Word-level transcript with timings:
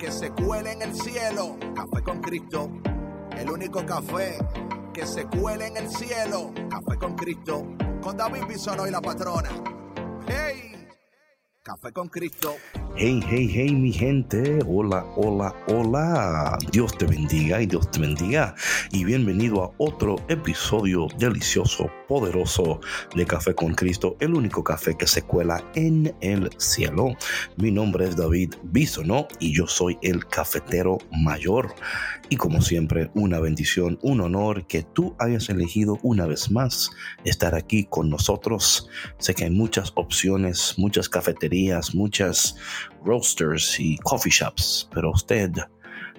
que 0.00 0.10
se 0.10 0.30
cuele 0.30 0.72
en 0.72 0.82
el 0.82 0.94
cielo. 0.94 1.58
Café 1.74 2.02
con 2.02 2.20
Cristo. 2.22 2.70
El 3.36 3.50
único 3.50 3.84
café 3.84 4.38
que 4.94 5.06
se 5.06 5.26
cuele 5.26 5.66
en 5.66 5.76
el 5.76 5.90
cielo. 5.90 6.52
Café 6.70 6.98
con 6.98 7.14
Cristo. 7.14 7.66
Con 8.00 8.16
David 8.16 8.44
Bisonó 8.48 8.86
y 8.86 8.90
la 8.90 9.02
patrona. 9.02 9.50
¡Hey! 10.26 10.88
Café 11.62 11.92
con 11.92 12.08
Cristo. 12.08 12.54
Hey, 12.96 13.22
hey, 13.28 13.50
hey, 13.52 13.74
mi 13.74 13.92
gente. 13.92 14.60
Hola, 14.66 15.04
hola, 15.16 15.54
hola. 15.68 16.56
Dios 16.72 16.96
te 16.96 17.04
bendiga 17.04 17.60
y 17.60 17.66
Dios 17.66 17.90
te 17.90 18.00
bendiga. 18.00 18.54
Y 18.90 19.04
bienvenido 19.04 19.64
a 19.64 19.70
otro 19.76 20.16
episodio 20.28 21.08
delicioso, 21.18 21.90
poderoso 22.10 22.80
de 23.14 23.24
Café 23.24 23.54
con 23.54 23.72
Cristo, 23.72 24.16
el 24.18 24.34
único 24.34 24.64
café 24.64 24.96
que 24.96 25.06
se 25.06 25.22
cuela 25.22 25.62
en 25.76 26.12
el 26.20 26.50
cielo. 26.58 27.14
Mi 27.56 27.70
nombre 27.70 28.04
es 28.04 28.16
David 28.16 28.56
Bisono 28.64 29.28
y 29.38 29.54
yo 29.54 29.68
soy 29.68 29.96
el 30.02 30.26
cafetero 30.26 30.98
mayor. 31.12 31.72
Y 32.28 32.34
como 32.34 32.62
siempre, 32.62 33.12
una 33.14 33.38
bendición, 33.38 33.96
un 34.02 34.22
honor 34.22 34.66
que 34.66 34.82
tú 34.82 35.14
hayas 35.20 35.50
elegido 35.50 36.00
una 36.02 36.26
vez 36.26 36.50
más 36.50 36.90
estar 37.22 37.54
aquí 37.54 37.84
con 37.84 38.10
nosotros. 38.10 38.88
Sé 39.18 39.32
que 39.32 39.44
hay 39.44 39.50
muchas 39.50 39.92
opciones, 39.94 40.74
muchas 40.78 41.08
cafeterías, 41.08 41.94
muchas 41.94 42.56
roasters 43.04 43.78
y 43.78 43.96
coffee 43.98 44.32
shops, 44.32 44.88
pero 44.92 45.12
usted 45.12 45.52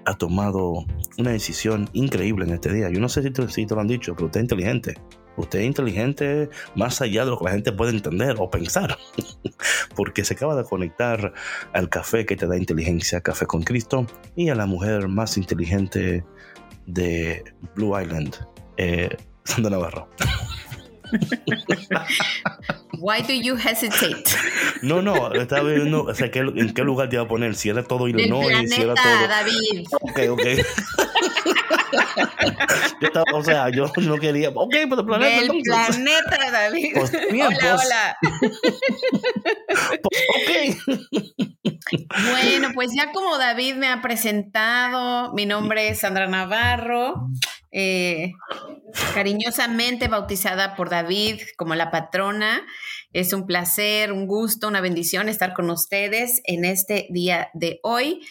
ha 0.06 0.18
tomado 0.18 0.86
una 1.18 1.32
decisión 1.32 1.90
increíble 1.92 2.46
en 2.46 2.54
este 2.54 2.72
día. 2.72 2.90
Yo 2.90 3.02
no 3.02 3.10
sé 3.10 3.24
si 3.24 3.32
te, 3.32 3.46
si 3.50 3.66
lo 3.66 3.82
han 3.82 3.88
dicho, 3.88 4.16
pero 4.16 4.28
usted 4.28 4.40
es 4.40 4.46
inteligente. 4.46 4.96
Usted 5.38 5.60
es 5.60 5.66
inteligente 5.66 6.50
más 6.76 7.02
allá 7.02 7.24
de 7.26 7.32
lo 7.32 7.38
que 7.38 7.46
la 7.46 7.52
gente 7.52 7.72
puede 7.72 7.92
entender 7.92 8.36
o 8.40 8.50
pensar, 8.50 8.98
porque 9.96 10.24
se 10.26 10.34
acaba 10.34 10.56
de 10.56 10.64
conectar 10.64 11.34
al 11.74 11.90
café 11.90 12.26
que 12.26 12.36
te 12.36 12.48
da 12.48 12.58
inteligencia, 12.58 13.22
Café 13.22 13.46
con 13.46 13.64
Cristo, 13.64 14.06
y 14.36 14.50
a 14.50 14.56
la 14.56 14.66
mujer 14.66 15.08
más 15.08 15.38
inteligente 15.38 16.24
de 16.86 17.44
Blue 17.76 18.00
Island, 18.00 18.36
eh, 18.78 19.16
Sandra 19.46 19.72
Navarro. 19.72 20.10
Why 23.00 23.22
do 23.22 23.34
you 23.34 23.56
hesitate? 23.58 24.24
No, 24.82 25.02
no, 25.02 25.34
estaba 25.34 25.70
viendo 25.70 26.04
o 26.04 26.14
sea, 26.14 26.30
¿qué- 26.32 26.40
en 26.40 26.74
qué 26.74 26.84
lugar 26.84 27.10
te 27.10 27.16
iba 27.16 27.24
a 27.24 27.28
poner, 27.28 27.56
si 27.56 27.70
era 27.70 27.84
todo 27.84 28.08
Illinois, 28.08 28.70
si 28.70 28.82
era 28.82 28.94
todo... 28.96 29.28
David. 29.28 29.88
Ok, 30.02 30.20
ok. 30.30 30.42
yo 33.02 33.08
estaba, 33.08 33.26
o 33.34 33.44
sea, 33.44 33.70
yo 33.70 33.92
no 33.98 34.18
quería. 34.18 34.50
Ok, 34.50 34.76
pues 34.88 35.00
el 35.00 35.06
planeta. 35.06 35.42
Entonces. 35.42 35.98
planeta, 35.98 36.52
David. 36.52 36.92
Pues, 36.94 37.12
bien, 37.32 37.48
hola, 37.48 37.58
pues. 37.60 37.86
hola. 37.86 38.18
Pues, 40.02 40.24
ok. 40.36 41.02
Bueno, 42.32 42.70
pues 42.74 42.92
ya 42.96 43.12
como 43.12 43.38
David 43.38 43.76
me 43.76 43.88
ha 43.88 44.02
presentado, 44.02 45.34
mi 45.34 45.46
nombre 45.46 45.90
es 45.90 46.00
Sandra 46.00 46.28
Navarro, 46.28 47.28
eh, 47.72 48.34
cariñosamente 49.14 50.08
bautizada 50.08 50.76
por 50.76 50.90
David 50.90 51.42
como 51.58 51.76
la 51.76 51.92
patrona. 51.92 52.62
Es 53.14 53.34
un 53.34 53.46
placer, 53.46 54.12
un 54.14 54.26
gusto, 54.26 54.68
una 54.68 54.82
bendición 54.82 55.28
estar 55.28 55.54
con 55.54 55.70
ustedes 55.70 56.42
en 56.46 56.64
este 56.64 57.08
día 57.10 57.50
de 57.54 57.80
hoy, 57.84 58.22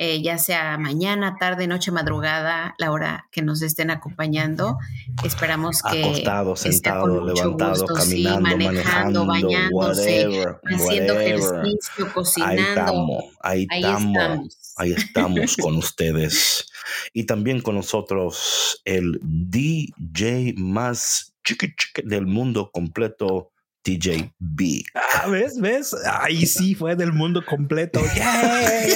eh, 0.00 0.22
ya 0.22 0.38
sea 0.38 0.78
mañana, 0.78 1.36
tarde, 1.40 1.66
noche, 1.66 1.90
madrugada, 1.90 2.74
la 2.78 2.92
hora 2.92 3.26
que 3.32 3.42
nos 3.42 3.62
estén 3.62 3.90
acompañando. 3.90 4.78
Esperamos 5.24 5.82
que 5.82 6.02
Acostado, 6.04 6.54
sentado, 6.54 7.24
levantado, 7.24 7.72
gusto, 7.82 7.96
sí, 7.96 8.22
caminando, 8.24 8.40
manejando, 8.42 9.24
manejando, 9.24 9.26
bañándose, 9.26 10.26
whatever, 10.28 10.60
haciendo 10.64 11.14
whatever. 11.14 11.66
ejercicio, 11.66 12.04
Ahí 12.06 12.12
cocinando. 12.14 12.62
estamos, 12.62 13.24
ahí, 13.40 13.66
Ahí 13.70 13.80
estamos. 13.80 14.12
estamos. 14.16 14.74
Ahí 14.76 14.92
estamos 14.92 15.56
con 15.56 15.76
ustedes. 15.78 16.70
Y 17.12 17.24
también 17.24 17.60
con 17.60 17.74
nosotros 17.74 18.80
el 18.84 19.18
DJ 19.22 20.54
más 20.56 21.34
chiqui 21.44 21.74
chiqui 21.74 22.02
del 22.08 22.26
mundo 22.26 22.70
completo, 22.72 23.50
DJ 23.84 24.32
B. 24.38 24.82
Ah, 24.94 25.28
¿Ves? 25.28 25.58
¿Ves? 25.60 25.94
Ahí 26.20 26.46
sí 26.46 26.74
fue 26.74 26.94
del 26.96 27.12
mundo 27.12 27.42
completo. 27.44 28.00
¡Yay! 28.16 28.92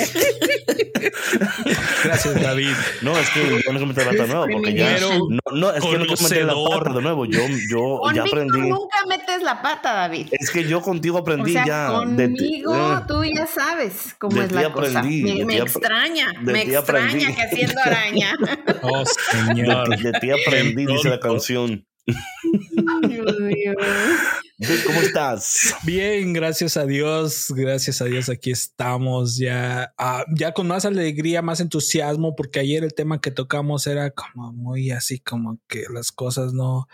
Gracias, 2.05 2.41
David. 2.43 2.73
No, 3.01 3.17
es 3.19 3.31
que 3.31 3.41
yo 3.43 3.73
no 3.73 3.79
quiero 3.79 3.87
meter 3.87 4.05
la 4.07 4.11
pata 4.13 4.23
de 4.23 4.29
nuevo, 4.29 4.47
porque 4.53 4.75
ya. 4.75 4.99
No, 5.01 5.29
no, 5.53 5.71
es 5.73 5.83
que 5.83 5.91
yo 5.93 5.99
no 5.99 6.07
quiero 6.07 6.23
meter 6.23 6.45
la 6.45 6.55
pata 6.55 6.93
de 6.93 7.03
nuevo. 7.03 7.25
Yo, 7.27 7.41
yo 7.71 8.01
ya 8.13 8.23
Conmigo 8.23 8.23
aprendí. 8.27 8.59
nunca 8.69 8.97
metes 9.09 9.43
la 9.43 9.63
pata, 9.63 9.93
David. 9.95 10.29
Es 10.33 10.51
que 10.51 10.65
yo 10.65 10.83
contigo 10.83 11.17
O 11.19 11.21
aprendí 11.21 11.53
sea, 11.53 11.65
ya. 11.67 11.91
de 12.07 12.29
ti- 12.29 12.63
conmigo 12.63 12.75
eh, 12.99 13.01
tú 13.09 13.25
ya 13.25 13.47
sabes 13.47 14.15
cómo 14.19 14.37
de 14.37 14.45
es 14.47 14.53
la 14.53 14.73
cosa. 14.73 14.99
aprendí, 14.99 15.23
Me, 15.23 15.35
de 15.37 15.45
me 15.47 15.57
ap- 15.61 15.69
extraña, 15.69 16.33
de 16.43 16.53
me 16.53 16.63
extraña 16.63 16.79
aprendí. 17.07 17.35
que 17.35 17.43
haciendo 17.43 17.81
araña. 17.83 18.37
Oh, 18.83 19.05
señor. 19.31 19.97
de 19.97 20.13
ti 20.21 20.31
aprendí, 20.31 20.87
dice 20.87 21.09
la 21.09 21.21
canción. 21.21 21.87
Dios 22.05 23.39
mío. 23.41 23.73
Vic, 23.79 24.42
¿Cómo 24.87 25.01
estás? 25.01 25.75
Bien, 25.83 26.33
gracias 26.33 26.77
a 26.77 26.87
Dios, 26.87 27.53
gracias 27.57 28.01
a 28.01 28.05
Dios 28.05 28.29
aquí 28.29 28.53
estamos 28.53 29.37
ya, 29.37 29.93
ah, 29.99 30.25
ya 30.37 30.53
con 30.53 30.69
más 30.69 30.85
alegría, 30.85 31.43
más 31.43 31.59
entusiasmo, 31.59 32.37
porque 32.37 32.61
ayer 32.61 32.85
el 32.85 32.95
tema 32.95 33.21
que 33.21 33.33
tocamos 33.33 33.89
era 33.89 34.11
como 34.11 34.53
muy 34.53 34.93
así, 34.93 35.19
como 35.19 35.59
que 35.67 35.87
las 35.93 36.13
cosas 36.13 36.53
no, 36.53 36.87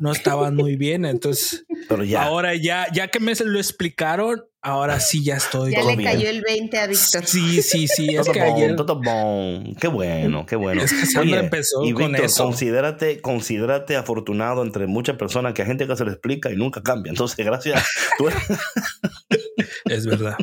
no 0.00 0.12
estaban 0.12 0.56
muy 0.56 0.76
bien. 0.76 1.04
Entonces, 1.04 1.64
Pero 1.88 2.04
ya. 2.04 2.22
ahora 2.22 2.54
ya, 2.54 2.86
ya 2.92 3.08
que 3.08 3.20
me 3.20 3.34
lo 3.34 3.58
explicaron, 3.58 4.44
ahora 4.62 5.00
sí 5.00 5.24
ya 5.24 5.36
estoy. 5.36 5.72
Ya 5.72 5.80
Todo 5.80 5.90
le 5.90 5.96
bien. 5.96 6.12
cayó 6.12 6.28
el 6.28 6.42
20 6.42 6.78
a 6.78 6.86
Víctor. 6.86 7.26
Sí, 7.26 7.62
sí, 7.62 7.88
sí, 7.88 8.08
es 8.14 8.22
todo 8.24 8.32
que 8.32 8.40
bon, 8.40 8.54
ayer 8.54 8.76
todo 8.76 9.00
bon. 9.00 9.74
Qué 9.80 9.88
bueno, 9.88 10.46
qué 10.46 10.56
bueno. 10.56 10.82
Es 10.82 10.92
que 10.92 11.20
empezó 11.38 11.84
y 11.84 11.92
con 11.92 12.08
Víctor, 12.12 12.24
eso. 12.26 12.44
considérate, 12.44 13.20
considérate 13.20 13.96
afortunado 13.96 14.62
entre 14.62 14.86
muchas 14.86 15.16
personas 15.16 15.54
que 15.54 15.62
a 15.62 15.66
gente 15.66 15.86
que 15.86 15.96
se 15.96 16.04
le 16.04 16.12
explica 16.12 16.50
y 16.50 16.56
nunca 16.56 16.82
cambia. 16.82 17.10
Entonces, 17.10 17.44
gracias. 17.44 17.82
Tú 18.18 18.28
eres 18.28 18.42
es 19.86 20.06
verdad. 20.06 20.36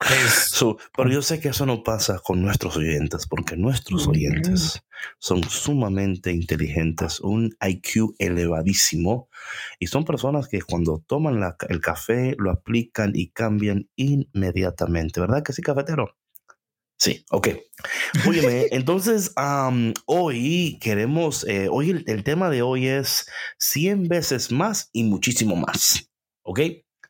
Es, 0.00 0.54
pero 0.96 1.10
yo 1.10 1.22
sé 1.22 1.40
que 1.40 1.48
eso 1.48 1.64
no 1.66 1.82
pasa 1.82 2.18
con 2.18 2.42
nuestros 2.42 2.76
oyentes, 2.76 3.26
porque 3.26 3.56
nuestros 3.56 4.06
oyentes 4.06 4.82
son 5.18 5.42
sumamente 5.44 6.30
inteligentes, 6.32 7.20
un 7.20 7.56
IQ 7.60 8.14
elevadísimo, 8.18 9.28
y 9.78 9.86
son 9.86 10.04
personas 10.04 10.48
que 10.48 10.60
cuando 10.62 11.02
toman 11.06 11.40
la- 11.40 11.56
el 11.68 11.80
café 11.80 12.34
lo 12.38 12.50
aplican 12.50 13.12
y 13.14 13.30
cambian 13.30 13.88
inmediatamente, 13.96 15.20
¿verdad 15.20 15.42
que 15.42 15.52
sí, 15.52 15.62
cafetero? 15.62 16.16
Sí, 16.98 17.24
ok. 17.30 17.48
Óyeme, 18.26 18.66
entonces 18.72 19.32
am, 19.36 19.94
hoy 20.06 20.78
queremos, 20.80 21.44
eh, 21.48 21.68
hoy 21.70 21.90
el, 21.90 22.04
el 22.06 22.24
tema 22.24 22.50
de 22.50 22.62
hoy 22.62 22.86
es 22.86 23.26
100 23.58 24.08
veces 24.08 24.52
más 24.52 24.90
y 24.92 25.04
muchísimo 25.04 25.56
más, 25.56 26.10
¿ok? 26.42 26.60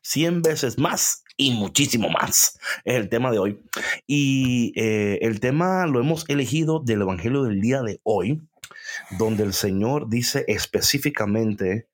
100 0.01 0.41
veces 0.41 0.77
más 0.77 1.23
y 1.37 1.51
muchísimo 1.51 2.09
más 2.09 2.57
es 2.83 2.95
el 2.95 3.09
tema 3.09 3.31
de 3.31 3.39
hoy. 3.39 3.61
Y 4.07 4.73
eh, 4.79 5.19
el 5.21 5.39
tema 5.39 5.85
lo 5.87 5.99
hemos 5.99 6.25
elegido 6.29 6.79
del 6.79 7.01
Evangelio 7.01 7.43
del 7.43 7.61
día 7.61 7.81
de 7.81 7.99
hoy, 8.03 8.41
donde 9.17 9.43
el 9.43 9.53
Señor 9.53 10.09
dice 10.09 10.45
específicamente, 10.47 11.87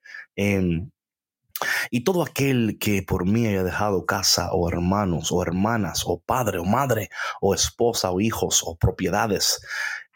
y 1.90 2.04
todo 2.04 2.24
aquel 2.24 2.78
que 2.80 3.04
por 3.04 3.26
mí 3.26 3.48
haya 3.48 3.64
dejado 3.64 4.06
casa 4.06 4.52
o 4.52 4.68
hermanos 4.70 5.32
o 5.32 5.42
hermanas 5.42 6.04
o 6.06 6.20
padre 6.20 6.60
o 6.60 6.66
madre 6.66 7.10
o 7.40 7.54
esposa 7.54 8.12
o 8.12 8.22
hijos 8.22 8.64
o 8.66 8.76
propiedades, 8.76 9.62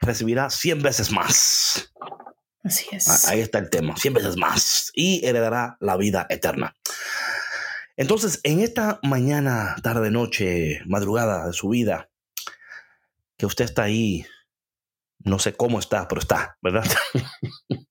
recibirá 0.02 0.50
100 0.50 0.82
veces 0.82 1.12
más. 1.12 1.92
Así 2.64 2.88
es. 2.92 3.08
Ah, 3.08 3.32
Ahí 3.32 3.42
está 3.42 3.60
el 3.60 3.70
tema, 3.70 3.96
100 3.96 4.14
veces 4.14 4.38
más. 4.38 4.92
Y 4.96 5.24
heredará 5.26 5.78
la 5.80 5.98
vida 5.98 6.26
eterna. 6.30 6.76
Entonces, 7.98 8.42
en 8.44 8.60
esta 8.60 9.00
mañana, 9.04 9.76
tarde, 9.82 10.12
noche, 10.12 10.82
madrugada 10.86 11.48
de 11.48 11.54
su 11.54 11.70
vida, 11.70 12.10
que 13.38 13.46
usted 13.46 13.66
está 13.66 13.84
ahí 13.84 14.26
No 15.20 15.40
sé 15.40 15.54
cómo 15.54 15.80
está, 15.80 16.08
pero 16.08 16.22
está, 16.22 16.58
¿verdad? 16.62 16.86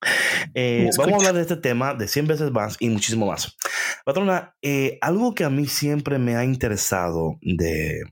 Eh, 0.56 0.90
vamos 0.98 1.14
a 1.14 1.16
hablar 1.16 1.34
de 1.34 1.40
este 1.40 1.56
tema 1.56 1.94
de 1.94 2.06
100 2.06 2.26
veces 2.28 2.50
más 2.52 2.76
y 2.78 2.88
muchísimo 2.88 3.26
más. 3.26 3.56
Patrona, 4.04 4.54
eh, 4.62 4.98
algo 5.00 5.34
que 5.34 5.42
a 5.42 5.50
mí 5.50 5.66
siempre 5.66 6.18
me 6.18 6.36
ha 6.36 6.44
interesado 6.44 7.38
de, 7.40 8.02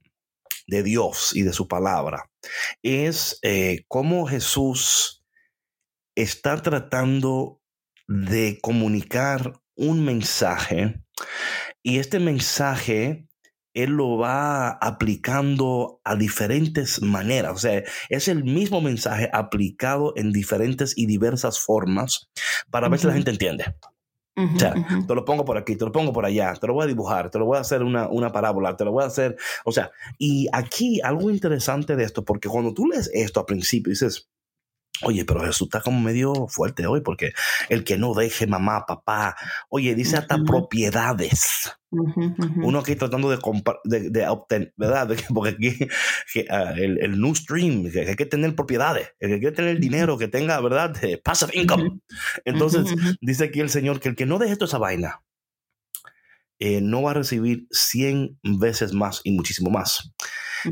de 0.67 0.83
Dios 0.83 1.37
y 1.37 1.43
de 1.43 1.53
su 1.53 1.69
palabra 1.69 2.29
es 2.83 3.39
eh, 3.43 3.85
cómo 3.87 4.27
Jesús 4.27 5.25
está 6.17 6.61
tratando 6.61 7.61
de 8.09 8.59
comunicar 8.61 9.61
un 9.77 10.05
mensaje 10.05 11.01
y 11.83 11.99
este 11.99 12.19
mensaje 12.19 13.27
él 13.75 13.91
lo 13.93 14.19
va 14.19 14.71
aplicando 14.71 16.01
a 16.05 16.17
diferentes 16.17 17.01
maneras. 17.03 17.53
O 17.53 17.59
sea, 17.59 17.83
es 18.09 18.29
el 18.29 18.45
mismo 18.45 18.81
mensaje 18.81 19.31
aplicado 19.33 20.13
en 20.17 20.33
diferentes 20.33 20.97
y 20.97 21.07
diversas 21.07 21.59
formas 21.59 22.31
para 22.71 22.89
ver 22.89 23.01
si 23.01 23.07
la 23.07 23.15
gente 23.15 23.31
entiende. 23.31 23.75
o 24.37 24.59
sea, 24.59 24.75
te 25.07 25.15
lo 25.15 25.25
pongo 25.25 25.45
por 25.45 25.57
aquí, 25.57 25.77
te 25.77 25.85
lo 25.85 25.93
pongo 25.93 26.13
por 26.13 26.25
allá, 26.25 26.55
te 26.55 26.67
lo 26.67 26.75
voy 26.75 26.85
a 26.85 26.87
dibujar, 26.87 27.31
te 27.31 27.39
lo 27.39 27.47
voy 27.47 27.59
a 27.59 27.61
hacer 27.61 27.83
una, 27.83 28.09
una 28.09 28.33
parábola, 28.33 28.77
te 28.77 28.85
lo 28.85 28.93
voy 28.93 29.05
a 29.05 29.09
hacer. 29.09 29.37
O 29.65 29.73
sea, 29.73 29.91
y 30.19 30.49
aquí 30.53 31.01
algo 31.03 31.31
interesante 31.31 31.97
de 31.97 32.05
esto, 32.05 32.25
porque 32.25 32.49
cuando 32.49 32.75
tú 32.75 32.87
lees 32.87 33.11
esto 33.15 33.41
al 33.41 33.47
principio 33.47 33.91
dices, 33.91 34.31
Oye, 35.05 35.25
pero 35.25 35.41
Jesús 35.41 35.67
está 35.67 35.81
como 35.81 36.01
medio 36.01 36.47
fuerte 36.49 36.87
hoy 36.87 37.01
porque 37.01 37.33
el 37.69 37.83
que 37.83 37.97
no 37.97 38.15
deje 38.15 38.47
mamá, 38.47 38.85
papá, 38.87 39.37
oye, 39.69 39.95
dice 39.95 40.17
hasta 40.17 40.39
propiedades. 40.45 41.73
Uno 41.91 42.79
aquí 42.79 42.95
tratando 42.97 43.29
de, 43.29 43.39
de, 43.85 44.11
de 44.11 44.29
obtener, 44.29 44.73
¿verdad? 44.77 45.11
Porque 45.35 45.51
aquí 45.51 45.89
ah, 46.51 46.73
el, 46.77 46.99
el, 47.03 47.21
new 47.21 47.35
stream, 47.35 47.91
que 47.91 48.01
hay 48.01 48.17
que 48.17 48.27
tener 48.27 48.55
propiedades, 48.55 49.09
el 49.19 49.31
que 49.31 49.41
quiere 49.41 49.57
tener 49.57 49.81
dinero, 49.81 50.19
que 50.19 50.29
tenga, 50.29 50.61
¿verdad? 50.61 50.95
passive 51.25 51.53
income. 51.55 52.01
Entonces, 52.45 52.87
dice 53.21 53.45
aquí 53.45 53.61
el 53.61 53.71
Señor 53.71 54.01
que 54.01 54.09
el 54.09 54.17
que 54.17 54.27
no 54.27 54.39
deje 54.39 54.55
toda 54.55 54.67
esa 54.67 54.79
vaina, 54.79 55.23
eh, 56.59 56.81
no 56.81 57.03
va 57.03 57.11
a 57.11 57.15
recibir 57.15 57.67
100 57.73 58.39
veces 58.43 58.93
más 58.93 59.21
y 59.25 59.33
muchísimo 59.33 59.69
más. 59.69 60.13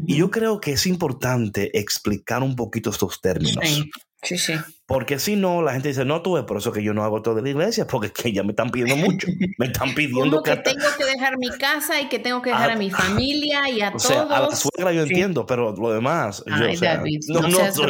Y 0.06 0.16
yo 0.18 0.30
creo 0.30 0.60
que 0.60 0.72
es 0.72 0.86
importante 0.86 1.76
explicar 1.76 2.44
un 2.44 2.54
poquito 2.54 2.90
estos 2.90 3.20
términos. 3.20 3.64
Sí, 3.64 3.90
sí. 4.22 4.54
Porque 4.86 5.18
si 5.20 5.36
no, 5.36 5.62
la 5.62 5.72
gente 5.72 5.88
dice, 5.88 6.04
no, 6.04 6.20
tú, 6.20 6.36
es 6.36 6.44
por 6.44 6.58
eso 6.58 6.72
que 6.72 6.82
yo 6.82 6.92
no 6.92 7.04
hago 7.04 7.22
todo 7.22 7.36
de 7.36 7.42
la 7.42 7.50
iglesia, 7.50 7.86
porque 7.86 8.10
que 8.12 8.32
ya 8.32 8.42
me 8.42 8.50
están 8.50 8.70
pidiendo 8.70 8.96
mucho. 8.96 9.28
Me 9.56 9.66
están 9.66 9.94
pidiendo 9.94 10.42
que, 10.42 10.56
tengo 10.56 10.86
que 10.98 11.04
dejar 11.04 11.38
mi 11.38 11.48
casa 11.50 12.00
y 12.00 12.08
que 12.08 12.18
tengo 12.18 12.42
que 12.42 12.50
dejar 12.50 12.72
a, 12.72 12.76
mi 12.76 12.90
familia 12.90 13.68
y 13.70 13.80
a 13.80 13.88
o 13.88 13.92
todos. 13.92 14.02
Sea, 14.02 14.22
a 14.22 14.40
la 14.40 14.56
suegra 14.56 14.92
yo 14.92 15.02
entiendo, 15.02 15.46
pero 15.46 15.72
lo 15.76 15.92
demás. 15.92 16.42
Ay, 16.50 16.60
yo, 16.60 16.72
o 16.72 16.76
sea, 16.76 16.96
David, 16.96 17.20
no, 17.28 17.40
no, 17.42 17.48
no, 17.48 17.56
seas 17.56 17.76
yo, 17.76 17.82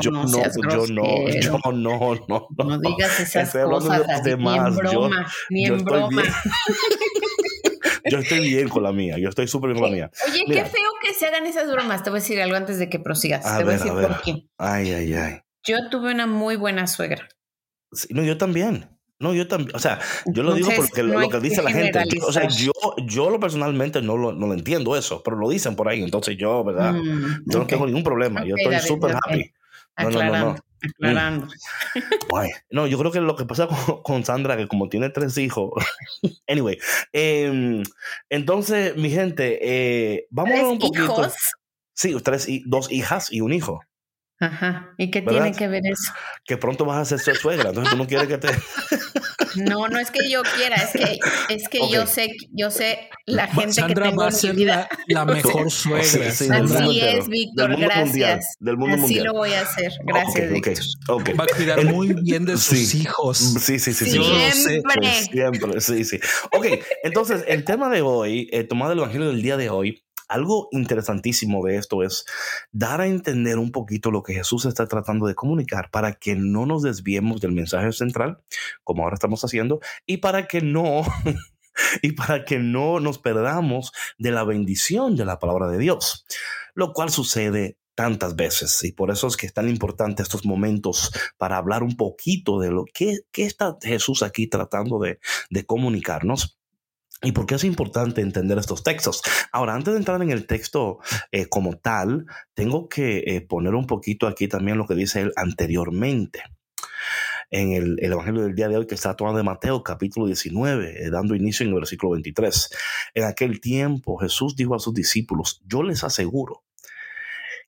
yo, 0.00 0.10
no, 0.10 0.22
no, 0.22 0.28
seas 0.28 0.56
yo 0.56 0.86
no, 0.86 1.28
yo 1.28 1.58
no, 1.72 1.72
no, 1.72 2.48
no. 2.56 2.64
No 2.64 2.78
digas 2.78 3.20
esas 3.20 3.48
Estoy 3.48 3.62
hablando 3.62 3.86
cosas 3.88 4.06
de 4.06 4.12
los 4.14 4.22
demás. 4.24 4.58
ni 4.58 4.66
en 4.68 4.74
Yo- 4.74 4.90
broma, 4.90 5.32
ni 5.50 5.66
en 5.66 5.74
estoy 5.74 5.84
broma. 5.98 6.22
bien. 6.22 6.34
Yo 8.10 8.18
estoy 8.18 8.40
bien 8.40 8.68
con 8.68 8.82
la 8.82 8.92
mía, 8.92 9.16
yo 9.18 9.28
estoy 9.28 9.46
súper 9.46 9.70
bien 9.70 9.80
con 9.80 9.90
la 9.90 9.96
mía. 9.96 10.10
Oye, 10.28 10.44
Mira. 10.48 10.64
qué 10.64 10.70
feo 10.70 10.90
que 11.00 11.14
se 11.14 11.26
hagan 11.26 11.46
esas 11.46 11.70
bromas. 11.70 12.02
Te 12.02 12.10
voy 12.10 12.18
a 12.18 12.20
decir 12.20 12.42
algo 12.42 12.56
antes 12.56 12.78
de 12.78 12.90
que 12.90 12.98
prosigas. 12.98 13.46
A 13.46 13.58
Te 13.58 13.64
voy 13.64 13.74
a 13.74 13.76
ver, 13.76 13.78
decir 13.78 13.92
a 13.92 13.94
ver. 13.94 14.08
por 14.08 14.22
qué. 14.22 14.48
Ay, 14.58 14.92
ay, 14.92 15.14
ay. 15.14 15.41
Yo 15.66 15.88
tuve 15.90 16.12
una 16.12 16.26
muy 16.26 16.56
buena 16.56 16.86
suegra. 16.86 17.28
Sí, 17.92 18.08
no, 18.10 18.22
yo 18.22 18.38
también. 18.38 18.88
No, 19.18 19.32
yo 19.34 19.46
también. 19.46 19.74
O 19.76 19.78
sea, 19.78 20.00
yo 20.26 20.42
lo 20.42 20.54
digo 20.54 20.70
porque 20.76 21.02
no 21.04 21.20
lo 21.20 21.28
que 21.28 21.38
dice 21.38 21.56
que 21.56 21.62
la 21.62 21.70
gente. 21.70 22.02
O 22.26 22.32
sea, 22.32 22.48
yo, 22.48 22.72
yo 23.06 23.30
lo 23.30 23.38
personalmente 23.38 24.02
no 24.02 24.16
lo, 24.16 24.32
no 24.32 24.48
lo 24.48 24.54
entiendo 24.54 24.96
eso, 24.96 25.22
pero 25.22 25.36
lo 25.36 25.48
dicen 25.48 25.76
por 25.76 25.88
ahí. 25.88 26.02
Entonces 26.02 26.36
yo, 26.36 26.64
¿verdad? 26.64 26.92
Mm, 26.94 27.42
Yo 27.46 27.58
no 27.60 27.66
tengo 27.66 27.86
ningún 27.86 28.02
problema. 28.02 28.44
yo 28.44 28.56
estoy 28.56 28.80
súper 28.80 29.14
ok. 29.14 29.20
happy. 29.24 29.52
No, 29.98 30.04
no, 30.04 30.10
no, 30.10 30.18
Aclarando, 30.20 30.54
no. 30.54 30.56
aclarando. 30.96 31.48
Guay. 32.30 32.50
No, 32.70 32.86
yo 32.88 32.98
creo 32.98 33.12
que 33.12 33.20
lo 33.20 33.36
que 33.36 33.44
pasa 33.44 33.68
con, 33.68 34.02
con 34.02 34.24
Sandra, 34.24 34.56
que 34.56 34.66
como 34.66 34.88
tiene 34.88 35.10
tres 35.10 35.36
hijos. 35.38 35.70
anyway. 36.48 36.78
em, 37.12 37.82
entonces, 38.30 38.96
mi 38.96 39.10
gente, 39.10 39.58
eh, 39.62 40.26
vamos 40.30 40.50
a 40.50 40.54
¿Tres 40.54 40.60
hablar 40.64 40.72
un 40.72 40.78
poquito. 40.80 41.04
hijos? 41.04 41.34
Sí, 41.94 42.16
tres, 42.24 42.48
dos 42.64 42.90
hijas 42.90 43.30
y 43.30 43.40
un 43.42 43.52
hijo. 43.52 43.82
Ajá. 44.42 44.94
¿Y 44.98 45.10
qué 45.10 45.20
¿Verdad? 45.20 45.42
tiene 45.44 45.56
que 45.56 45.68
ver 45.68 45.82
eso? 45.84 46.12
Que 46.44 46.56
pronto 46.56 46.84
vas 46.84 46.98
a 46.98 47.04
ser 47.18 47.20
su 47.34 47.40
suegra. 47.40 47.68
Entonces 47.68 47.92
tú 47.92 47.96
no 47.98 48.06
quieres 48.06 48.26
que 48.28 48.38
te. 48.38 48.48
No, 49.54 49.86
no 49.86 49.98
es 49.98 50.10
que 50.10 50.30
yo 50.30 50.40
quiera, 50.56 50.76
es 50.76 50.92
que, 50.92 51.18
es 51.54 51.68
que 51.68 51.80
yo 51.90 52.06
sé, 52.06 52.30
yo 52.52 52.70
sé 52.70 53.10
la 53.26 53.46
gente 53.48 53.74
Sandra 53.74 54.04
que 54.04 54.08
tengo 54.10 54.22
va 54.22 54.28
a 54.28 54.30
en 54.30 54.34
mi 54.34 54.40
ser 54.40 54.54
vida. 54.54 54.88
la, 55.08 55.24
la 55.24 55.24
mejor 55.34 55.70
suegra. 55.70 56.04
Sí, 56.04 56.46
sí, 56.46 56.48
Así 56.50 57.00
es, 57.00 57.28
Víctor, 57.28 57.68
Del 57.68 57.78
mundo 57.78 57.94
mundial, 57.94 58.30
gracias. 58.30 58.56
del 58.60 58.76
mundo 58.78 58.94
Así 58.94 59.00
mundial. 59.02 59.24
lo 59.26 59.32
voy 59.34 59.52
a 59.52 59.60
hacer. 59.60 59.92
Gracias, 60.06 60.44
Ok, 60.46 60.56
ok, 60.56 60.66
Víctor. 61.28 61.40
Va 61.40 61.44
a 61.44 61.54
cuidar 61.54 61.78
El- 61.80 61.92
muy 61.92 62.14
bien 62.14 62.46
de 62.46 62.56
sus 62.56 62.78
Sí. 62.88 63.02
hijos. 63.02 63.36
Sí, 63.38 63.78
sí, 63.78 63.92
sí. 63.92 64.06
sí. 64.06 64.16
Yo 64.16 64.22
lo 64.22 64.38
sé. 64.52 64.52
Siempre. 64.52 65.12
Siempre, 65.12 65.80
sí, 65.82 66.04
sí. 66.04 66.18
Ok, 66.52 66.66
entonces 67.02 67.44
el 67.46 67.64
tema 67.64 67.90
de 67.90 68.00
hoy, 68.00 68.48
eh, 68.52 68.64
tomado 68.64 68.92
el 68.92 68.98
Evangelio 69.00 69.28
del 69.28 69.42
día 69.42 69.58
de 69.58 69.68
hoy, 69.68 70.01
algo 70.32 70.68
interesantísimo 70.72 71.64
de 71.64 71.76
esto 71.76 72.02
es 72.02 72.24
dar 72.72 73.00
a 73.00 73.06
entender 73.06 73.58
un 73.58 73.70
poquito 73.70 74.10
lo 74.10 74.22
que 74.22 74.34
Jesús 74.34 74.64
está 74.64 74.86
tratando 74.86 75.26
de 75.26 75.34
comunicar 75.34 75.90
para 75.90 76.14
que 76.14 76.34
no 76.34 76.66
nos 76.66 76.82
desviemos 76.82 77.40
del 77.40 77.52
mensaje 77.52 77.92
central, 77.92 78.42
como 78.82 79.02
ahora 79.02 79.14
estamos 79.14 79.44
haciendo, 79.44 79.80
y 80.06 80.18
para 80.18 80.46
que 80.46 80.62
no, 80.62 81.02
y 82.02 82.12
para 82.12 82.44
que 82.44 82.58
no 82.58 82.98
nos 82.98 83.18
perdamos 83.18 83.92
de 84.18 84.30
la 84.30 84.44
bendición 84.44 85.16
de 85.16 85.24
la 85.24 85.38
palabra 85.38 85.68
de 85.68 85.78
Dios, 85.78 86.24
lo 86.74 86.92
cual 86.92 87.10
sucede 87.10 87.76
tantas 87.94 88.36
veces 88.36 88.82
y 88.84 88.92
por 88.92 89.10
eso 89.10 89.26
es 89.26 89.36
que 89.36 89.44
es 89.44 89.52
tan 89.52 89.68
importante 89.68 90.22
estos 90.22 90.46
momentos 90.46 91.12
para 91.36 91.58
hablar 91.58 91.82
un 91.82 91.94
poquito 91.96 92.58
de 92.58 92.70
lo 92.70 92.86
que, 92.86 93.20
que 93.30 93.44
está 93.44 93.76
Jesús 93.82 94.22
aquí 94.22 94.46
tratando 94.46 94.98
de, 94.98 95.18
de 95.50 95.66
comunicarnos. 95.66 96.58
¿Y 97.24 97.32
por 97.32 97.46
qué 97.46 97.54
es 97.54 97.62
importante 97.62 98.20
entender 98.20 98.58
estos 98.58 98.82
textos? 98.82 99.22
Ahora, 99.52 99.74
antes 99.74 99.94
de 99.94 99.98
entrar 99.98 100.20
en 100.22 100.30
el 100.30 100.46
texto 100.46 100.98
eh, 101.30 101.46
como 101.46 101.76
tal, 101.76 102.26
tengo 102.54 102.88
que 102.88 103.18
eh, 103.18 103.40
poner 103.40 103.76
un 103.76 103.86
poquito 103.86 104.26
aquí 104.26 104.48
también 104.48 104.76
lo 104.76 104.86
que 104.88 104.96
dice 104.96 105.20
él 105.20 105.32
anteriormente. 105.36 106.42
En 107.50 107.72
el, 107.72 107.96
el 108.00 108.12
Evangelio 108.12 108.42
del 108.42 108.56
día 108.56 108.68
de 108.68 108.76
hoy 108.76 108.86
que 108.88 108.96
está 108.96 109.14
tomado 109.14 109.36
de 109.36 109.44
Mateo 109.44 109.84
capítulo 109.84 110.26
19, 110.26 111.04
eh, 111.06 111.10
dando 111.10 111.36
inicio 111.36 111.64
en 111.64 111.68
el 111.68 111.76
versículo 111.76 112.12
23. 112.12 112.70
En 113.14 113.24
aquel 113.24 113.60
tiempo 113.60 114.16
Jesús 114.16 114.56
dijo 114.56 114.74
a 114.74 114.80
sus 114.80 114.94
discípulos, 114.94 115.62
yo 115.64 115.84
les 115.84 116.02
aseguro 116.02 116.64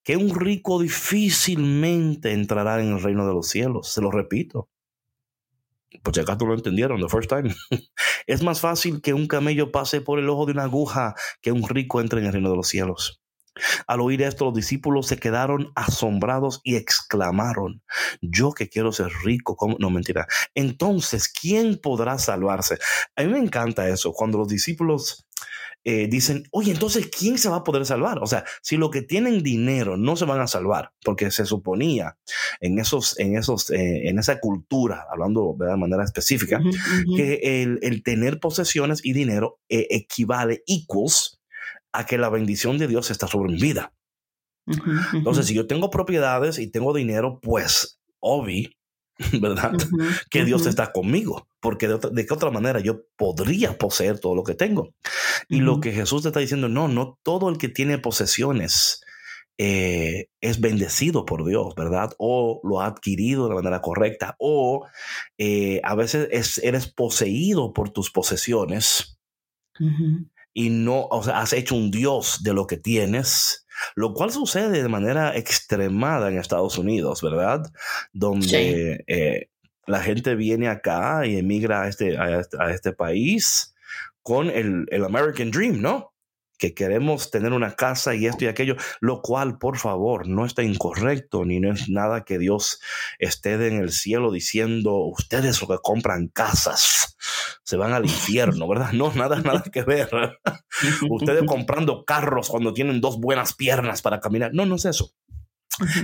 que 0.03 0.17
un 0.17 0.35
rico 0.39 0.81
difícilmente 0.81 2.33
entrará 2.33 2.81
en 2.81 2.93
el 2.93 3.03
reino 3.03 3.27
de 3.27 3.35
los 3.35 3.49
cielos. 3.49 3.93
Se 3.93 4.03
lo 4.03 4.11
repito. 4.11 4.69
Por 6.02 6.14
si 6.14 6.20
acaso 6.20 6.44
lo 6.46 6.55
entendieron 6.55 7.00
the 7.00 7.08
first 7.08 7.31
time. 7.31 7.55
es 8.26 8.43
más 8.43 8.61
fácil 8.61 9.00
que 9.00 9.14
un 9.14 9.26
camello 9.26 9.73
pase 9.73 10.00
por 10.00 10.19
el 10.19 10.29
ojo 10.29 10.46
de 10.46 10.52
una 10.52 10.64
aguja 10.64 11.14
que 11.41 11.52
un 11.52 11.69
rico 11.69 12.00
entre 12.00 12.20
en 12.20 12.26
el 12.26 12.32
reino 12.32 12.50
de 12.50 12.56
los 12.56 12.69
cielos. 12.69 13.20
Al 13.86 14.01
oír 14.01 14.22
esto, 14.22 14.46
los 14.46 14.55
discípulos 14.55 15.06
se 15.06 15.19
quedaron 15.19 15.70
asombrados 15.77 16.60
y 16.65 16.74
exclamaron, 16.74 17.82
yo 18.20 18.53
que 18.53 18.69
quiero 18.69 18.91
ser 18.91 19.13
rico, 19.22 19.55
¿cómo? 19.56 19.77
no 19.79 19.91
mentira. 19.91 20.27
Entonces, 20.55 21.29
¿quién 21.29 21.79
podrá 21.81 22.19
salvarse? 22.19 22.79
A 23.15 23.22
mí 23.22 23.29
me 23.29 23.39
encanta 23.39 23.89
eso, 23.89 24.13
cuando 24.13 24.39
los 24.39 24.48
discípulos 24.48 25.24
eh, 25.84 26.08
dicen, 26.08 26.44
oye, 26.50 26.72
entonces, 26.72 27.08
¿quién 27.08 27.36
se 27.36 27.48
va 27.50 27.56
a 27.56 27.64
poder 27.64 27.84
salvar? 27.84 28.19
O 28.22 28.26
sea, 28.26 28.44
si 28.62 28.76
lo 28.76 28.91
que 28.91 29.03
tienen 29.03 29.43
dinero 29.43 29.96
no 29.96 30.17
se 30.17 30.24
van 30.24 30.41
a 30.41 30.46
salvar, 30.46 30.93
porque 31.05 31.31
se 31.31 31.44
suponía 31.44 32.17
en 32.60 32.79
esos, 32.79 33.19
en 33.19 33.36
esos, 33.36 33.70
eh, 33.70 34.08
en 34.08 34.19
esa 34.19 34.41
cultura, 34.41 35.06
hablando 35.10 35.55
de 35.58 35.76
manera 35.76 36.03
específica, 36.05 36.60
que 37.17 37.62
el, 37.62 37.79
el 37.82 38.03
tener 38.03 38.41
posesiones 38.41 39.05
y 39.05 39.12
dinero 39.12 39.60
eh, 39.69 39.86
equivale 39.91 40.62
equals 40.67 41.41
a 41.93 42.06
que 42.06 42.19
la 42.19 42.31
bendición 42.31 42.79
de 42.79 42.88
Dios 42.88 43.10
está 43.10 43.29
sobre 43.29 43.53
mi 43.53 43.60
vida. 43.60 43.93
Entonces, 45.12 45.46
si 45.46 45.55
yo 45.55 45.67
tengo 45.67 45.91
propiedades 45.91 46.58
y 46.58 46.70
tengo 46.70 46.94
dinero, 46.94 47.41
pues, 47.43 48.00
obvio, 48.20 48.70
¿verdad? 49.41 49.73
Que 50.31 50.44
Dios 50.44 50.67
está 50.67 50.93
conmigo, 50.93 51.47
porque 51.61 51.87
de, 51.89 51.94
otra- 51.94 52.11
de 52.11 52.27
qué 52.27 52.35
otra 52.35 52.51
manera 52.51 52.81
yo 52.81 53.03
podría 53.17 53.79
poseer 53.79 54.19
todo 54.19 54.35
lo 54.35 54.43
que 54.44 54.55
tengo. 54.55 54.91
Y 55.49 55.61
lo 55.61 55.81
que 55.81 55.93
Jesús 55.93 56.23
te 56.23 56.29
está 56.29 56.41
diciendo, 56.41 56.69
no, 56.69 56.89
no 56.89 57.19
todo 57.23 57.49
el 57.49 57.59
que 57.59 57.69
tiene 57.69 57.99
posesiones 57.99 59.01
eh, 59.56 60.27
es 60.41 60.61
bendecido 60.61 61.25
por 61.27 61.44
Dios, 61.47 61.75
¿verdad? 61.77 62.11
O 62.19 62.61
lo 62.65 62.81
ha 62.81 62.87
adquirido 62.87 63.49
de 63.49 63.55
manera 63.55 63.81
correcta, 63.81 64.35
o 64.41 64.85
eh, 65.39 65.81
a 65.85 65.94
veces 65.94 66.27
es- 66.33 66.59
eres 66.59 66.89
poseído 66.93 67.73
por 67.73 67.91
tus 67.91 68.11
posesiones 68.11 69.17
y 70.53 70.71
no, 70.71 71.06
o 71.11 71.23
sea, 71.23 71.41
has 71.41 71.53
hecho 71.53 71.75
un 71.77 71.91
Dios 71.91 72.43
de 72.43 72.53
lo 72.53 72.67
que 72.67 72.77
tienes, 72.77 73.64
lo 73.95 74.15
cual 74.15 74.31
sucede 74.31 74.83
de 74.83 74.89
manera 74.89 75.37
extremada 75.37 76.31
en 76.31 76.39
Estados 76.39 76.79
Unidos, 76.79 77.23
¿verdad? 77.23 77.71
Donde 78.13 79.05
eh, 79.07 79.49
la 79.87 80.01
gente 80.01 80.35
viene 80.35 80.69
acá 80.69 81.27
y 81.27 81.37
emigra 81.37 81.83
a 81.83 81.89
este, 81.89 82.17
a 82.17 82.41
este, 82.41 82.57
a 82.61 82.71
este 82.71 82.93
país 82.93 83.75
con 84.23 84.49
el, 84.49 84.87
el 84.91 85.05
American 85.05 85.51
Dream, 85.51 85.81
¿no? 85.83 86.14
Que 86.58 86.75
queremos 86.75 87.31
tener 87.31 87.53
una 87.53 87.75
casa 87.75 88.15
y 88.15 88.27
esto 88.27 88.44
y 88.44 88.49
aquello, 88.49 88.77
lo 89.01 89.23
cual, 89.23 89.58
por 89.58 89.79
favor, 89.79 90.29
no 90.29 90.46
está 90.46 90.63
incorrecto, 90.63 91.44
ni 91.44 91.61
no 91.61 91.73
es 91.73 91.89
nada 91.89 92.25
que 92.25 92.39
Dios 92.39 92.81
esté 93.19 93.55
en 93.55 93.79
el 93.79 93.91
cielo 93.91 94.32
diciendo, 94.32 94.96
ustedes 94.96 95.61
lo 95.61 95.69
que 95.69 95.79
compran 95.82 96.29
casas 96.29 97.17
se 97.65 97.77
van 97.77 97.93
al 97.93 98.05
infierno, 98.05 98.69
¿verdad? 98.69 98.93
No, 98.93 99.13
nada, 99.15 99.41
nada 99.41 99.63
que 99.73 99.82
ver. 99.82 100.08
ustedes 101.11 101.44
comprando 101.44 102.05
carros 102.05 102.51
cuando 102.51 102.75
tienen 102.75 103.01
dos 103.01 103.19
buenas 103.19 103.55
piernas 103.55 104.03
para 104.03 104.20
caminar. 104.20 104.53
No, 104.53 104.67
no 104.67 104.77
es 104.77 104.84
eso. 104.84 105.13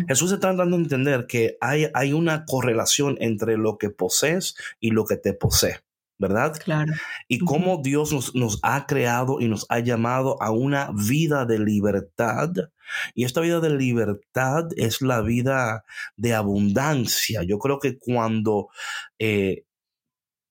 Jesús 0.08 0.32
está 0.32 0.52
dando 0.52 0.76
a 0.76 0.80
entender 0.80 1.26
que 1.28 1.56
hay, 1.60 1.88
hay 1.94 2.12
una 2.12 2.44
correlación 2.44 3.16
entre 3.20 3.56
lo 3.56 3.78
que 3.78 3.90
posees 3.90 4.56
y 4.80 4.90
lo 4.90 5.04
que 5.04 5.16
te 5.16 5.32
posee. 5.32 5.80
¿Verdad? 6.20 6.54
Claro. 6.62 6.92
Y 7.28 7.38
cómo 7.38 7.80
Dios 7.82 8.12
nos, 8.12 8.34
nos, 8.34 8.60
ha 8.62 8.86
creado 8.86 9.40
y 9.40 9.48
nos 9.48 9.64
ha 9.70 9.78
llamado 9.78 10.40
a 10.42 10.50
una 10.50 10.90
vida 10.92 11.46
de 11.46 11.58
libertad. 11.58 12.50
Y 13.14 13.24
esta 13.24 13.40
vida 13.40 13.60
de 13.60 13.70
libertad 13.70 14.66
es 14.76 15.00
la 15.00 15.22
vida 15.22 15.82
de 16.16 16.34
abundancia. 16.34 17.42
Yo 17.42 17.58
creo 17.58 17.78
que 17.78 17.98
cuando 17.98 18.68
eh, 19.18 19.64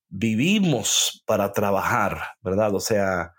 vivimos 0.10 1.24
para 1.28 1.54
trabajar, 1.54 2.20
¿verdad? 2.42 2.74
O 2.74 2.80
sea, 2.80 3.34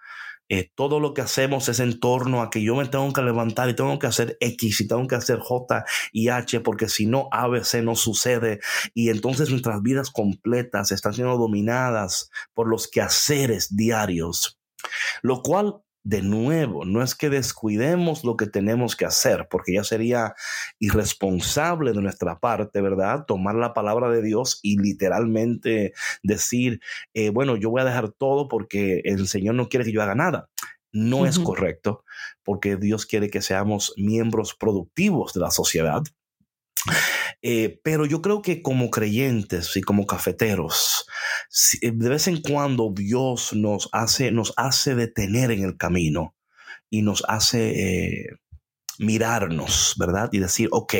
eh, 0.50 0.72
todo 0.74 0.98
lo 0.98 1.14
que 1.14 1.22
hacemos 1.22 1.68
es 1.68 1.78
en 1.78 2.00
torno 2.00 2.42
a 2.42 2.50
que 2.50 2.60
yo 2.60 2.74
me 2.74 2.86
tengo 2.86 3.12
que 3.12 3.22
levantar 3.22 3.68
y 3.68 3.76
tengo 3.76 4.00
que 4.00 4.08
hacer 4.08 4.36
X 4.40 4.80
y 4.80 4.88
tengo 4.88 5.06
que 5.06 5.14
hacer 5.14 5.38
J 5.38 5.84
y 6.12 6.28
H, 6.28 6.58
porque 6.60 6.88
si 6.88 7.06
no, 7.06 7.28
ABC 7.30 7.82
no 7.84 7.94
sucede. 7.94 8.58
Y 8.92 9.10
entonces 9.10 9.50
nuestras 9.50 9.80
vidas 9.80 10.10
completas 10.10 10.90
están 10.90 11.14
siendo 11.14 11.38
dominadas 11.38 12.30
por 12.52 12.68
los 12.68 12.88
quehaceres 12.88 13.76
diarios, 13.76 14.58
lo 15.22 15.42
cual 15.42 15.82
de 16.02 16.22
nuevo, 16.22 16.84
no 16.84 17.02
es 17.02 17.14
que 17.14 17.28
descuidemos 17.28 18.24
lo 18.24 18.36
que 18.36 18.46
tenemos 18.46 18.96
que 18.96 19.04
hacer, 19.04 19.48
porque 19.50 19.74
ya 19.74 19.84
sería 19.84 20.34
irresponsable 20.78 21.92
de 21.92 22.00
nuestra 22.00 22.38
parte, 22.38 22.80
¿verdad? 22.80 23.24
Tomar 23.26 23.54
la 23.56 23.74
palabra 23.74 24.08
de 24.08 24.22
Dios 24.22 24.60
y 24.62 24.78
literalmente 24.78 25.92
decir, 26.22 26.80
eh, 27.12 27.30
bueno, 27.30 27.56
yo 27.56 27.70
voy 27.70 27.82
a 27.82 27.84
dejar 27.84 28.10
todo 28.12 28.48
porque 28.48 29.02
el 29.04 29.28
Señor 29.28 29.56
no 29.56 29.68
quiere 29.68 29.84
que 29.84 29.92
yo 29.92 30.02
haga 30.02 30.14
nada. 30.14 30.48
No 30.92 31.24
es 31.24 31.38
correcto, 31.38 32.04
porque 32.42 32.76
Dios 32.76 33.06
quiere 33.06 33.30
que 33.30 33.42
seamos 33.42 33.94
miembros 33.96 34.54
productivos 34.54 35.32
de 35.34 35.40
la 35.40 35.52
sociedad. 35.52 36.02
Eh, 37.42 37.80
pero 37.82 38.04
yo 38.04 38.20
creo 38.20 38.42
que 38.42 38.60
como 38.60 38.90
creyentes 38.90 39.74
y 39.76 39.80
como 39.80 40.06
cafeteros, 40.06 41.06
eh, 41.80 41.92
de 41.94 42.08
vez 42.08 42.28
en 42.28 42.42
cuando 42.42 42.92
Dios 42.94 43.54
nos 43.54 43.88
hace, 43.92 44.30
nos 44.30 44.52
hace 44.56 44.94
detener 44.94 45.50
en 45.50 45.64
el 45.64 45.76
camino 45.78 46.34
y 46.90 47.02
nos 47.02 47.24
hace 47.28 48.24
eh, 48.24 48.26
mirarnos, 48.98 49.94
¿verdad? 49.98 50.28
Y 50.32 50.38
decir, 50.40 50.68
ok, 50.70 50.94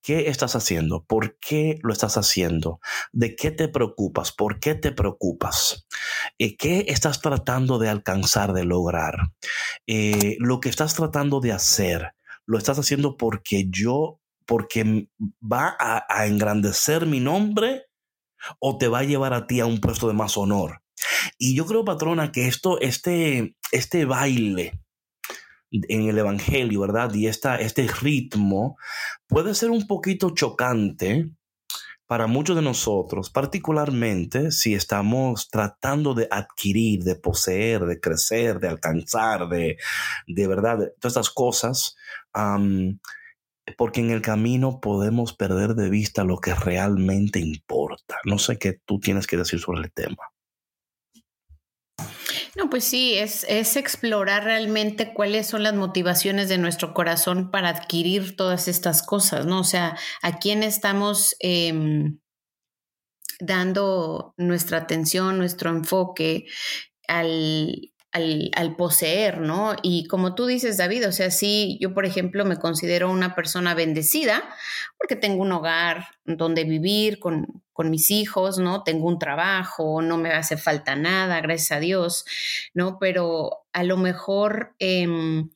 ¿qué 0.00 0.28
estás 0.28 0.54
haciendo? 0.54 1.04
¿Por 1.04 1.38
qué 1.40 1.80
lo 1.82 1.92
estás 1.92 2.16
haciendo? 2.16 2.78
¿De 3.12 3.34
qué 3.34 3.50
te 3.50 3.66
preocupas? 3.66 4.30
¿Por 4.30 4.60
qué 4.60 4.76
te 4.76 4.92
preocupas? 4.92 5.88
¿Qué 6.38 6.84
estás 6.86 7.20
tratando 7.20 7.80
de 7.80 7.88
alcanzar, 7.88 8.52
de 8.52 8.64
lograr? 8.64 9.32
lo 10.38 10.60
que 10.60 10.68
estás 10.68 10.94
tratando 10.94 11.40
de 11.40 11.52
hacer, 11.52 12.14
lo 12.46 12.58
estás 12.58 12.78
haciendo 12.78 13.16
porque 13.16 13.66
yo 13.68 14.21
porque 14.46 15.08
va 15.40 15.76
a, 15.78 16.26
engrandecer 16.26 17.06
mi 17.06 17.20
nombre 17.20 17.86
o 18.58 18.78
te 18.78 18.88
va 18.88 19.00
a 19.00 19.04
llevar 19.04 19.34
a 19.34 19.46
ti 19.46 19.60
a 19.60 19.66
un 19.66 19.80
puesto 19.80 20.08
de 20.08 20.14
más 20.14 20.36
honor. 20.36 20.82
Y 21.38 21.54
yo 21.54 21.66
creo, 21.66 21.84
patrona, 21.84 22.32
que 22.32 22.46
esto, 22.46 22.80
este, 22.80 23.56
este 23.70 24.04
baile 24.04 24.80
en 25.70 26.08
el 26.08 26.18
Evangelio, 26.18 26.80
¿verdad? 26.80 27.14
Y 27.14 27.26
esta, 27.26 27.56
este 27.56 27.86
ritmo 27.86 28.76
puede 29.26 29.54
ser 29.54 29.70
un 29.70 29.86
poquito 29.86 30.30
chocante 30.30 31.30
para 32.12 32.26
muchos 32.26 32.54
de 32.56 32.60
nosotros, 32.60 33.30
particularmente 33.30 34.50
si 34.50 34.74
estamos 34.74 35.48
tratando 35.48 36.12
de 36.12 36.28
adquirir, 36.30 37.04
de 37.04 37.14
poseer, 37.14 37.86
de 37.86 38.00
crecer, 38.00 38.60
de 38.60 38.68
alcanzar, 38.68 39.48
de, 39.48 39.78
de 40.26 40.46
verdad, 40.46 40.76
todas 41.00 41.16
estas 41.16 41.30
cosas 41.30 41.96
porque 43.76 44.00
en 44.00 44.10
el 44.10 44.22
camino 44.22 44.80
podemos 44.80 45.34
perder 45.34 45.74
de 45.74 45.90
vista 45.90 46.24
lo 46.24 46.38
que 46.38 46.54
realmente 46.54 47.38
importa. 47.38 48.16
No 48.24 48.38
sé 48.38 48.58
qué 48.58 48.78
tú 48.84 48.98
tienes 49.00 49.26
que 49.26 49.36
decir 49.36 49.60
sobre 49.60 49.82
el 49.82 49.92
tema. 49.92 50.32
No, 52.54 52.68
pues 52.68 52.84
sí, 52.84 53.14
es, 53.14 53.44
explorar 53.76 54.44
realmente 54.44 55.14
cuáles 55.14 55.46
son 55.46 55.62
las 55.62 55.74
motivaciones 55.74 56.48
de 56.48 56.58
nuestro 56.58 56.92
corazón 56.92 57.50
para 57.50 57.68
adquirir 57.68 58.36
todas 58.36 58.68
estas 58.68 59.02
cosas, 59.02 59.46
¿no? 59.46 59.60
O 59.60 59.64
sea, 59.64 59.96
a 60.20 60.38
quién 60.38 60.62
estamos 60.62 61.34
em, 61.40 62.18
dando 63.40 64.34
nuestra 64.36 64.78
atención, 64.78 65.38
nuestro 65.38 65.70
enfoque 65.70 66.46
al, 67.08 67.91
al, 68.12 68.76
poseer, 68.76 69.40
¿no? 69.40 69.74
Y 69.82 70.06
como 70.06 70.34
tú 70.34 70.46
dices, 70.46 70.76
David, 70.76 71.08
o 71.08 71.12
sea, 71.12 71.30
sí, 71.30 71.78
yo, 71.80 71.94
por 71.94 72.04
ejemplo, 72.04 72.44
me 72.44 72.58
considero 72.58 73.10
una 73.10 73.34
persona 73.34 73.74
bendecida 73.74 74.42
porque 74.98 75.16
tengo 75.16 75.42
un 75.42 75.52
hogar 75.52 76.08
donde 76.24 76.64
vivir 76.64 77.18
con, 77.18 77.62
con 77.72 77.90
mis 77.90 78.10
hijos, 78.10 78.58
¿no? 78.58 78.82
Tengo 78.82 79.08
un 79.08 79.18
trabajo, 79.18 80.02
no 80.02 80.18
me 80.18 80.30
hace 80.30 80.58
falta 80.58 80.94
nada, 80.94 81.40
gracias 81.40 81.72
a 81.72 81.80
Dios, 81.80 82.24
¿no? 82.74 82.98
Pero 83.00 83.64
a 83.72 83.82
lo 83.82 83.96
mejor 83.96 84.74
em, 84.78 85.48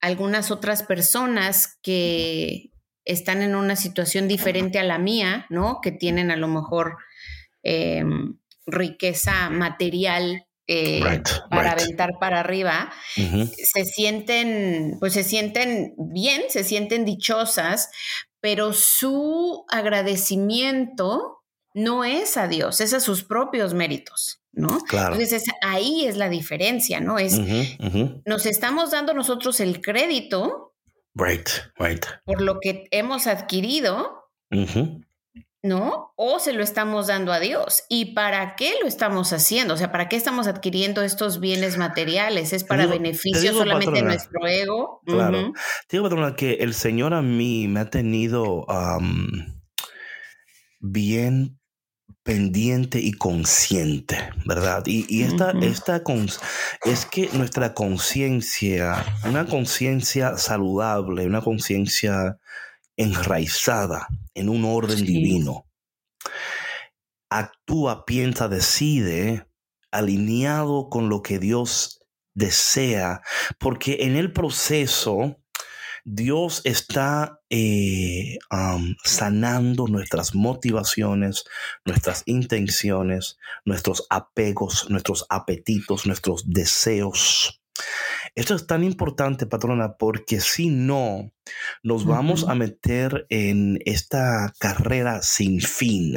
algunas 0.00 0.50
otras 0.50 0.82
personas 0.82 1.78
que 1.82 2.72
están 3.06 3.40
en 3.40 3.54
una 3.54 3.76
situación 3.76 4.28
diferente 4.28 4.78
a 4.78 4.84
la 4.84 4.98
mía, 4.98 5.46
¿no? 5.48 5.80
Que 5.80 5.92
tienen 5.92 6.30
a 6.30 6.36
lo 6.36 6.48
mejor 6.48 6.98
em, 7.62 8.36
riqueza 8.66 9.48
material 9.48 10.45
eh, 10.68 11.00
para 11.48 11.72
aventar 11.72 12.18
para 12.18 12.40
arriba, 12.40 12.92
se 13.14 13.84
sienten, 13.84 14.96
pues 14.98 15.12
se 15.12 15.22
sienten 15.22 15.94
bien, 15.96 16.42
se 16.48 16.64
sienten 16.64 17.04
dichosas, 17.04 17.90
pero 18.40 18.72
su 18.72 19.64
agradecimiento 19.68 21.44
no 21.74 22.04
es 22.04 22.36
a 22.36 22.48
Dios, 22.48 22.80
es 22.80 22.94
a 22.94 23.00
sus 23.00 23.22
propios 23.22 23.74
méritos, 23.74 24.40
¿no? 24.52 24.80
Claro. 24.88 25.14
Entonces 25.14 25.44
ahí 25.62 26.06
es 26.06 26.16
la 26.16 26.28
diferencia, 26.28 27.00
¿no? 27.00 27.18
Es, 27.18 27.38
nos 28.24 28.46
estamos 28.46 28.90
dando 28.90 29.14
nosotros 29.14 29.60
el 29.60 29.80
crédito. 29.80 30.74
Right, 31.14 31.48
right. 31.78 32.04
Por 32.24 32.40
lo 32.40 32.58
que 32.60 32.86
hemos 32.90 33.26
adquirido, 33.26 34.30
¿no? 35.66 36.12
O 36.16 36.38
se 36.38 36.52
lo 36.52 36.62
estamos 36.62 37.08
dando 37.08 37.32
a 37.32 37.40
Dios. 37.40 37.84
¿Y 37.88 38.14
para 38.14 38.56
qué 38.56 38.74
lo 38.80 38.86
estamos 38.86 39.32
haciendo? 39.32 39.74
O 39.74 39.76
sea, 39.76 39.92
¿para 39.92 40.08
qué 40.08 40.16
estamos 40.16 40.46
adquiriendo 40.46 41.02
estos 41.02 41.40
bienes 41.40 41.76
materiales? 41.76 42.52
¿Es 42.52 42.64
para 42.64 42.86
beneficio 42.86 43.52
solamente 43.52 44.00
de 44.00 44.02
nuestro 44.02 44.46
ego? 44.46 45.02
Claro. 45.04 45.52
Te 45.88 45.96
digo, 45.96 46.04
patrona, 46.04 46.36
que 46.36 46.54
el 46.54 46.74
Señor 46.74 47.14
a 47.14 47.22
mí 47.22 47.68
me 47.68 47.80
ha 47.80 47.90
tenido 47.90 48.66
bien 50.80 51.58
pendiente 52.22 52.98
y 52.98 53.12
consciente, 53.12 54.18
¿verdad? 54.44 54.82
Y, 54.86 55.22
esta, 55.22 55.52
esta 55.62 56.02
es 56.84 57.06
que 57.06 57.30
nuestra 57.34 57.72
conciencia, 57.72 59.04
una 59.24 59.46
conciencia 59.46 60.36
saludable, 60.36 61.24
una 61.24 61.40
conciencia 61.40 62.38
enraizada 62.96 64.08
en 64.34 64.48
un 64.48 64.64
orden 64.64 65.04
divino. 65.04 65.66
Actúa, 67.30 68.04
piensa, 68.04 68.48
decide 68.48 69.46
alineado 69.90 70.88
con 70.88 71.08
lo 71.08 71.22
que 71.22 71.38
Dios 71.38 72.00
desea, 72.34 73.22
porque 73.58 73.98
en 74.00 74.16
el 74.16 74.32
proceso 74.32 75.36
Dios 76.04 76.60
está 76.62 77.40
eh, 77.50 78.38
sanando 79.04 79.88
nuestras 79.88 80.36
motivaciones, 80.36 81.44
nuestras 81.84 82.22
intenciones, 82.26 83.38
nuestros 83.64 84.06
apegos, 84.08 84.88
nuestros 84.88 85.26
apetitos, 85.28 86.06
nuestros 86.06 86.44
deseos. 86.46 87.60
Esto 88.36 88.54
es 88.54 88.66
tan 88.66 88.84
importante, 88.84 89.46
patrona, 89.46 89.96
porque 89.96 90.40
si 90.40 90.68
no, 90.68 91.32
nos 91.82 92.04
vamos 92.04 92.46
a 92.46 92.54
meter 92.54 93.26
en 93.30 93.78
esta 93.86 94.52
carrera 94.58 95.22
sin 95.22 95.62
fin, 95.62 96.16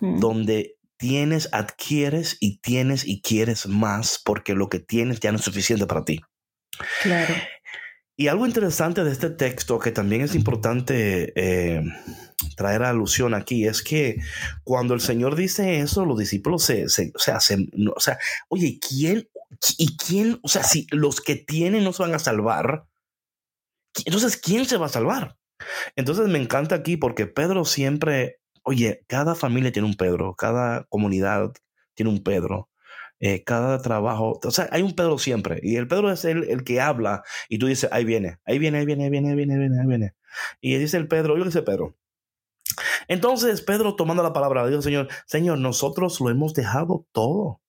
donde 0.00 0.76
tienes, 0.98 1.48
adquieres 1.52 2.36
y 2.40 2.60
tienes 2.60 3.06
y 3.06 3.22
quieres 3.22 3.66
más 3.66 4.20
porque 4.22 4.54
lo 4.54 4.68
que 4.68 4.80
tienes 4.80 5.18
ya 5.20 5.32
no 5.32 5.38
es 5.38 5.44
suficiente 5.44 5.86
para 5.86 6.04
ti. 6.04 6.20
Claro. 7.02 7.34
Y 8.14 8.28
algo 8.28 8.46
interesante 8.46 9.02
de 9.02 9.12
este 9.12 9.30
texto 9.30 9.78
que 9.78 9.92
también 9.92 10.22
es 10.22 10.34
importante 10.34 11.32
eh, 11.36 11.82
traer 12.56 12.82
a 12.82 12.90
alusión 12.90 13.32
aquí 13.32 13.64
es 13.64 13.82
que 13.82 14.16
cuando 14.64 14.92
el 14.92 15.00
Señor 15.00 15.36
dice 15.36 15.78
eso, 15.78 16.04
los 16.04 16.18
discípulos 16.18 16.64
se, 16.64 16.84
o, 16.84 16.88
sea, 16.88 17.38
o 17.38 18.00
sea, 18.00 18.18
oye, 18.48 18.78
¿quién 18.80 19.28
¿y 19.78 19.96
quién? 19.96 20.38
O 20.42 20.48
sea, 20.48 20.62
si 20.62 20.86
los 20.90 21.20
que 21.20 21.36
tienen 21.36 21.84
no 21.84 21.92
se 21.92 22.02
van 22.02 22.14
a 22.14 22.18
salvar, 22.18 22.86
entonces, 24.04 24.36
¿quién 24.36 24.64
se 24.66 24.76
va 24.76 24.86
a 24.86 24.90
salvar? 24.90 25.36
Entonces 25.96 26.28
me 26.28 26.38
encanta 26.38 26.74
aquí 26.76 26.96
porque 26.96 27.26
Pedro 27.26 27.64
siempre, 27.64 28.40
oye, 28.62 29.04
cada 29.08 29.34
familia 29.34 29.72
tiene 29.72 29.88
un 29.88 29.96
Pedro, 29.96 30.34
cada 30.36 30.84
comunidad 30.84 31.52
tiene 31.94 32.10
un 32.10 32.22
Pedro. 32.22 32.70
Eh, 33.20 33.42
cada 33.42 33.82
trabajo, 33.82 34.38
o 34.44 34.50
sea, 34.52 34.68
hay 34.70 34.82
un 34.82 34.94
Pedro 34.94 35.18
siempre. 35.18 35.58
Y 35.62 35.76
el 35.76 35.88
Pedro 35.88 36.12
es 36.12 36.24
el, 36.24 36.44
el, 36.44 36.62
que 36.62 36.80
habla 36.80 37.24
y 37.48 37.58
tú 37.58 37.66
dices, 37.66 37.90
ahí 37.92 38.04
viene, 38.04 38.38
ahí 38.44 38.60
viene, 38.60 38.78
ahí 38.78 38.86
viene, 38.86 39.04
ahí 39.04 39.10
viene, 39.10 39.30
ahí 39.30 39.34
viene, 39.36 39.58
viene, 39.58 39.80
ahí 39.80 39.86
viene. 39.88 40.14
Y 40.60 40.76
dice 40.76 40.96
el 40.98 41.08
Pedro, 41.08 41.36
yo 41.36 41.44
dice 41.44 41.62
Pedro. 41.62 41.96
Entonces 43.08 43.60
Pedro 43.62 43.96
tomando 43.96 44.22
la 44.22 44.32
palabra, 44.32 44.68
dijo, 44.68 44.82
Señor, 44.82 45.08
Señor, 45.26 45.58
nosotros 45.58 46.20
lo 46.20 46.30
hemos 46.30 46.54
dejado 46.54 47.06
todo 47.10 47.60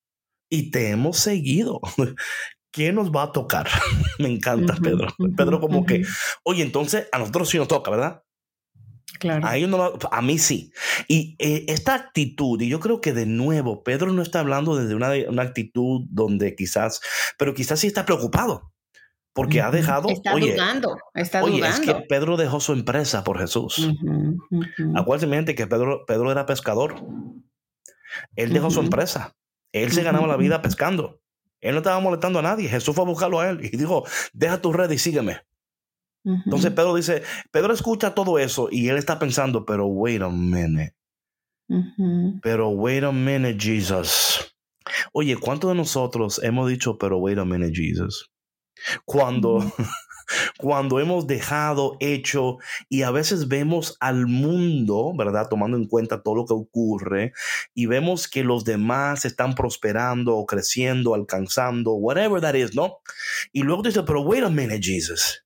y 0.50 0.72
te 0.72 0.90
hemos 0.90 1.18
seguido. 1.18 1.80
¿Quién 2.72 2.96
nos 2.96 3.12
va 3.12 3.24
a 3.24 3.32
tocar? 3.32 3.68
Me 4.20 4.30
encanta, 4.30 4.76
Pedro. 4.76 5.08
Pedro 5.36 5.60
como 5.60 5.86
que, 5.86 6.04
oye, 6.44 6.64
entonces 6.64 7.08
a 7.12 7.20
nosotros 7.20 7.50
sí 7.50 7.58
nos 7.58 7.68
toca, 7.68 7.90
¿verdad? 7.92 8.24
Claro. 9.20 9.46
A, 9.46 9.58
ellos 9.58 9.70
no, 9.70 9.94
a 10.12 10.22
mí 10.22 10.38
sí. 10.38 10.72
Y 11.08 11.36
eh, 11.40 11.66
esta 11.68 11.96
actitud, 11.96 12.62
y 12.62 12.70
yo 12.70 12.80
creo 12.80 13.02
que 13.02 13.12
de 13.12 13.26
nuevo, 13.26 13.84
Pedro 13.84 14.14
no 14.14 14.22
está 14.22 14.40
hablando 14.40 14.76
desde 14.76 14.96
una, 14.96 15.10
una 15.28 15.42
actitud 15.42 16.06
donde 16.10 16.56
quizás, 16.56 17.02
pero 17.38 17.54
quizás 17.54 17.80
sí 17.80 17.88
está 17.88 18.06
preocupado. 18.06 18.72
Porque 19.34 19.62
ha 19.62 19.72
dejado. 19.72 20.10
Está 20.10 20.34
oye, 20.34 20.54
dudando. 20.54 20.98
Está 21.14 21.44
oye, 21.44 21.58
dudando. 21.58 21.76
es 21.76 21.80
que 21.82 22.02
Pedro 22.08 22.36
dejó 22.36 22.60
su 22.60 22.74
empresa 22.74 23.24
por 23.24 23.40
Jesús. 23.40 23.78
Ujú. 23.78 24.38
Acuérdense, 24.96 25.28
mi 25.28 25.36
gente, 25.36 25.56
que 25.56 25.68
Pedro, 25.68 26.04
Pedro 26.06 26.32
era 26.32 26.46
pescador. 26.46 26.96
Él 28.36 28.52
dejó 28.52 28.70
su 28.70 28.82
empresa. 28.82 29.36
Él 29.72 29.92
se 29.92 30.04
ganaba 30.04 30.28
la 30.28 30.38
vida 30.38 30.62
pescando. 30.62 31.22
Él 31.62 31.74
no 31.74 31.80
estaba 31.80 32.00
molestando 32.00 32.40
a 32.40 32.42
nadie. 32.42 32.70
Jesús 32.70 32.96
fue 32.96 33.04
a 33.04 33.08
buscarlo 33.08 33.40
a 33.40 33.50
él 33.50 33.60
y 33.64 33.76
dijo, 33.76 34.06
deja 34.34 34.62
tu 34.62 34.74
red 34.74 34.90
y 34.92 34.98
sígueme. 34.98 35.42
Entonces 36.24 36.72
Pedro 36.72 36.96
dice, 36.96 37.24
Pedro 37.52 37.74
escucha 37.74 38.14
todo 38.14 38.40
eso 38.40 38.68
y 38.72 38.90
él 38.90 38.98
está 38.98 39.18
pensando, 39.20 39.66
pero 39.66 39.88
wait 39.88 40.22
a 40.22 40.30
minute, 40.30 40.94
pero 42.42 42.70
wait 42.70 43.04
a 43.04 43.12
minute, 43.12 43.58
Jesus. 43.58 44.56
Oye, 45.14 45.38
¿cuántos 45.38 45.72
de 45.72 45.76
nosotros 45.76 46.42
hemos 46.44 46.68
dicho, 46.68 46.98
pero 46.98 47.18
wait 47.18 47.38
a 47.38 47.46
minute, 47.46 47.74
Jesus? 47.74 48.30
Cuando. 49.06 49.60
Cuando 50.58 51.00
hemos 51.00 51.28
dejado 51.28 51.98
hecho 52.00 52.58
y 52.90 53.04
a 53.04 53.12
veces 53.12 53.48
vemos 53.48 53.98
al 54.00 54.28
mundo, 54.28 55.14
¿verdad? 55.18 55.48
Tomando 55.50 55.78
en 55.78 55.88
cuenta 55.88 56.22
todo 56.22 56.36
lo 56.36 56.46
que 56.46 56.54
ocurre 56.54 57.34
y 57.74 57.86
vemos 57.86 58.28
que 58.28 58.44
los 58.44 58.64
demás 58.64 59.26
están 59.26 59.56
prosperando 59.56 60.36
o 60.36 60.46
creciendo, 60.46 61.14
alcanzando, 61.14 61.94
whatever 61.94 62.42
that 62.42 62.56
is, 62.56 62.76
¿no? 62.76 62.98
Y 63.52 63.64
luego 63.64 63.82
dices, 63.82 64.04
pero 64.06 64.22
wait 64.22 64.44
a 64.44 64.50
minute, 64.50 64.82
Jesus. 64.82 65.46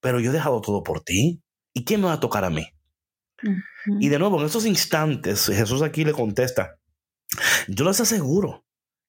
Pero 0.00 0.20
yo 0.20 0.30
he 0.30 0.34
dejado 0.34 0.60
todo 0.60 0.82
por 0.82 1.00
ti. 1.00 1.40
¿Y 1.72 1.84
quién 1.84 2.00
me 2.00 2.06
va 2.06 2.14
a 2.14 2.20
tocar 2.20 2.44
a 2.44 2.50
mí? 2.50 2.68
Y 4.00 4.08
de 4.08 4.18
nuevo, 4.18 4.40
en 4.40 4.46
esos 4.46 4.64
instantes, 4.64 5.46
Jesús 5.46 5.82
aquí 5.82 6.04
le 6.04 6.12
contesta, 6.12 6.78
yo 7.68 7.84
les 7.84 8.00
aseguro 8.00 8.63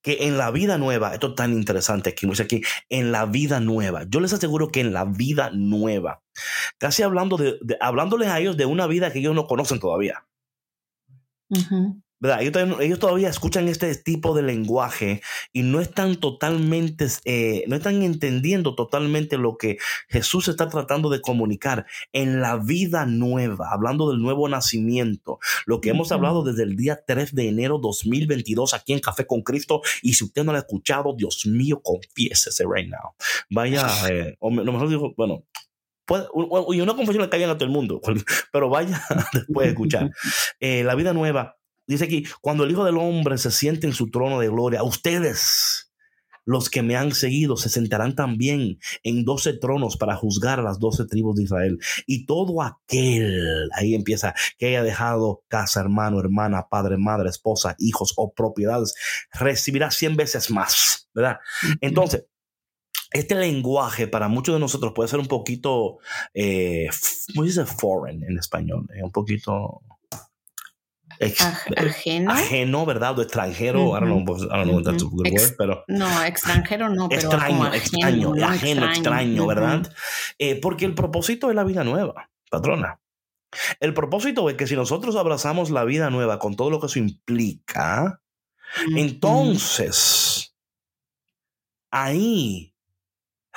que 0.06 0.28
en 0.28 0.38
la 0.38 0.52
vida 0.52 0.78
nueva, 0.78 1.16
esto 1.16 1.30
es 1.30 1.36
tan 1.36 1.52
interesante 1.52 2.12
aquí, 2.12 2.28
aquí, 2.40 2.62
en 2.90 3.12
la 3.12 3.26
vida 3.26 3.60
nueva, 3.60 4.04
yo 4.08 4.20
les 4.20 4.34
aseguro 4.34 4.70
que 4.70 4.82
en 4.82 4.94
la 4.94 5.04
vida 5.04 5.50
nueva, 5.52 6.22
casi 6.78 7.02
hablando 7.02 7.38
de, 7.38 7.58
hablándoles 7.82 8.28
a 8.28 8.40
ellos 8.40 8.56
de 8.56 8.68
una 8.68 8.86
vida 8.86 9.12
que 9.12 9.18
ellos 9.18 9.34
no 9.34 9.48
conocen 9.48 9.80
todavía. 9.80 10.28
Ujú. 11.50 12.04
¿Verdad? 12.26 12.42
Ellos, 12.42 12.80
ellos 12.82 13.00
todavía 13.00 13.30
escuchan 13.30 13.68
este 13.68 13.94
tipo 13.96 14.36
de 14.36 14.42
lenguaje 14.42 15.22
y 15.54 15.62
no 15.62 15.80
están 15.80 16.16
totalmente, 16.16 17.08
eh, 17.26 17.64
no 17.68 17.76
están 17.76 18.02
entendiendo 18.02 18.76
totalmente 18.76 19.38
lo 19.38 19.58
que 19.58 19.78
Jesús 20.10 20.48
está 20.48 20.68
tratando 20.70 21.10
de 21.10 21.22
comunicar 21.22 21.86
en 22.14 22.42
la 22.42 22.58
vida 22.58 23.06
nueva, 23.06 23.70
hablando 23.72 24.10
del 24.10 24.22
nuevo 24.22 24.50
nacimiento, 24.50 25.40
lo 25.66 25.82
que 25.82 25.90
hemos 25.90 26.12
hablado 26.12 26.44
desde 26.44 26.64
el 26.64 26.76
día 26.76 27.00
3 27.06 27.36
de 27.36 27.48
enero 27.48 27.78
2022 27.78 28.74
aquí 28.74 28.94
en 28.94 29.00
Café 29.00 29.28
con 29.28 29.42
Cristo. 29.42 29.82
Y 30.02 30.14
si 30.14 30.24
usted 30.24 30.44
no 30.44 30.52
lo 30.52 30.58
ha 30.58 30.62
escuchado, 30.62 31.14
Dios 31.16 31.46
mío, 31.46 31.82
confiésese 31.84 32.64
right 32.70 32.90
now. 32.90 33.14
Vaya, 33.50 33.88
eh, 34.10 34.36
o 34.40 34.50
lo 34.50 34.72
mejor 34.72 34.90
digo, 34.90 35.14
bueno. 35.16 35.44
y 36.74 36.82
una 36.82 36.96
confesión 36.96 37.30
le 37.30 37.38
bien 37.38 37.50
a 37.50 37.56
todo 37.56 37.66
el 37.66 37.72
mundo, 37.72 38.02
pero 38.52 38.70
vaya 38.70 39.02
después 39.34 39.68
de 39.68 39.72
escuchar. 39.72 40.12
Eh, 40.60 40.84
la 40.84 40.96
vida 40.96 41.14
nueva 41.14 41.58
Dice 41.88 42.06
aquí, 42.06 42.26
cuando 42.42 42.64
el 42.64 42.72
Hijo 42.72 42.84
del 42.84 42.98
Hombre 42.98 43.38
se 43.38 43.52
siente 43.52 43.88
en 43.88 43.94
su 43.94 44.10
trono 44.10 44.40
de 44.40 44.50
gloria, 44.50 44.84
ustedes, 44.84 45.92
los 46.46 46.70
que 46.70 46.82
me 46.82 46.96
han 46.96 47.12
seguido, 47.12 47.58
se 47.58 47.70
sentarán 47.70 48.16
también 48.16 48.80
en 49.04 49.26
doce 49.26 49.54
tronos 49.54 49.98
para 49.98 50.16
juzgar 50.16 50.60
a 50.60 50.64
las 50.64 50.80
doce 50.80 51.06
tribus 51.06 51.36
de 51.36 51.44
Israel. 51.44 51.80
Y 52.06 52.26
todo 52.26 52.62
aquel, 52.62 53.70
ahí 53.76 53.96
empieza, 53.96 54.34
que 54.58 54.68
haya 54.68 54.84
dejado 54.84 55.44
casa, 55.48 55.82
hermano, 55.82 56.20
hermana, 56.20 56.68
padre, 56.70 56.98
madre, 56.98 57.30
esposa, 57.30 57.76
hijos 57.80 58.14
o 58.16 58.34
propiedades, 58.34 58.96
recibirá 59.32 59.92
cien 59.92 60.16
veces 60.16 60.50
más, 60.50 61.10
¿verdad? 61.14 61.38
Entonces, 61.82 62.26
este 63.12 63.36
lenguaje 63.36 64.08
para 64.08 64.28
muchos 64.28 64.56
de 64.56 64.60
nosotros 64.60 64.92
puede 64.94 65.10
ser 65.10 65.20
un 65.20 65.28
poquito, 65.28 66.00
eh, 66.34 66.88
¿cómo 67.34 67.46
dice 67.46 67.66
foreign 67.66 68.24
en 68.24 68.38
español? 68.38 68.88
Eh, 68.94 69.04
un 69.04 69.12
poquito 69.12 69.82
ex- 71.20 71.42
Aj- 71.42 71.74
ajeno. 71.78 72.32
ajeno, 72.32 72.86
¿verdad? 72.86 73.18
O 73.18 73.22
extranjero, 73.22 73.90
I 73.90 74.00
don't 74.02 74.06
know, 74.06 74.26
pues, 74.26 74.44
I 74.44 74.48
don't 74.48 74.64
know 74.66 74.80
if 74.80 74.86
that's 74.86 75.04
a 75.04 75.06
good 75.08 75.28
Ex- 75.28 75.42
word, 75.42 75.56
pero 75.58 75.84
No, 75.88 76.24
extranjero 76.24 76.90
no, 76.90 77.10
pero 77.10 77.22
extraño, 77.22 77.48
como 77.48 77.64
ajeno, 77.66 77.76
extraño, 77.76 78.36
¿no? 78.36 78.48
ajeno, 78.48 78.86
extraño. 78.86 79.48
¿verdad? 79.48 79.94
Eh, 80.40 80.60
porque 80.62 80.86
el 80.86 80.96
propósito 80.96 81.50
es 81.50 81.56
la 81.56 81.64
vida 81.64 81.84
nueva, 81.84 82.30
patrona. 82.50 83.00
El 83.80 83.94
propósito 83.94 84.50
es 84.50 84.56
que 84.56 84.68
si 84.68 84.76
nosotros 84.76 85.16
abrazamos 85.16 85.70
la 85.70 85.86
vida 85.86 86.10
nueva 86.10 86.40
con 86.40 86.56
todo 86.56 86.70
lo 86.70 86.80
que 86.82 86.88
eso 86.88 87.00
implica, 87.00 88.22
entonces 88.98 90.56
ahí 91.92 92.74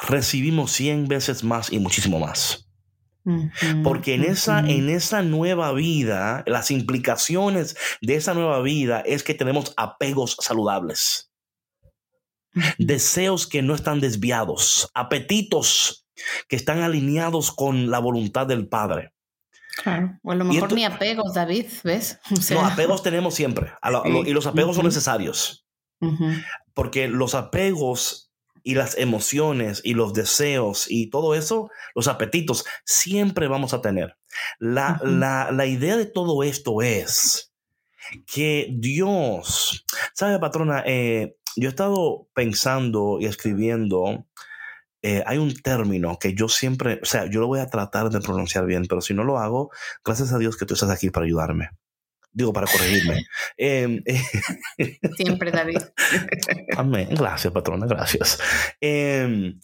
recibimos 0.08 0.70
100 0.72 1.08
veces 1.08 1.42
más 1.42 1.72
y 1.72 1.80
muchísimo 1.80 2.20
más. 2.20 2.67
Porque 3.84 4.14
en 4.14 4.24
esa, 4.24 4.60
en 4.60 4.88
esa 4.88 5.22
nueva 5.22 5.72
vida, 5.72 6.42
las 6.46 6.70
implicaciones 6.70 7.76
de 8.00 8.14
esa 8.16 8.34
nueva 8.34 8.60
vida 8.62 9.00
es 9.00 9.22
que 9.22 9.34
tenemos 9.34 9.74
apegos 9.76 10.36
saludables, 10.40 11.30
deseos 12.78 13.46
que 13.46 13.62
no 13.62 13.74
están 13.74 14.00
desviados, 14.00 14.90
apetitos 14.94 16.06
que 16.48 16.56
están 16.56 16.80
alineados 16.82 17.52
con 17.52 17.90
la 17.90 17.98
voluntad 18.00 18.46
del 18.46 18.66
Padre. 18.68 19.12
Claro. 19.82 20.18
O 20.24 20.32
a 20.32 20.34
lo 20.34 20.44
mejor 20.44 20.70
ento- 20.70 20.74
ni 20.74 20.84
apegos, 20.84 21.34
David, 21.34 21.66
¿ves? 21.84 22.18
O 22.32 22.36
sea, 22.36 22.60
No, 22.60 22.66
apegos 22.66 23.02
tenemos 23.02 23.34
siempre, 23.34 23.72
lo- 23.90 24.24
y 24.24 24.32
los 24.32 24.46
apegos 24.48 24.74
son 24.74 24.86
Ujú. 24.86 24.88
necesarios, 24.88 25.64
ujú, 26.00 26.30
porque 26.74 27.06
los 27.08 27.34
apegos 27.34 28.27
y 28.62 28.74
las 28.74 28.96
emociones 28.98 29.80
y 29.84 29.94
los 29.94 30.12
deseos 30.12 30.86
y 30.88 31.10
todo 31.10 31.34
eso, 31.34 31.70
los 31.94 32.08
apetitos, 32.08 32.64
siempre 32.84 33.48
vamos 33.48 33.74
a 33.74 33.80
tener. 33.80 34.16
La, 34.58 35.00
la, 35.02 35.50
la 35.52 35.66
idea 35.66 35.96
de 35.96 36.06
todo 36.06 36.42
esto 36.42 36.82
es 36.82 37.52
que 38.26 38.68
Dios, 38.72 39.84
¿sabe, 40.14 40.38
patrona? 40.38 40.82
Eh, 40.86 41.36
yo 41.56 41.68
he 41.68 41.70
estado 41.70 42.28
pensando 42.34 43.18
y 43.20 43.26
escribiendo, 43.26 44.26
eh, 45.02 45.22
hay 45.26 45.38
un 45.38 45.54
término 45.54 46.18
que 46.18 46.34
yo 46.34 46.48
siempre, 46.48 47.00
o 47.02 47.06
sea, 47.06 47.26
yo 47.26 47.40
lo 47.40 47.46
voy 47.46 47.60
a 47.60 47.68
tratar 47.68 48.10
de 48.10 48.20
pronunciar 48.20 48.66
bien, 48.66 48.86
pero 48.88 49.00
si 49.00 49.14
no 49.14 49.24
lo 49.24 49.38
hago, 49.38 49.70
gracias 50.04 50.32
a 50.32 50.38
Dios 50.38 50.56
que 50.56 50.66
tú 50.66 50.74
estás 50.74 50.90
aquí 50.90 51.10
para 51.10 51.26
ayudarme. 51.26 51.70
Digo, 52.38 52.52
para 52.52 52.68
corregirme. 52.68 53.26
Eh, 53.56 54.00
eh, 54.78 55.00
Siempre, 55.16 55.50
David. 55.50 55.78
Amén. 56.76 57.08
Gracias, 57.10 57.52
patrona. 57.52 57.84
Gracias. 57.86 58.38
Eh, 58.80 59.54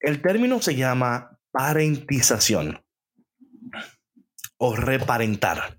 el 0.00 0.20
término 0.20 0.60
se 0.60 0.74
llama 0.74 1.38
parentización 1.50 2.84
o 4.58 4.76
reparentar. 4.76 5.78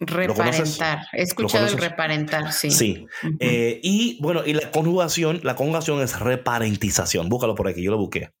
Reparentar. 0.00 1.06
He 1.14 1.22
escuchado 1.22 1.66
el 1.66 1.78
reparentar, 1.78 2.52
sí. 2.52 2.70
Sí. 2.70 3.06
Eh, 3.40 3.80
y 3.82 4.18
bueno, 4.20 4.42
y 4.44 4.52
la 4.52 4.70
conjugación, 4.70 5.40
la 5.44 5.56
conjugación 5.56 6.02
es 6.02 6.20
reparentización. 6.20 7.30
Búscalo 7.30 7.54
por 7.54 7.68
aquí, 7.68 7.82
yo 7.82 7.90
lo 7.90 7.96
busqué. 7.96 8.34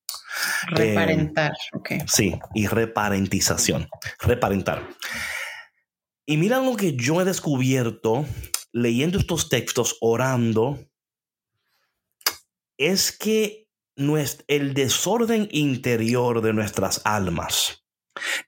Reparentar, 0.68 1.52
ok. 1.72 1.92
Sí, 2.06 2.38
y 2.54 2.66
reparentización. 2.66 3.88
Reparentar. 4.20 4.86
Y 6.28 6.36
mira 6.36 6.60
lo 6.60 6.76
que 6.76 6.94
yo 6.94 7.22
he 7.22 7.24
descubierto 7.24 8.26
leyendo 8.72 9.18
estos 9.18 9.48
textos, 9.48 9.96
orando, 10.02 10.78
es 12.76 13.12
que 13.12 13.66
nues- 13.96 14.44
el 14.46 14.74
desorden 14.74 15.48
interior 15.50 16.42
de 16.42 16.52
nuestras 16.52 17.00
almas 17.06 17.82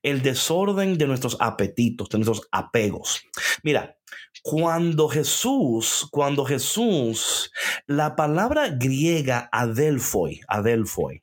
el 0.02 0.20
desorden 0.22 0.98
de 0.98 1.06
nuestros 1.06 1.36
apetitos, 1.40 2.08
de 2.08 2.18
nuestros 2.18 2.48
apegos. 2.50 3.22
Mira, 3.62 3.96
cuando 4.42 5.08
Jesús, 5.08 6.06
cuando 6.10 6.44
Jesús, 6.44 7.52
la 7.86 8.16
palabra 8.16 8.68
griega 8.70 9.48
adelphoi, 9.52 10.40
adelphoi, 10.48 11.22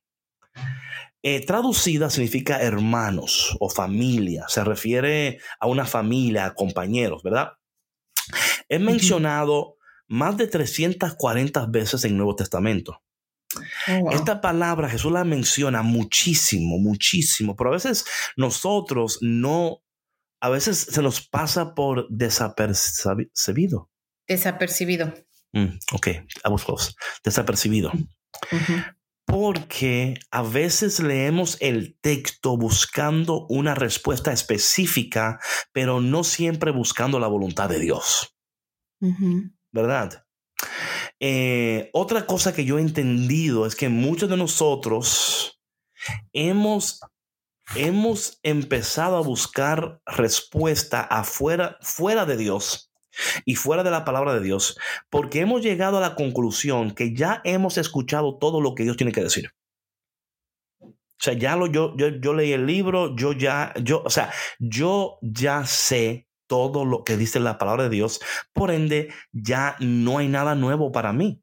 eh, 1.23 1.45
traducida 1.45 2.09
significa 2.09 2.61
hermanos 2.61 3.57
o 3.59 3.69
familia, 3.69 4.45
se 4.47 4.63
refiere 4.63 5.39
a 5.59 5.67
una 5.67 5.85
familia, 5.85 6.45
a 6.45 6.53
compañeros, 6.53 7.23
¿verdad? 7.23 7.53
Es 8.69 8.79
mencionado 8.79 9.77
más 10.07 10.37
de 10.37 10.47
340 10.47 11.65
veces 11.67 12.03
en 12.05 12.11
el 12.11 12.17
Nuevo 12.17 12.35
Testamento. 12.35 13.01
Oh, 13.87 14.11
Esta 14.11 14.41
palabra 14.41 14.89
Jesús 14.89 15.11
la 15.11 15.23
menciona 15.23 15.81
muchísimo, 15.81 16.77
muchísimo, 16.77 17.55
pero 17.55 17.71
a 17.71 17.73
veces 17.73 18.05
nosotros 18.35 19.19
no, 19.21 19.81
a 20.41 20.49
veces 20.49 20.77
se 20.77 21.01
nos 21.01 21.25
pasa 21.27 21.73
por 21.73 22.07
desapercibido. 22.09 23.89
Desapercibido. 24.27 25.13
Mm, 25.53 25.79
ok, 25.93 26.07
vamos 26.43 26.95
Desapercibido. 27.23 27.91
Porque 29.27 30.17
a 30.31 30.41
veces 30.41 30.99
leemos 31.01 31.57
el 31.59 31.99
texto 31.99 32.57
buscando 32.57 33.45
una 33.49 33.75
respuesta 33.75 34.31
específica, 34.31 35.39
pero 35.73 35.99
no 36.01 36.23
siempre 36.23 36.71
buscando 36.71 37.19
la 37.19 37.27
voluntad 37.27 37.69
de 37.69 37.79
Dios. 37.79 38.35
¿Verdad? 39.71 40.25
Eh, 41.19 41.89
otra 41.93 42.25
cosa 42.25 42.53
que 42.53 42.63
yo 42.65 42.79
he 42.79 42.81
entendido 42.81 43.65
es 43.65 43.75
que 43.75 43.89
muchos 43.89 44.29
de 44.29 44.37
nosotros 44.37 45.59
hemos, 46.31 47.01
hemos 47.75 48.39
empezado 48.43 49.17
a 49.17 49.21
buscar 49.21 50.01
respuesta 50.05 51.01
afuera, 51.01 51.77
fuera 51.81 52.25
de 52.25 52.37
Dios 52.37 52.87
y 53.45 53.55
fuera 53.55 53.83
de 53.83 53.91
la 53.91 54.05
palabra 54.05 54.33
de 54.33 54.41
Dios, 54.41 54.77
porque 55.09 55.41
hemos 55.41 55.61
llegado 55.61 55.97
a 55.97 56.01
la 56.01 56.15
conclusión 56.15 56.91
que 56.91 57.13
ya 57.13 57.41
hemos 57.43 57.77
escuchado 57.77 58.37
todo 58.37 58.61
lo 58.61 58.75
que 58.75 58.83
Dios 58.83 58.97
tiene 58.97 59.11
que 59.11 59.23
decir. 59.23 59.51
O 60.81 61.19
sea, 61.19 61.33
ya 61.33 61.55
lo, 61.55 61.65
yo, 61.67 61.95
yo, 61.97 62.09
yo 62.09 62.33
leí 62.33 62.51
el 62.51 62.67
libro, 62.67 63.15
yo 63.15 63.33
ya, 63.33 63.73
yo, 63.81 64.03
o 64.05 64.09
sea, 64.09 64.31
yo 64.59 65.17
ya 65.21 65.65
sé 65.65 66.27
todo 66.47 66.85
lo 66.85 67.03
que 67.03 67.17
dice 67.17 67.39
la 67.39 67.57
palabra 67.57 67.83
de 67.83 67.89
Dios. 67.89 68.21
Por 68.53 68.71
ende, 68.71 69.13
ya 69.31 69.75
no 69.79 70.17
hay 70.17 70.27
nada 70.27 70.55
nuevo 70.55 70.91
para 70.91 71.13
mí. 71.13 71.41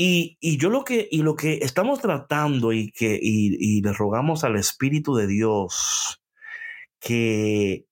Y, 0.00 0.38
yo 0.58 0.70
lo 0.70 0.84
que, 0.84 1.08
y 1.10 1.22
lo 1.22 1.34
que 1.34 1.54
estamos 1.54 2.00
tratando 2.00 2.72
y 2.72 2.92
que 2.92 3.18
y, 3.20 3.82
le 3.82 3.92
rogamos 3.92 4.44
al 4.44 4.54
Espíritu 4.54 5.16
de 5.16 5.26
Dios 5.26 6.22
que 7.00 7.87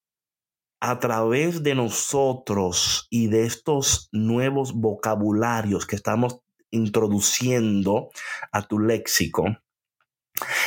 a 0.89 1.01
través 1.01 1.65
de 1.65 1.75
nosotros 1.75 3.09
y 3.11 3.27
de 3.27 3.45
estos 3.45 4.09
nuevos 4.13 4.73
vocabularios 4.73 5.85
que 5.85 5.97
estamos 5.97 6.39
introduciendo 6.71 8.11
a 8.53 8.63
tu 8.69 8.79
léxico 8.79 9.47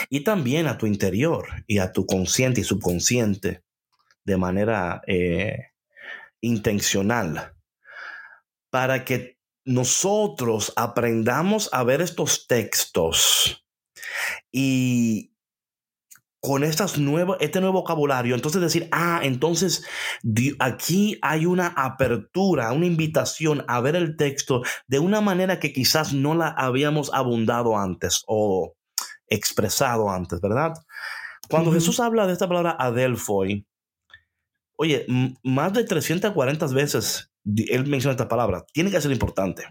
y 0.10 0.26
también 0.26 0.68
a 0.68 0.78
tu 0.78 0.88
interior 0.88 1.48
y 1.68 1.78
a 1.78 1.94
tu 1.94 2.06
consciente 2.06 2.60
y 2.60 2.64
subconsciente, 2.66 3.64
de 4.26 4.36
manera 4.36 5.02
eh, 5.08 5.72
intencional 6.42 7.54
para 8.70 9.06
que 9.06 9.38
nosotros 9.64 10.74
aprendamos 10.76 11.70
a 11.72 11.84
ver 11.84 12.02
estos 12.02 12.46
textos 12.46 13.66
y 14.52 15.29
con 16.42 16.64
estas 16.64 16.98
nuevas, 16.98 17.38
este 17.42 17.60
nuevo 17.60 17.82
vocabulario, 17.82 18.36
entonces 18.36 18.62
decir, 18.62 18.88
ah, 18.92 19.20
entonces 19.24 19.86
aquí 20.60 21.18
hay 21.22 21.46
una 21.46 21.68
apertura, 21.68 22.72
una 22.72 22.86
invitación 22.86 23.66
a 23.68 23.82
ver 23.82 23.96
el 23.96 24.16
texto 24.16 24.62
de 24.88 25.00
una 25.00 25.22
manera 25.22 25.60
que 25.60 25.74
quizás 25.74 26.14
no 26.14 26.36
la 26.36 26.48
habíamos 26.50 27.14
abundado 27.14 27.78
antes 27.78 28.24
o 28.28 28.76
expresado 29.28 30.10
antes, 30.10 30.40
¿verdad? 30.42 30.74
Cuando 31.50 31.72
Jesús 31.72 32.00
habla 32.00 32.26
de 32.28 32.34
esta 32.34 32.48
palabra 32.48 32.76
adelphoi, 32.80 33.66
Oye, 34.82 35.06
más 35.44 35.74
de 35.74 35.84
340 35.84 36.68
veces 36.68 37.34
él 37.44 37.86
menciona 37.88 38.14
esta 38.14 38.30
palabra. 38.30 38.66
Tiene 38.72 38.90
que 38.90 39.02
ser 39.02 39.12
importante. 39.12 39.66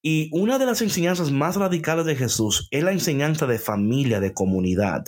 Y 0.00 0.30
una 0.32 0.58
de 0.58 0.64
las 0.64 0.80
enseñanzas 0.80 1.30
más 1.30 1.56
radicales 1.56 2.06
de 2.06 2.16
Jesús 2.16 2.68
es 2.70 2.82
la 2.82 2.92
enseñanza 2.92 3.46
de 3.46 3.58
familia, 3.58 4.18
de 4.18 4.32
comunidad. 4.32 5.04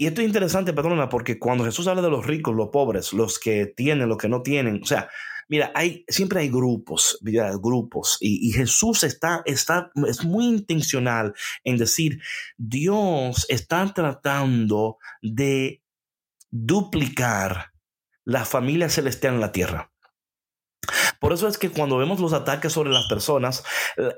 Y 0.00 0.06
esto 0.06 0.22
es 0.22 0.28
interesante, 0.28 0.72
perdona, 0.72 1.10
porque 1.10 1.38
cuando 1.38 1.66
Jesús 1.66 1.86
habla 1.86 2.00
de 2.00 2.08
los 2.08 2.26
ricos, 2.26 2.54
los 2.54 2.70
pobres, 2.70 3.12
los 3.12 3.38
que 3.38 3.66
tienen, 3.66 4.08
los 4.08 4.16
que 4.16 4.30
no 4.30 4.40
tienen, 4.40 4.80
o 4.82 4.86
sea, 4.86 5.10
mira, 5.46 5.72
hay, 5.74 6.06
siempre 6.08 6.40
hay 6.40 6.48
grupos, 6.48 7.18
grupos, 7.60 8.16
y, 8.18 8.48
y, 8.48 8.52
Jesús 8.52 9.04
está, 9.04 9.42
está, 9.44 9.92
es 10.08 10.24
muy 10.24 10.46
intencional 10.46 11.34
en 11.64 11.76
decir, 11.76 12.18
Dios 12.56 13.44
está 13.50 13.92
tratando 13.92 14.96
de 15.20 15.82
duplicar 16.50 17.72
la 18.24 18.46
familia 18.46 18.88
celestial 18.88 19.34
en 19.34 19.40
la 19.40 19.52
tierra. 19.52 19.89
Por 21.20 21.34
eso 21.34 21.46
es 21.46 21.58
que 21.58 21.70
cuando 21.70 21.98
vemos 21.98 22.18
los 22.18 22.32
ataques 22.32 22.72
sobre 22.72 22.90
las 22.90 23.06
personas, 23.06 23.62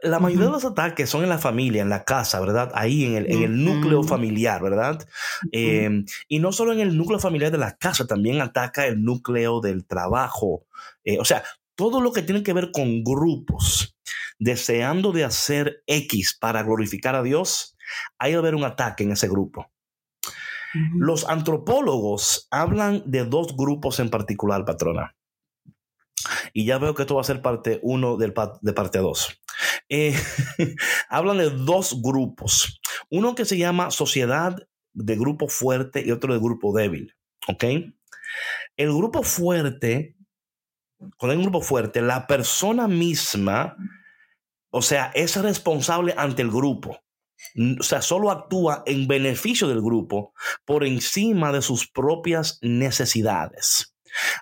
la 0.02 0.20
mayoría 0.20 0.46
de 0.46 0.52
los 0.52 0.64
ataques 0.64 1.10
son 1.10 1.24
en 1.24 1.28
la 1.28 1.38
familia, 1.38 1.82
en 1.82 1.88
la 1.88 2.04
casa, 2.04 2.40
¿verdad? 2.40 2.70
Ahí 2.74 3.04
en 3.04 3.16
el, 3.16 3.64
núcleo 3.64 4.04
familiar, 4.04 4.62
¿verdad? 4.62 5.06
Em, 5.50 6.06
y 6.28 6.38
no 6.38 6.52
solo 6.52 6.72
en 6.72 6.80
el 6.80 6.96
núcleo 6.96 7.18
familiar 7.18 7.50
de 7.50 7.58
la 7.58 7.76
casa, 7.76 8.06
también 8.06 8.40
ataca 8.40 8.86
el 8.86 9.02
núcleo 9.02 9.60
del 9.60 9.84
trabajo. 9.84 10.64
Eh, 11.04 11.18
o 11.18 11.24
sea, 11.24 11.42
todo 11.74 12.00
lo 12.00 12.12
que 12.12 12.22
tiene 12.22 12.44
que 12.44 12.52
ver 12.52 12.70
con 12.70 13.02
grupos 13.02 13.96
deseando 14.38 15.10
de 15.10 15.24
hacer 15.24 15.82
X 15.86 16.38
para 16.40 16.62
glorificar 16.62 17.16
a 17.16 17.22
Dios, 17.24 17.76
hay 18.18 18.32
que 18.32 18.38
haber 18.38 18.54
un 18.54 18.64
ataque 18.64 19.02
en 19.02 19.12
ese 19.12 19.28
grupo. 19.28 19.72
Los 20.94 21.28
antropólogos 21.28 22.46
hablan 22.50 23.02
de 23.04 23.24
dos 23.24 23.56
grupos 23.56 24.00
en 24.00 24.08
particular, 24.08 24.64
patrona. 24.64 25.14
Y 26.52 26.64
ya 26.64 26.78
veo 26.78 26.94
que 26.94 27.02
esto 27.02 27.14
va 27.14 27.20
a 27.20 27.24
ser 27.24 27.42
parte 27.42 27.80
uno 27.82 28.16
de 28.16 28.30
parte 28.32 28.98
dos. 28.98 29.40
Eh, 29.88 30.14
hablan 31.08 31.38
de 31.38 31.50
dos 31.50 32.00
grupos. 32.02 32.80
Uno 33.10 33.34
que 33.34 33.44
se 33.44 33.58
llama 33.58 33.90
sociedad 33.90 34.56
de 34.94 35.16
grupo 35.16 35.48
fuerte 35.48 36.02
y 36.04 36.10
otro 36.10 36.32
de 36.32 36.40
grupo 36.40 36.76
débil. 36.76 37.14
¿Ok? 37.48 37.64
El 38.76 38.88
grupo 38.92 39.22
fuerte, 39.22 40.16
cuando 41.18 41.32
hay 41.32 41.36
un 41.36 41.44
grupo 41.44 41.60
fuerte, 41.60 42.00
la 42.00 42.26
persona 42.26 42.88
misma, 42.88 43.76
o 44.70 44.82
sea, 44.82 45.10
es 45.14 45.36
responsable 45.36 46.14
ante 46.16 46.42
el 46.42 46.50
grupo 46.50 47.02
o 47.80 47.82
sea, 47.82 48.02
solo 48.02 48.30
actúa 48.30 48.82
en 48.86 49.06
beneficio 49.06 49.68
del 49.68 49.82
grupo 49.82 50.32
por 50.64 50.84
encima 50.84 51.52
de 51.52 51.62
sus 51.62 51.88
propias 51.88 52.58
necesidades. 52.62 53.91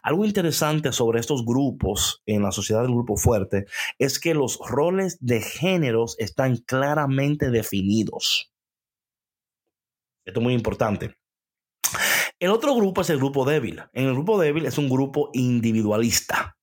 Algo 0.02 0.24
interesante 0.24 0.92
sobre 0.92 1.20
estos 1.20 1.44
grupos 1.44 2.22
en 2.26 2.42
la 2.42 2.52
sociedad 2.52 2.82
del 2.82 2.92
grupo 2.92 3.16
fuerte 3.16 3.66
es 3.98 4.18
que 4.18 4.34
los 4.34 4.58
roles 4.58 5.18
de 5.20 5.40
géneros 5.40 6.16
están 6.18 6.56
claramente 6.56 7.50
definidos. 7.50 8.52
Esto 10.24 10.40
es 10.40 10.44
muy 10.44 10.54
importante. 10.54 11.16
El 12.38 12.50
otro 12.50 12.74
grupo 12.74 13.02
es 13.02 13.10
el 13.10 13.18
grupo 13.18 13.44
débil. 13.44 13.82
En 13.92 14.06
el 14.06 14.14
grupo 14.14 14.40
débil 14.40 14.66
es 14.66 14.78
un 14.78 14.88
grupo 14.88 15.30
individualista. 15.34 16.56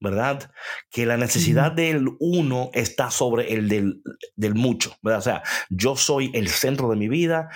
¿verdad? 0.00 0.52
Que 0.90 1.06
la 1.06 1.16
necesidad 1.16 1.72
del 1.72 2.08
uno 2.20 2.70
está 2.72 3.10
sobre 3.10 3.52
el 3.52 3.68
del, 3.68 4.00
del, 4.36 4.54
mucho, 4.54 4.96
¿verdad? 5.02 5.18
O 5.18 5.22
sea, 5.22 5.42
yo 5.70 5.96
soy 5.96 6.30
el 6.34 6.48
centro 6.48 6.88
de 6.88 6.96
mi 6.96 7.08
vida, 7.08 7.48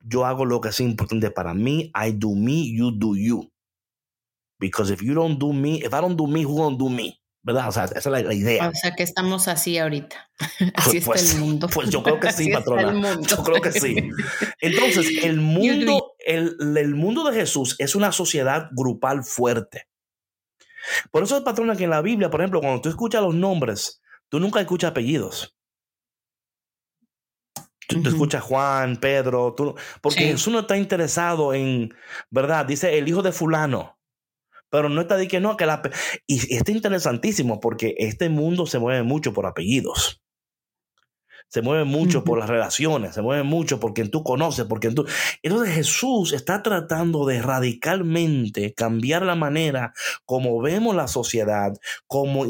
yo 0.00 0.24
hago 0.24 0.44
lo 0.44 0.60
que 0.60 0.68
es 0.68 0.80
importante 0.80 1.30
para 1.30 1.54
mí, 1.54 1.90
I 1.94 2.12
do 2.12 2.34
me, 2.34 2.72
you 2.72 2.92
do 2.92 3.16
you. 3.16 3.50
Because 4.58 4.92
if 4.92 5.02
you 5.02 5.14
don't 5.14 5.38
do 5.38 5.52
me, 5.52 5.82
if 5.82 5.92
I 5.92 6.00
don't 6.00 6.16
do 6.16 6.26
me, 6.26 6.44
who 6.44 6.56
don't 6.56 6.78
do 6.78 6.88
me? 6.88 7.20
¿Verdad? 7.42 7.68
O 7.68 7.72
sea, 7.72 7.84
esa 7.84 7.98
es 7.98 8.06
la, 8.06 8.34
idea. 8.34 8.68
O 8.68 8.74
sea, 8.74 8.94
que 8.96 9.04
estamos 9.04 9.46
así 9.46 9.78
ahorita. 9.78 10.30
Así 10.74 11.00
pues, 11.00 11.22
está 11.22 11.36
el 11.36 11.40
mundo. 11.44 11.68
Pues 11.72 11.90
yo 11.90 12.02
creo 12.02 12.18
que 12.18 12.32
sí, 12.32 12.50
patrona. 12.50 13.20
Yo 13.20 13.42
creo 13.44 13.60
que 13.60 13.70
sí. 13.70 14.10
Entonces, 14.60 15.06
el 15.22 15.40
mundo, 15.40 16.14
el, 16.18 16.56
el 16.76 16.94
mundo 16.96 17.22
de 17.22 17.38
Jesús 17.38 17.76
es 17.78 17.94
una 17.94 18.10
sociedad 18.10 18.68
grupal 18.72 19.22
fuerte. 19.22 19.86
Por 21.12 21.22
eso 21.22 21.36
es 21.36 21.42
patrona 21.44 21.76
que 21.76 21.84
en 21.84 21.90
la 21.90 22.02
Biblia, 22.02 22.30
por 22.30 22.40
ejemplo, 22.40 22.60
cuando 22.60 22.80
tú 22.80 22.88
escuchas 22.88 23.22
los 23.22 23.34
nombres, 23.34 24.02
tú 24.28 24.40
nunca 24.40 24.60
escuchas 24.60 24.90
apellidos. 24.90 25.56
Tú, 27.88 28.02
escuchas 28.04 28.42
Juan, 28.42 28.96
Pedro, 28.96 29.54
tú, 29.54 29.76
porque 30.00 30.24
Jesús 30.24 30.52
no 30.52 30.60
está 30.60 30.76
interesado 30.76 31.54
en, 31.54 31.94
¿verdad? 32.30 32.66
Dice 32.66 32.98
el 32.98 33.06
hijo 33.06 33.22
de 33.22 33.30
fulano. 33.30 33.95
Pero 34.70 34.88
no 34.88 35.00
está 35.00 35.16
diciendo 35.16 35.50
no, 35.50 35.56
que 35.56 35.66
la... 35.66 35.82
Y 36.26 36.54
está 36.54 36.72
interesantísimo 36.72 37.60
porque 37.60 37.94
este 37.98 38.28
mundo 38.28 38.66
se 38.66 38.78
mueve 38.78 39.02
mucho 39.02 39.32
por 39.32 39.46
apellidos. 39.46 40.22
Se 41.48 41.62
mueve 41.62 41.84
mucho 41.84 42.24
por 42.24 42.38
las 42.38 42.48
relaciones, 42.48 43.14
se 43.14 43.22
mueve 43.22 43.42
mucho 43.42 43.78
por 43.80 43.94
quien 43.94 44.10
tú 44.10 44.22
conoces, 44.22 44.64
por 44.66 44.80
quien 44.80 44.94
tú... 44.94 45.06
Entonces 45.42 45.74
Jesús 45.74 46.32
está 46.32 46.62
tratando 46.62 47.24
de 47.24 47.40
radicalmente 47.40 48.74
cambiar 48.74 49.22
la 49.22 49.36
manera 49.36 49.92
como 50.24 50.60
vemos 50.60 50.96
la 50.96 51.08
sociedad, 51.08 51.72
como, 52.06 52.46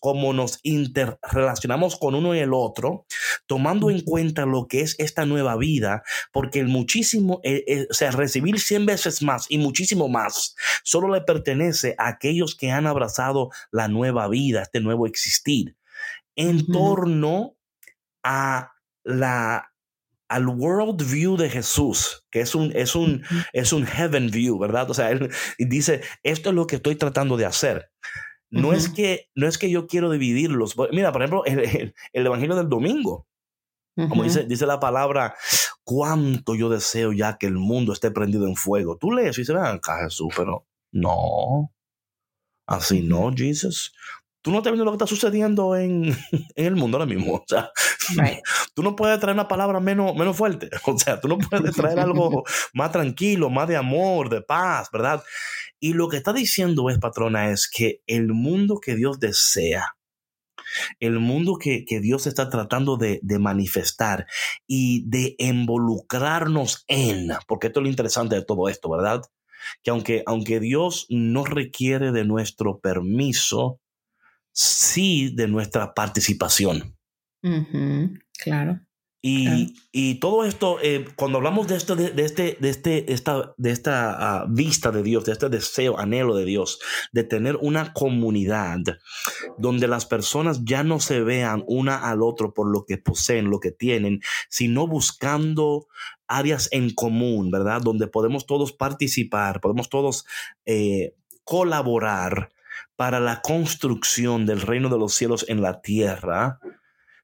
como 0.00 0.32
nos 0.32 0.58
interrelacionamos 0.62 1.96
con 1.96 2.14
uno 2.14 2.34
y 2.34 2.38
el 2.38 2.54
otro, 2.54 3.06
tomando 3.46 3.90
en 3.90 4.00
cuenta 4.00 4.46
lo 4.46 4.66
que 4.66 4.80
es 4.80 4.96
esta 4.98 5.26
nueva 5.26 5.56
vida, 5.56 6.02
porque 6.32 6.60
el 6.60 6.68
muchísimo, 6.68 7.40
eh, 7.44 7.64
eh, 7.66 7.86
o 7.90 7.94
sea, 7.94 8.10
recibir 8.12 8.58
100 8.58 8.86
veces 8.86 9.22
más 9.22 9.46
y 9.50 9.58
muchísimo 9.58 10.08
más, 10.08 10.54
solo 10.84 11.12
le 11.14 11.20
pertenece 11.20 11.94
a 11.98 12.08
aquellos 12.08 12.56
que 12.56 12.70
han 12.70 12.86
abrazado 12.86 13.50
la 13.70 13.88
nueva 13.88 14.28
vida, 14.28 14.62
este 14.62 14.80
nuevo 14.80 15.06
existir, 15.06 15.76
en 16.34 16.66
torno 16.66 17.56
a 18.22 18.72
la 19.04 19.72
al 20.32 20.48
world 20.48 21.04
view 21.10 21.36
de 21.36 21.50
Jesús, 21.50 22.24
que 22.30 22.40
es 22.40 22.54
un, 22.54 22.72
es 22.74 22.94
un, 22.94 23.22
es 23.52 23.72
un 23.74 23.84
heaven 23.84 24.30
view, 24.30 24.58
¿verdad? 24.58 24.90
O 24.90 24.94
sea, 24.94 25.10
él 25.10 25.30
dice, 25.58 26.00
esto 26.22 26.48
es 26.48 26.54
lo 26.54 26.66
que 26.66 26.76
estoy 26.76 26.96
tratando 26.96 27.36
de 27.36 27.44
hacer. 27.44 27.90
No, 28.48 28.72
es, 28.72 28.88
que, 28.88 29.28
no 29.34 29.46
es 29.46 29.58
que 29.58 29.70
yo 29.70 29.86
quiero 29.86 30.10
dividirlos. 30.10 30.74
Mira, 30.90 31.12
por 31.12 31.22
ejemplo, 31.22 31.44
el, 31.44 31.94
Evangelio 32.12 32.56
del 32.56 32.68
Domingo. 32.68 33.26
Como 33.94 34.24
dice, 34.24 34.44
dice 34.44 34.64
la 34.64 34.80
palabra, 34.80 35.34
cuánto 35.84 36.54
yo 36.54 36.70
deseo 36.70 37.12
ya 37.12 37.36
que 37.36 37.46
el 37.46 37.58
mundo 37.58 37.92
esté 37.92 38.10
prendido 38.10 38.46
en 38.46 38.56
fuego. 38.56 38.96
Tú 38.96 39.12
lees 39.12 39.36
y 39.36 39.42
dices, 39.42 39.56
acá 39.56 40.02
Jesús, 40.02 40.32
pero 40.34 40.66
no. 40.92 41.72
Así 42.66 43.02
no, 43.02 43.32
Jesús 43.36 43.92
tú 44.42 44.50
no 44.50 44.58
estás 44.58 44.72
viendo 44.72 44.84
lo 44.84 44.90
que 44.90 44.96
está 44.96 45.06
sucediendo 45.06 45.76
en, 45.76 46.04
en 46.56 46.66
el 46.66 46.76
mundo 46.76 46.98
ahora 46.98 47.06
mismo. 47.06 47.34
O 47.36 47.44
sea, 47.46 47.70
tú 48.74 48.82
no 48.82 48.94
puedes 48.96 49.18
traer 49.20 49.34
una 49.34 49.48
palabra 49.48 49.80
menos, 49.80 50.14
menos 50.14 50.36
fuerte. 50.36 50.68
O 50.84 50.98
sea, 50.98 51.20
tú 51.20 51.28
no 51.28 51.38
puedes 51.38 51.74
traer 51.74 52.00
algo 52.00 52.44
más 52.74 52.92
tranquilo, 52.92 53.48
más 53.48 53.68
de 53.68 53.76
amor, 53.76 54.28
de 54.28 54.42
paz, 54.42 54.88
¿verdad? 54.92 55.22
Y 55.80 55.94
lo 55.94 56.08
que 56.08 56.16
está 56.16 56.32
diciendo 56.32 56.90
es, 56.90 56.98
patrona, 56.98 57.50
es 57.50 57.68
que 57.68 58.02
el 58.06 58.32
mundo 58.32 58.78
que 58.80 58.94
Dios 58.94 59.20
desea, 59.20 59.96
el 61.00 61.18
mundo 61.18 61.56
que, 61.56 61.84
que 61.84 62.00
Dios 62.00 62.26
está 62.26 62.50
tratando 62.50 62.96
de, 62.96 63.20
de, 63.22 63.38
manifestar 63.38 64.26
y 64.66 65.08
de 65.08 65.34
involucrarnos 65.38 66.84
en, 66.88 67.30
porque 67.46 67.68
esto 67.68 67.80
es 67.80 67.84
lo 67.84 67.90
interesante 67.90 68.34
de 68.34 68.44
todo 68.44 68.68
esto, 68.68 68.90
¿verdad? 68.90 69.22
Que 69.82 69.90
aunque, 69.90 70.22
aunque 70.26 70.60
Dios 70.60 71.06
no 71.08 71.44
requiere 71.44 72.12
de 72.12 72.24
nuestro 72.24 72.80
permiso, 72.80 73.81
sí 74.52 75.32
de 75.34 75.48
nuestra 75.48 75.94
participación. 75.94 76.96
Claro. 78.38 78.80
Y, 79.24 80.18
todo 80.18 80.44
esto, 80.44 80.78
eh, 80.82 81.04
cuando 81.14 81.38
hablamos 81.38 81.68
de 81.68 81.76
esto, 81.76 81.94
de, 81.94 82.12
este, 82.24 82.56
de, 82.60 82.68
este, 82.68 83.12
esta, 83.12 83.54
de 83.56 83.70
esta 83.70 84.40
ah, 84.40 84.46
vista 84.48 84.90
de 84.90 85.04
Dios, 85.04 85.24
de 85.24 85.32
este 85.32 85.48
deseo, 85.48 85.96
anhelo 85.96 86.34
de 86.34 86.44
Dios, 86.44 86.80
de 87.12 87.22
tener 87.22 87.56
una 87.60 87.92
comunidad 87.92 88.78
donde 89.58 89.86
las 89.86 90.06
personas 90.06 90.64
ya 90.64 90.82
no 90.82 90.98
se 90.98 91.20
vean 91.20 91.62
una 91.68 92.10
al 92.10 92.20
otro 92.20 92.52
por 92.52 92.68
lo 92.68 92.84
que 92.84 92.98
poseen, 92.98 93.48
lo 93.48 93.60
que 93.60 93.70
tienen, 93.70 94.22
sino 94.48 94.88
buscando 94.88 95.86
áreas 96.26 96.68
en 96.72 96.90
común, 96.90 97.52
¿verdad? 97.52 97.80
Donde 97.80 98.08
podemos 98.08 98.44
todos 98.46 98.72
participar, 98.72 99.60
podemos 99.60 99.88
todos 99.88 100.26
eh, 100.66 101.14
colaborar 101.44 102.50
para 102.96 103.20
la 103.20 103.40
construcción 103.42 104.46
del 104.46 104.60
reino 104.60 104.88
de 104.88 104.98
los 104.98 105.14
cielos 105.14 105.44
en 105.48 105.62
la 105.62 105.80
tierra, 105.80 106.58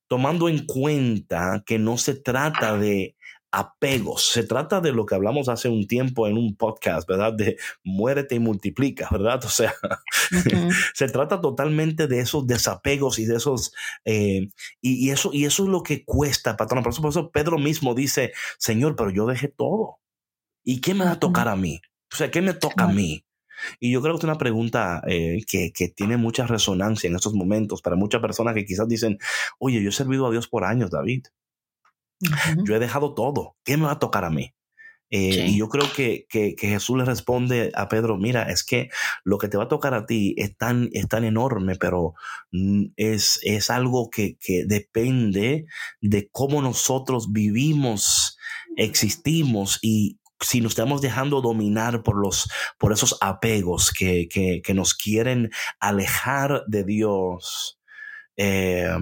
tomando 0.08 0.48
en 0.48 0.64
cuenta 0.66 1.62
que 1.66 1.78
no 1.78 1.98
se 1.98 2.14
trata 2.14 2.76
de 2.76 3.16
apegos, 3.50 4.30
se 4.30 4.42
trata 4.42 4.80
de 4.80 4.92
lo 4.92 5.06
que 5.06 5.14
hablamos 5.14 5.48
hace 5.48 5.68
un 5.68 5.86
tiempo 5.86 6.26
en 6.26 6.36
un 6.36 6.54
podcast, 6.56 7.08
¿verdad? 7.08 7.32
De 7.32 7.56
muérete 7.82 8.34
y 8.34 8.38
multiplica, 8.38 9.08
¿verdad? 9.10 9.40
O 9.48 9.50
sea, 9.50 9.74
se 10.94 11.08
trata 11.08 11.40
totalmente 11.40 12.06
de 12.06 12.20
esos 12.20 12.46
desapegos 12.46 13.18
y 13.18 13.24
de 13.24 13.36
esos, 13.36 13.72
eh, 14.04 14.50
y, 14.80 15.10
eso, 15.10 15.30
y 15.32 15.46
eso 15.46 15.64
es 15.64 15.68
lo 15.68 15.82
que 15.82 16.04
cuesta, 16.04 16.56
patrón. 16.56 16.82
Por 16.82 16.92
eso, 16.92 17.02
por 17.02 17.10
eso 17.10 17.30
Pedro 17.30 17.58
mismo 17.58 17.94
dice, 17.94 18.32
Señor, 18.58 18.96
pero 18.96 19.10
yo 19.10 19.26
dejé 19.26 19.48
todo. 19.48 20.00
¿Y 20.64 20.80
qué 20.80 20.94
me 20.94 21.06
va 21.06 21.12
a 21.12 21.20
tocar 21.20 21.48
a 21.48 21.56
mí? 21.56 21.80
O 22.12 22.16
sea, 22.16 22.30
¿qué 22.30 22.42
me 22.42 22.52
toca 22.52 22.84
a 22.84 22.88
mí? 22.88 23.24
Y 23.80 23.92
yo 23.92 24.02
creo 24.02 24.14
que 24.14 24.18
es 24.18 24.24
una 24.24 24.38
pregunta 24.38 25.02
eh, 25.06 25.44
que, 25.46 25.72
que, 25.72 25.88
tiene 25.88 26.16
mucha 26.16 26.46
resonancia 26.46 27.08
en 27.08 27.16
estos 27.16 27.34
momentos 27.34 27.82
para 27.82 27.96
muchas 27.96 28.20
personas 28.20 28.54
que 28.54 28.64
quizás 28.64 28.88
dicen, 28.88 29.18
oye, 29.58 29.82
yo 29.82 29.90
he 29.90 29.92
servido 29.92 30.26
a 30.26 30.30
Dios 30.30 30.48
por 30.48 30.64
años, 30.64 30.90
David. 30.90 31.26
Yo 32.64 32.74
he 32.74 32.78
dejado 32.78 33.14
todo. 33.14 33.56
¿Qué 33.64 33.76
me 33.76 33.84
va 33.84 33.92
a 33.92 33.98
tocar 33.98 34.24
a 34.24 34.30
mí? 34.30 34.54
Eh, 35.10 35.46
y 35.48 35.56
yo 35.56 35.70
creo 35.70 35.90
que, 35.90 36.26
que, 36.28 36.54
que, 36.54 36.68
Jesús 36.68 36.98
le 36.98 37.04
responde 37.06 37.72
a 37.74 37.88
Pedro, 37.88 38.18
mira, 38.18 38.42
es 38.50 38.62
que 38.62 38.90
lo 39.24 39.38
que 39.38 39.48
te 39.48 39.56
va 39.56 39.64
a 39.64 39.68
tocar 39.68 39.94
a 39.94 40.04
ti 40.04 40.34
es 40.36 40.54
tan, 40.56 40.90
es 40.92 41.08
tan 41.08 41.24
enorme, 41.24 41.76
pero 41.76 42.12
es, 42.96 43.40
es 43.42 43.70
algo 43.70 44.10
que, 44.10 44.36
que 44.38 44.64
depende 44.66 45.64
de 46.02 46.28
cómo 46.30 46.60
nosotros 46.60 47.32
vivimos, 47.32 48.36
existimos 48.76 49.78
y 49.80 50.18
si 50.40 50.60
nos 50.60 50.72
estamos 50.72 51.00
dejando 51.00 51.40
dominar 51.40 52.02
por, 52.02 52.16
los, 52.16 52.50
por 52.78 52.92
esos 52.92 53.16
apegos 53.20 53.90
que, 53.90 54.28
que, 54.28 54.62
que 54.62 54.74
nos 54.74 54.94
quieren 54.94 55.50
alejar 55.80 56.64
de 56.66 56.84
Dios 56.84 57.80
eh, 58.36 58.96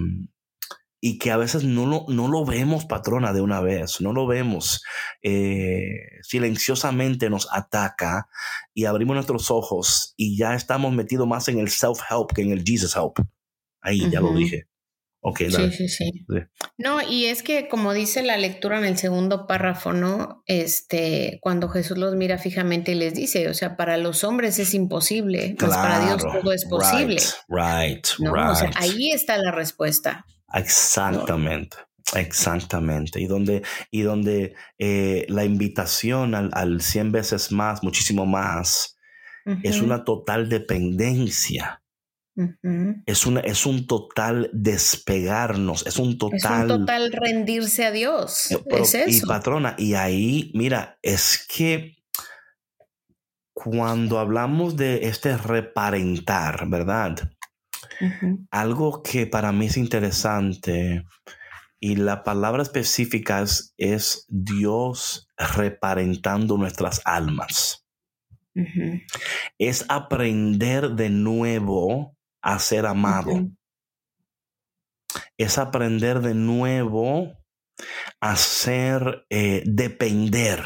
y 1.01 1.19
que 1.19 1.31
a 1.31 1.37
veces 1.37 1.65
no 1.65 1.87
lo, 1.87 2.07
no 2.09 2.29
lo 2.29 2.45
vemos, 2.45 2.87
patrona, 2.87 3.33
de 3.33 3.41
una 3.41 3.61
vez, 3.61 4.01
no 4.01 4.13
lo 4.13 4.27
vemos, 4.27 4.83
eh, 5.23 6.21
silenciosamente 6.23 7.31
nos 7.31 7.49
ataca 7.53 8.29
y 8.75 8.87
abrimos 8.87 9.15
nuestros 9.15 9.51
ojos 9.51 10.15
y 10.17 10.37
ya 10.37 10.55
estamos 10.55 10.93
metidos 10.93 11.29
más 11.29 11.49
en 11.49 11.59
el 11.59 11.69
self-help 11.69 12.33
que 12.35 12.43
en 12.43 12.53
el 12.53 12.65
Jesus-help. 12.65 13.19
Ahí, 13.81 14.11
ya 14.11 14.21
lo 14.21 14.33
dije 14.35 14.67
sí, 15.35 15.73
sí, 15.73 15.89
sí, 15.89 16.25
No, 16.79 17.01
y 17.03 17.27
es 17.27 17.43
que 17.43 17.69
como 17.69 17.93
dice 17.93 18.23
la 18.23 18.37
lectura 18.37 18.79
en 18.79 18.85
el 18.85 18.97
segundo 18.97 19.47
párrafo, 19.47 19.93
¿no? 19.93 20.43
Este, 20.47 21.39
cuando 21.41 21.69
Jesús 21.69 21.99
los 21.99 22.15
mira 22.15 22.39
fijamente 22.39 22.93
y 22.93 22.95
les 22.95 23.15
dice, 23.15 23.49
o 23.49 23.55
sea, 23.55 23.77
para 23.77 23.97
los 23.97 24.25
hombres 24.25 24.59
es 24.59 24.75
imposible, 24.75 25.57
pues 25.59 25.73
para 25.73 26.05
Dios 26.07 26.23
todo 26.23 26.53
es 26.53 26.65
posible. 26.67 27.21
Right, 27.49 28.07
right, 28.19 28.51
O 28.51 28.55
sea, 28.55 28.71
ahí 28.77 29.11
está 29.11 29.37
la 29.39 29.53
respuesta. 29.53 30.25
Exactamente. 30.55 31.77
Exactamente. 32.15 33.21
Y 33.21 33.27
donde, 33.27 33.63
y 33.91 34.03
donde 34.03 34.55
eh, 34.79 35.27
la 35.29 35.45
invitación 35.45 36.35
al, 36.35 36.51
al 36.53 36.81
100 36.81 37.11
veces 37.11 37.51
más, 37.51 37.83
muchísimo 37.83 38.27
más, 38.27 38.97
es 39.63 39.81
una 39.81 40.05
total 40.05 40.49
dependencia 40.49 41.81
es, 43.07 43.27
una, 43.27 43.41
es 43.41 43.65
un 43.65 43.87
total 43.87 44.51
despegarnos, 44.53 45.87
es 45.87 45.99
un 45.99 46.19
total... 46.19 46.67
Es 46.67 46.71
un 46.71 46.81
total 46.81 47.13
rendirse 47.13 47.87
a 47.87 47.91
Dios. 47.91 48.51
Eh, 48.53 48.63
es 48.79 48.95
eso. 48.95 49.09
Y 49.09 49.21
patrona, 49.27 49.75
y 49.79 49.95
ahí, 49.95 50.51
mira, 50.55 50.99
es 51.03 51.47
que 51.49 51.97
cuando 53.55 54.19
hablamos 54.19 54.77
de 54.77 55.09
este 55.09 55.37
reparentar, 55.37 56.69
¿verdad? 56.69 57.33
Algo 58.51 59.03
que 59.03 59.27
para 59.27 59.51
mí 59.53 59.67
es 59.67 59.79
interesante 59.79 61.05
y 61.81 61.97
la 61.97 62.23
palabra 62.23 62.63
específica 62.63 63.41
es, 63.41 63.75
es 63.79 64.27
Dios 64.29 65.29
reparentando 65.39 66.59
nuestras 66.59 67.01
almas. 67.07 67.87
Es 69.59 69.87
aprender 69.89 70.91
de 70.91 71.11
nuevo 71.11 72.16
a 72.43 72.59
ser 72.59 72.87
amado. 72.87 73.49
Es 75.37 75.59
aprender 75.59 76.21
de 76.21 76.35
nuevo 76.35 77.33
a 78.21 78.37
ser, 78.37 79.27
eh, 79.31 79.63
depender. 79.67 80.63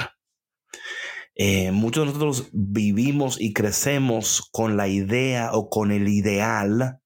Eh, 1.35 1.73
muchos 1.73 2.05
de 2.05 2.07
nosotros 2.13 2.51
vivimos 2.53 3.41
y 3.41 3.53
crecemos 3.53 4.49
con 4.53 4.77
la 4.77 4.89
idea 4.89 5.53
o 5.53 5.71
con 5.71 5.91
el 5.91 6.09
ideal 6.09 7.01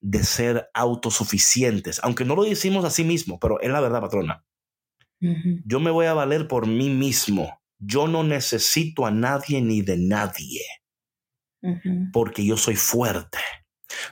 de 0.00 0.22
ser 0.24 0.68
autosuficientes, 0.74 2.00
aunque 2.02 2.24
no 2.24 2.34
lo 2.34 2.44
decimos 2.44 2.84
a 2.84 2.90
sí 2.90 3.04
mismo, 3.04 3.38
pero 3.38 3.60
es 3.60 3.70
la 3.70 3.80
verdad, 3.80 4.00
patrona. 4.00 4.44
Yo 5.20 5.80
me 5.80 5.90
voy 5.90 6.06
a 6.06 6.14
valer 6.14 6.46
por 6.46 6.68
mí 6.68 6.90
mismo. 6.90 7.60
Yo 7.80 8.06
no 8.06 8.22
necesito 8.22 9.04
a 9.04 9.10
nadie 9.10 9.60
ni 9.60 9.82
de 9.82 9.96
nadie, 9.96 10.62
porque 12.12 12.44
yo 12.44 12.56
soy 12.56 12.76
fuerte 12.76 13.38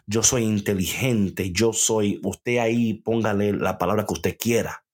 yo 0.06 0.22
soy 0.22 0.44
inteligente, 0.44 1.52
yo 1.52 1.72
soy, 1.72 2.20
usted 2.22 2.58
ahí 2.58 2.94
póngale 2.94 3.52
la 3.52 3.78
palabra 3.78 4.06
que 4.06 4.14
usted 4.14 4.36
quiera. 4.38 4.84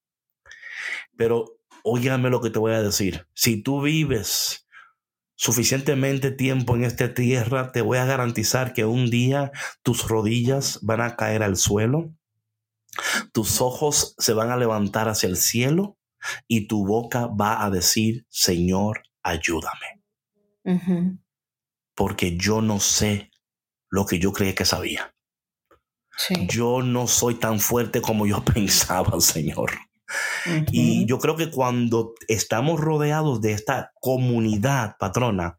Pero 1.17 1.59
óigame 1.85 2.31
lo 2.31 2.41
que 2.41 2.51
te 2.51 2.59
voy 2.59 2.73
a 2.73 2.83
decir. 2.83 3.27
Si 3.35 3.63
tú 3.63 3.83
vives 3.83 4.67
suficientemente 5.37 6.31
tiempo 6.31 6.77
en 6.77 6.85
esta 6.85 7.15
tierra, 7.15 7.73
te 7.73 7.83
voy 7.83 7.99
a 7.99 8.05
garantizar 8.05 8.73
que 8.75 8.85
un 8.85 9.11
día 9.11 9.51
tus 9.83 10.09
rodillas 10.09 10.79
van 10.83 11.01
a 11.01 11.17
caer 11.17 11.43
al 11.43 11.57
suelo 11.57 12.13
tus 13.33 13.61
ojos 13.61 14.15
se 14.19 14.35
van 14.35 14.51
a 14.51 14.57
levantar 14.57 15.09
hacia 15.09 15.29
el 15.29 15.37
cielo 15.37 15.99
y 16.47 16.67
tu 16.67 16.87
boca 16.87 17.27
va 17.27 17.65
a 17.65 17.71
decir, 17.71 18.27
Señor, 18.29 19.03
ayúdame. 19.23 20.03
Porque 21.95 22.37
yo 22.37 22.63
no 22.63 22.81
sé 22.81 23.31
lo 23.93 24.07
que 24.07 24.19
yo 24.19 24.33
creía 24.33 24.55
que 24.55 24.65
sabía. 24.65 25.15
Yo 26.49 26.83
no 26.83 27.07
soy 27.07 27.37
tan 27.37 27.61
fuerte 27.61 28.01
como 28.01 28.27
yo 28.27 28.43
pensaba, 28.55 29.21
Señor. 29.21 29.71
Y 30.73 31.07
yo 31.07 31.19
creo 31.19 31.37
que 31.37 31.51
cuando 31.51 32.15
estamos 32.27 32.81
rodeados 32.81 33.41
de 33.41 33.53
esta 33.53 33.93
comunidad, 34.01 34.97
patrona, 34.99 35.59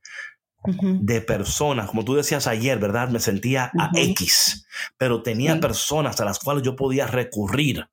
de 0.65 1.21
personas, 1.21 1.89
como 1.89 2.05
tú 2.05 2.15
decías 2.15 2.47
ayer, 2.47 2.79
¿verdad? 2.79 3.09
Me 3.09 3.19
sentía 3.19 3.71
a 3.77 3.91
X, 3.95 4.65
pero 4.97 5.21
tenía 5.21 5.59
personas 5.59 6.19
a 6.21 6.25
las 6.25 6.39
cuales 6.39 6.63
yo 6.63 6.75
podía 6.75 7.05
recurrir 7.07 7.87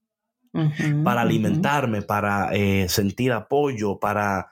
para 1.05 1.23
alimentarme, 1.23 2.03
para 2.03 2.53
eh, 2.53 2.89
sentir 2.89 3.33
apoyo, 3.33 3.99
para... 3.99 4.49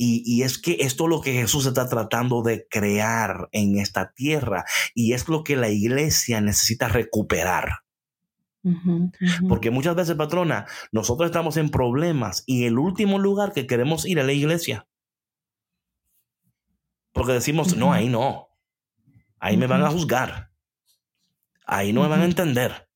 Y, 0.00 0.22
y, 0.24 0.44
es 0.44 0.58
que 0.58 0.76
esto 0.80 1.04
es 1.04 1.10
lo 1.10 1.20
que 1.20 1.32
Jesús 1.32 1.66
está 1.66 1.88
tratando 1.88 2.42
de 2.42 2.68
crear 2.70 3.48
en 3.50 3.78
esta 3.78 4.12
tierra 4.12 4.64
y 4.94 5.12
es 5.12 5.28
lo 5.28 5.42
que 5.42 5.56
la 5.56 5.70
iglesia 5.70 6.40
necesita 6.40 6.86
recuperar. 6.86 7.80
Porque 9.48 9.70
muchas 9.70 9.94
veces, 9.94 10.16
patrona, 10.16 10.66
nosotros 10.92 11.26
estamos 11.26 11.56
en 11.56 11.70
problemas 11.70 12.44
y 12.46 12.66
el 12.66 12.78
último 12.78 13.18
lugar 13.18 13.52
que 13.52 13.66
queremos 13.66 14.06
ir 14.06 14.18
es 14.18 14.26
la 14.26 14.32
iglesia. 14.32 14.88
Porque 17.12 17.32
decimos, 17.32 17.76
no, 17.76 17.92
ahí 17.92 18.08
no. 18.08 18.48
Ahí 19.38 19.56
me 19.56 19.66
van 19.66 19.82
a 19.82 19.90
juzgar. 19.90 20.50
Ahí 21.66 21.92
no 21.92 22.02
me 22.02 22.08
van 22.08 22.20
a 22.20 22.24
entender. 22.24 22.87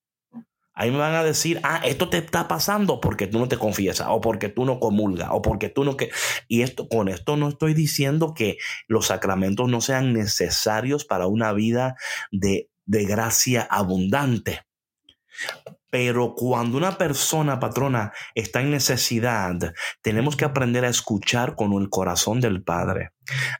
Ahí 0.74 0.90
me 0.90 0.98
van 0.98 1.14
a 1.14 1.22
decir, 1.22 1.60
ah, 1.64 1.82
esto 1.84 2.08
te 2.08 2.18
está 2.18 2.48
pasando 2.48 3.00
porque 3.00 3.26
tú 3.26 3.38
no 3.38 3.48
te 3.48 3.58
confiesas, 3.58 4.06
o 4.10 4.20
porque 4.20 4.48
tú 4.48 4.64
no 4.64 4.80
comulgas, 4.80 5.28
o 5.32 5.42
porque 5.42 5.68
tú 5.68 5.84
no 5.84 5.96
que. 5.96 6.10
Y 6.48 6.62
esto, 6.62 6.88
con 6.88 7.08
esto 7.08 7.36
no 7.36 7.48
estoy 7.48 7.74
diciendo 7.74 8.32
que 8.34 8.56
los 8.88 9.06
sacramentos 9.06 9.68
no 9.68 9.80
sean 9.80 10.12
necesarios 10.12 11.04
para 11.04 11.26
una 11.26 11.52
vida 11.52 11.96
de, 12.30 12.70
de 12.86 13.04
gracia 13.04 13.66
abundante. 13.70 14.62
Pero 15.90 16.34
cuando 16.34 16.78
una 16.78 16.96
persona, 16.96 17.60
patrona, 17.60 18.14
está 18.34 18.62
en 18.62 18.70
necesidad, 18.70 19.74
tenemos 20.00 20.36
que 20.36 20.46
aprender 20.46 20.86
a 20.86 20.88
escuchar 20.88 21.54
con 21.54 21.74
el 21.74 21.90
corazón 21.90 22.40
del 22.40 22.62
Padre, 22.62 23.10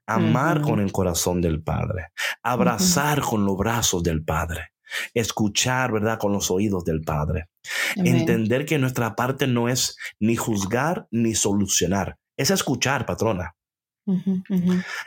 amar 0.07 0.63
con 0.63 0.81
el 0.81 0.93
corazón 0.93 1.43
del 1.43 1.63
Padre, 1.63 2.07
abrazar 2.43 3.21
con 3.21 3.45
los 3.45 3.59
brazos 3.59 4.03
del 4.03 4.25
Padre, 4.25 4.72
escuchar, 5.15 5.93
¿verdad?, 5.93 6.19
con 6.19 6.33
los 6.33 6.51
oídos 6.51 6.85
del 6.85 7.03
Padre. 7.03 7.49
Entender 7.97 8.67
que 8.67 8.79
nuestra 8.79 9.15
parte 9.15 9.47
no 9.47 9.69
es 9.69 9.97
ni 10.21 10.37
juzgar 10.37 11.07
ni 11.11 11.35
solucionar, 11.35 12.19
es 12.37 12.51
escuchar, 12.51 13.07
patrona. 13.07 13.55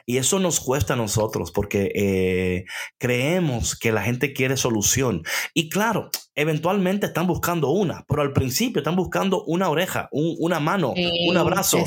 Y 0.05 0.17
eso 0.17 0.39
nos 0.39 0.59
cuesta 0.59 0.93
a 0.93 0.97
nosotros 0.97 1.51
porque 1.51 1.91
eh, 1.95 2.65
creemos 2.97 3.77
que 3.77 3.91
la 3.91 4.01
gente 4.01 4.33
quiere 4.33 4.55
solución. 4.55 5.23
Y 5.53 5.69
claro, 5.69 6.09
eventualmente 6.33 7.05
están 7.07 7.27
buscando 7.27 7.71
una, 7.71 8.05
pero 8.07 8.21
al 8.21 8.31
principio 8.31 8.79
están 8.79 8.95
buscando 8.95 9.43
una 9.45 9.69
oreja, 9.69 10.07
una 10.11 10.59
mano, 10.59 10.93
un 11.27 11.37
abrazo. 11.37 11.79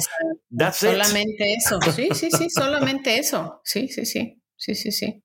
solamente 0.72 1.54
eso. 1.54 1.80
Sí, 1.92 2.08
sí, 2.12 2.30
sí, 2.30 2.50
solamente 2.50 3.18
eso. 3.18 3.61
Sí, 3.64 3.88
sí, 3.88 4.04
sí. 4.04 4.38
Sí, 4.59 4.75
sí, 4.75 4.90
sí. 4.90 5.23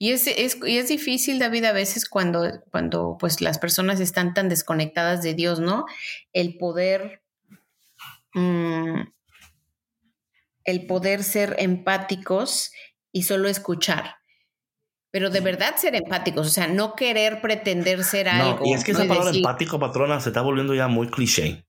Y 0.00 0.10
es, 0.10 0.26
y 0.26 0.76
es 0.76 0.88
difícil, 0.88 1.38
David, 1.38 1.64
a 1.64 1.72
veces 1.72 2.08
cuando, 2.08 2.60
cuando 2.72 3.16
pues 3.18 3.40
las 3.40 3.58
personas 3.58 4.00
están 4.00 4.34
tan 4.34 4.48
desconectadas 4.48 5.22
de 5.22 5.34
Dios, 5.34 5.60
¿no? 5.60 5.86
El 6.32 6.58
poder 6.58 7.22
mm, 8.34 9.02
el 10.64 10.86
poder 10.86 11.22
ser 11.22 11.54
empáticos 11.58 12.72
y 13.12 13.22
solo 13.22 13.48
escuchar. 13.48 14.16
Pero 15.12 15.30
de 15.30 15.40
verdad 15.40 15.76
ser 15.76 15.94
empáticos, 15.94 16.46
o 16.46 16.50
sea, 16.50 16.66
no 16.66 16.96
querer 16.96 17.40
pretender 17.40 18.02
ser 18.02 18.28
algo. 18.28 18.64
Y 18.64 18.72
es 18.72 18.82
que 18.82 18.92
esa 18.92 19.06
palabra 19.06 19.30
empático, 19.30 19.78
patrona, 19.78 20.20
se 20.20 20.30
está 20.30 20.40
volviendo 20.40 20.74
ya 20.74 20.88
muy 20.88 21.08
cliché. 21.08 21.66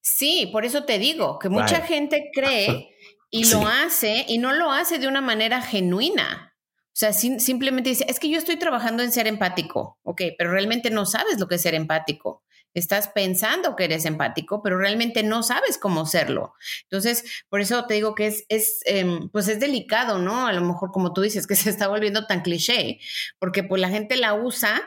Sí, 0.00 0.48
por 0.52 0.64
eso 0.64 0.84
te 0.84 0.98
digo 0.98 1.38
que 1.38 1.48
mucha 1.48 1.82
gente 1.82 2.30
cree 2.32 2.90
y 3.30 3.50
lo 3.50 3.66
hace 3.66 4.24
y 4.28 4.38
no 4.38 4.52
lo 4.52 4.70
hace 4.70 4.98
de 4.98 5.08
una 5.08 5.20
manera 5.20 5.60
genuina. 5.60 6.54
O 6.86 6.98
sea, 6.98 7.12
simplemente 7.12 7.90
dice, 7.90 8.06
es 8.08 8.18
que 8.18 8.28
yo 8.28 8.38
estoy 8.38 8.56
trabajando 8.56 9.02
en 9.04 9.12
ser 9.12 9.28
empático, 9.28 9.98
ok, 10.02 10.22
pero 10.36 10.50
realmente 10.50 10.90
no 10.90 11.06
sabes 11.06 11.38
lo 11.38 11.46
que 11.46 11.54
es 11.54 11.62
ser 11.62 11.74
empático 11.74 12.42
estás 12.74 13.08
pensando 13.08 13.76
que 13.76 13.84
eres 13.84 14.04
empático, 14.04 14.62
pero 14.62 14.78
realmente 14.78 15.22
no 15.22 15.42
sabes 15.42 15.78
cómo 15.78 16.06
serlo. 16.06 16.54
Entonces, 16.84 17.44
por 17.48 17.60
eso 17.60 17.86
te 17.86 17.94
digo 17.94 18.14
que 18.14 18.26
es, 18.26 18.44
es 18.48 18.80
em, 18.86 19.28
pues 19.30 19.48
es 19.48 19.60
delicado, 19.60 20.18
¿no? 20.18 20.46
A 20.46 20.52
lo 20.52 20.62
mejor, 20.62 20.90
como 20.92 21.12
tú 21.12 21.22
dices, 21.22 21.46
que 21.46 21.56
se 21.56 21.70
está 21.70 21.88
volviendo 21.88 22.26
tan 22.26 22.42
cliché, 22.42 23.00
porque 23.38 23.62
pues 23.62 23.80
la 23.80 23.88
gente 23.88 24.16
la 24.16 24.34
usa, 24.34 24.80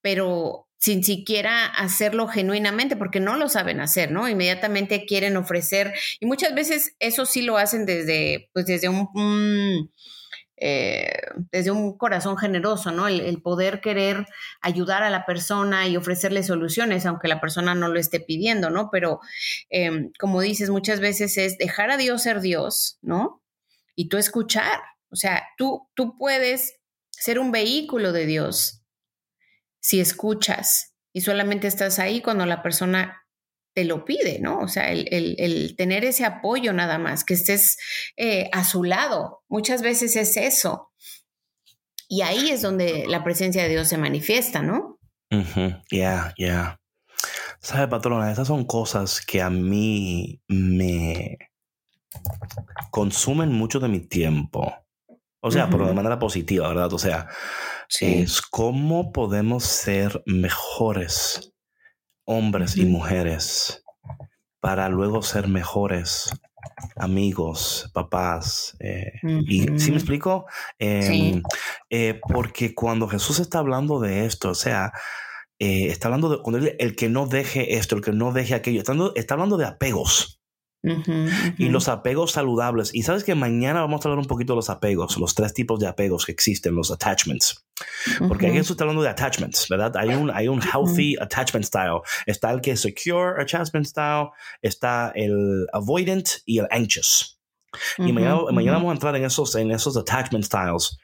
pero 0.00 0.67
sin 0.78 1.02
siquiera 1.04 1.66
hacerlo 1.66 2.28
genuinamente, 2.28 2.96
porque 2.96 3.20
no 3.20 3.36
lo 3.36 3.48
saben 3.48 3.80
hacer, 3.80 4.12
¿no? 4.12 4.28
Inmediatamente 4.28 5.06
quieren 5.06 5.36
ofrecer, 5.36 5.92
y 6.20 6.26
muchas 6.26 6.54
veces 6.54 6.94
eso 7.00 7.26
sí 7.26 7.42
lo 7.42 7.58
hacen 7.58 7.84
desde, 7.84 8.50
pues 8.52 8.66
desde 8.66 8.88
un 8.88 9.90
eh, 10.60 11.12
desde 11.52 11.70
un 11.70 11.96
corazón 11.96 12.36
generoso, 12.36 12.90
¿no? 12.90 13.06
El, 13.06 13.40
poder 13.42 13.80
querer 13.80 14.26
ayudar 14.60 15.04
a 15.04 15.10
la 15.10 15.24
persona 15.24 15.86
y 15.86 15.96
ofrecerle 15.96 16.42
soluciones, 16.42 17.06
aunque 17.06 17.28
la 17.28 17.40
persona 17.40 17.76
no 17.76 17.88
lo 17.88 18.00
esté 18.00 18.18
pidiendo, 18.18 18.68
¿no? 18.68 18.90
Pero 18.90 19.20
em, 19.70 20.10
como 20.18 20.40
dices, 20.40 20.70
muchas 20.70 20.98
veces 20.98 21.38
es 21.38 21.58
dejar 21.58 21.90
a 21.92 21.96
Dios 21.96 22.22
ser 22.22 22.40
Dios, 22.40 22.98
¿no? 23.02 23.42
Y 23.94 24.08
tú 24.08 24.16
escuchar. 24.16 24.80
O 25.10 25.16
sea, 25.16 25.44
tú, 25.56 25.88
tú 25.94 26.18
puedes 26.18 26.80
ser 27.10 27.38
un 27.38 27.52
vehículo 27.52 28.12
de 28.12 28.26
Dios 28.26 28.77
si 29.80 30.00
escuchas 30.00 30.94
y 31.12 31.20
solamente 31.22 31.66
estás 31.66 31.98
ahí 31.98 32.20
cuando 32.20 32.46
la 32.46 32.62
persona 32.62 33.24
te 33.74 33.84
lo 33.84 34.04
pide, 34.04 34.40
¿no? 34.40 34.58
O 34.58 34.68
sea, 34.68 34.90
el, 34.90 35.74
tener 35.76 36.04
ese 36.04 36.24
apoyo 36.24 36.72
nada 36.72 36.98
más, 36.98 37.24
que 37.24 37.34
estés 37.34 37.78
eh, 38.16 38.50
a 38.52 38.64
su 38.64 38.82
lado, 38.82 39.44
muchas 39.48 39.82
veces 39.82 40.16
es 40.16 40.36
eso. 40.36 40.92
Y 42.08 42.22
ahí 42.22 42.50
es 42.50 42.62
donde 42.62 43.04
la 43.06 43.22
presencia 43.22 43.62
de 43.62 43.68
Dios 43.68 43.88
se 43.88 43.98
manifiesta, 43.98 44.62
¿no? 44.62 44.98
Ya, 45.90 46.34
ya. 46.38 46.80
Sabe, 47.60 47.88
patrona, 47.88 48.32
esas 48.32 48.48
son 48.48 48.64
cosas 48.64 49.20
que 49.20 49.42
a 49.42 49.50
mí 49.50 50.40
me 50.48 51.38
consumen 52.90 53.52
mucho 53.52 53.78
de 53.78 53.88
mi 53.88 54.00
tiempo. 54.00 54.74
O 55.40 55.50
sea, 55.50 55.70
pero 55.70 55.86
de 55.86 55.94
manera 55.94 56.18
positiva, 56.18 56.68
¿verdad? 56.68 56.92
O 56.92 56.98
sea, 56.98 57.28
es 58.00 58.42
cómo 58.42 59.12
podemos 59.12 59.64
ser 59.64 60.22
mejores 60.26 61.52
hombres 62.24 62.76
y 62.76 62.84
mujeres 62.84 63.82
para 64.60 64.88
luego 64.88 65.22
ser 65.22 65.48
mejores 65.48 66.30
amigos, 66.96 67.90
papás. 67.94 68.76
Eh, 68.80 69.12
y 69.46 69.78
¿sí 69.78 69.90
me 69.90 69.96
explico? 69.96 70.46
Em, 70.78 71.42
eh, 71.90 72.20
porque 72.28 72.74
cuando 72.74 73.08
Jesús 73.08 73.38
está 73.40 73.60
hablando 73.60 74.00
de 74.00 74.26
esto, 74.26 74.50
o 74.50 74.54
sea, 74.54 74.92
eh, 75.58 75.86
está 75.86 76.08
hablando 76.08 76.28
de 76.28 76.42
cuando 76.42 76.66
el 76.78 76.96
que 76.96 77.08
no 77.08 77.26
deje 77.26 77.76
esto, 77.76 77.96
el 77.96 78.02
que 78.02 78.12
no 78.12 78.32
deje 78.32 78.54
aquello, 78.54 78.82
está 79.14 79.34
hablando 79.34 79.56
de 79.56 79.66
apegos. 79.66 80.37
Y 80.82 81.68
los 81.68 81.88
apegos 81.88 82.32
saludables. 82.32 82.94
Y 82.94 83.02
sabes 83.02 83.24
que 83.24 83.34
mañana 83.34 83.80
vamos 83.80 84.04
a 84.04 84.08
hablar 84.08 84.20
un 84.20 84.28
poquito 84.28 84.52
de 84.52 84.56
los 84.56 84.70
apegos, 84.70 85.18
los 85.18 85.34
tres 85.34 85.52
tipos 85.52 85.80
de 85.80 85.88
apegos 85.88 86.24
que 86.24 86.32
existen, 86.32 86.74
los 86.74 86.90
attachments. 86.90 87.66
Porque 88.28 88.46
aquí 88.46 88.58
está 88.58 88.84
hablando 88.84 89.02
de 89.02 89.08
attachments, 89.08 89.68
¿verdad? 89.68 89.96
Hay 89.96 90.10
un, 90.10 90.30
hay 90.30 90.48
un 90.48 90.60
healthy 90.62 91.16
attachment 91.20 91.64
style. 91.64 92.00
Está 92.26 92.50
el 92.52 92.60
que 92.60 92.72
es 92.72 92.80
secure 92.80 93.40
attachment 93.40 93.86
style, 93.86 94.30
está 94.62 95.12
el 95.14 95.66
avoidant 95.72 96.28
y 96.44 96.58
el 96.58 96.68
anxious. 96.70 97.40
Y 97.98 98.12
mañana, 98.12 98.40
mañana 98.52 98.78
vamos 98.78 98.90
a 98.90 98.94
entrar 98.94 99.16
en 99.16 99.24
esos, 99.24 99.54
en 99.56 99.70
esos 99.70 99.96
attachment 99.96 100.44
styles. 100.44 100.98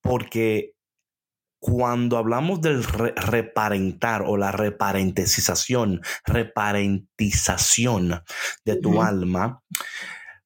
Porque 0.00 0.74
cuando 1.60 2.16
hablamos 2.16 2.60
del 2.60 2.84
reparentar 2.84 4.22
o 4.26 4.36
la 4.36 4.52
reparentesización, 4.52 6.00
reparentización 6.24 8.22
de 8.64 8.76
tu 8.76 9.02
alma, 9.02 9.62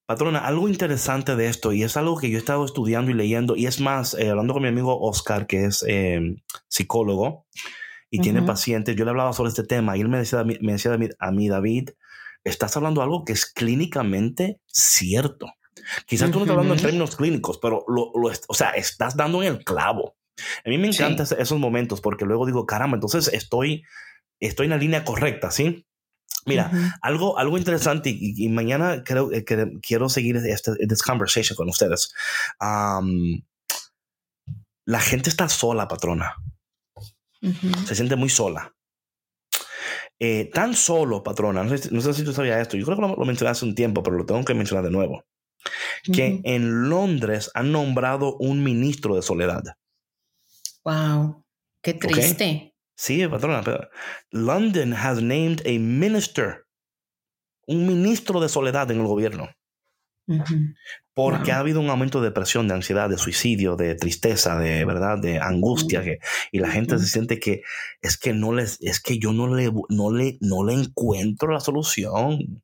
patrona, 0.06 0.40
algo 0.40 0.68
interesante 0.68 1.36
de 1.36 1.48
esto, 1.48 1.72
y 1.72 1.82
es 1.82 1.96
algo 1.96 2.18
que 2.18 2.30
yo 2.30 2.36
he 2.36 2.40
estado 2.40 2.64
estudiando 2.64 3.10
y 3.10 3.14
leyendo, 3.14 3.56
y 3.56 3.66
es 3.66 3.80
más, 3.80 4.14
eh, 4.14 4.30
hablando 4.30 4.54
con 4.54 4.62
mi 4.62 4.68
amigo 4.68 4.98
Oscar, 5.00 5.46
que 5.46 5.66
es 5.66 5.84
em, 5.86 6.36
psicólogo 6.68 7.46
y 8.10 8.20
tiene 8.20 8.42
pacientes, 8.42 8.94
yo 8.94 9.04
le 9.06 9.10
hablaba 9.10 9.32
sobre 9.32 9.48
este 9.48 9.64
tema, 9.64 9.96
y 9.96 10.02
él 10.02 10.08
me 10.08 10.18
decía, 10.18 10.44
me 10.44 10.72
decía 10.72 10.98
a 11.18 11.30
mí, 11.32 11.48
David, 11.48 11.90
estás 12.44 12.76
hablando 12.76 13.00
de 13.00 13.06
algo 13.06 13.24
que 13.24 13.32
es 13.32 13.46
clínicamente 13.46 14.60
cierto. 14.66 15.46
Quizás 16.06 16.30
tú 16.30 16.38
no 16.38 16.44
estás 16.44 16.56
hablando 16.56 16.74
en 16.74 16.80
términos 16.82 17.16
clínicos, 17.16 17.58
pero 17.58 17.84
lo, 17.88 18.12
o 18.12 18.54
sea, 18.54 18.70
estás 18.70 19.16
dando 19.16 19.42
en 19.42 19.54
el 19.54 19.64
clavo. 19.64 20.16
A 20.64 20.68
mí 20.68 20.78
me 20.78 20.88
encantan 20.88 21.26
esos 21.38 21.58
momentos 21.58 22.00
porque 22.00 22.24
luego 22.24 22.46
digo, 22.46 22.66
caramba, 22.66 22.96
entonces 22.96 23.28
estoy 23.32 23.84
estoy 24.40 24.64
en 24.64 24.70
la 24.70 24.76
línea 24.76 25.04
correcta, 25.04 25.50
¿sí? 25.50 25.86
Mira, 26.44 26.70
Ujú. 26.72 26.82
algo, 27.02 27.38
algo 27.38 27.56
interesante 27.58 28.10
y, 28.10 28.34
y 28.36 28.48
mañana 28.48 29.04
creo 29.04 29.30
que 29.30 29.78
quiero 29.80 30.08
seguir 30.08 30.36
esta 30.36 30.74
this 30.74 31.02
conversation 31.02 31.56
con 31.56 31.68
ustedes. 31.68 32.12
Am, 32.58 33.42
la 34.84 35.00
gente 35.00 35.30
está 35.30 35.48
sola, 35.48 35.86
patrona. 35.86 36.34
Ujú. 37.40 37.86
Se 37.86 37.94
siente 37.94 38.16
muy 38.16 38.28
sola. 38.28 38.74
Eh, 40.18 40.50
tan 40.52 40.74
solo, 40.74 41.22
patrona, 41.22 41.64
no 41.64 41.76
sé, 41.76 41.90
no 41.90 42.00
sé 42.00 42.14
si 42.14 42.24
tú 42.24 42.32
sabías 42.32 42.60
esto, 42.60 42.76
yo 42.76 42.84
creo 42.84 42.96
que 42.96 43.02
lo, 43.02 43.16
lo 43.16 43.24
mencioné 43.24 43.50
hace 43.50 43.64
un 43.64 43.74
tiempo, 43.74 44.02
pero 44.04 44.16
lo 44.16 44.24
tengo 44.24 44.44
que 44.44 44.54
mencionar 44.54 44.84
de 44.84 44.90
nuevo, 44.92 45.24
que 46.04 46.34
Ujú. 46.34 46.40
en 46.44 46.88
Londres 46.88 47.50
han 47.54 47.72
nombrado 47.72 48.36
un 48.36 48.62
ministro 48.62 49.16
de 49.16 49.22
soledad. 49.22 49.62
Wow, 50.84 51.44
qué 51.82 51.94
triste. 51.94 52.74
Sí, 52.96 53.26
patrona, 53.26 53.62
pero 53.62 53.88
London 54.30 54.92
has 54.94 55.20
named 55.22 55.60
a 55.66 55.78
minister, 55.78 56.64
un 57.66 57.86
ministro 57.86 58.40
de 58.40 58.48
soledad 58.48 58.90
en 58.90 59.00
el 59.00 59.06
gobierno. 59.06 59.48
Porque 61.14 61.50
Wow. 61.50 61.56
ha 61.56 61.58
habido 61.58 61.80
un 61.80 61.90
aumento 61.90 62.20
de 62.20 62.28
depresión, 62.28 62.68
de 62.68 62.74
ansiedad, 62.74 63.08
de 63.10 63.18
suicidio, 63.18 63.76
de 63.76 63.94
tristeza, 63.96 64.56
de 64.56 64.84
verdad, 64.84 65.18
de 65.18 65.38
angustia, 65.38 66.02
que, 66.02 66.18
y 66.52 66.58
la 66.58 66.70
gente 66.70 66.98
se 66.98 67.06
siente 67.06 67.38
que 67.40 67.62
es 68.00 68.16
que 68.16 68.32
no 68.32 68.52
les, 68.52 68.80
es 68.80 69.00
que 69.00 69.18
yo 69.18 69.32
no 69.32 69.52
le, 69.54 69.70
no 69.88 70.10
le, 70.12 70.38
no 70.40 70.64
le 70.64 70.74
encuentro 70.74 71.52
la 71.52 71.60
solución. 71.60 72.62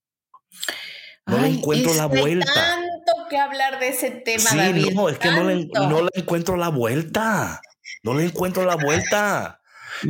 No 1.27 1.39
le 1.41 1.49
encuentro 1.49 1.93
la 1.95 2.07
vuelta. 2.07 2.47
tanto 2.55 3.29
que 3.29 3.37
hablar 3.39 3.79
de 3.81 3.89
ese 3.89 4.11
tema, 4.13 4.39
Sí, 4.49 4.57
David. 4.57 4.93
no, 4.95 5.09
es 5.11 5.19
que 5.19 5.31
no 5.31 5.45
le, 5.45 5.67
no 5.67 6.03
le 6.03 6.09
encuentro 6.15 6.57
la 6.57 6.69
vuelta. 6.69 7.61
No 8.03 8.15
le 8.15 8.25
encuentro 8.25 8.65
la 8.65 8.77
vuelta. 8.77 9.61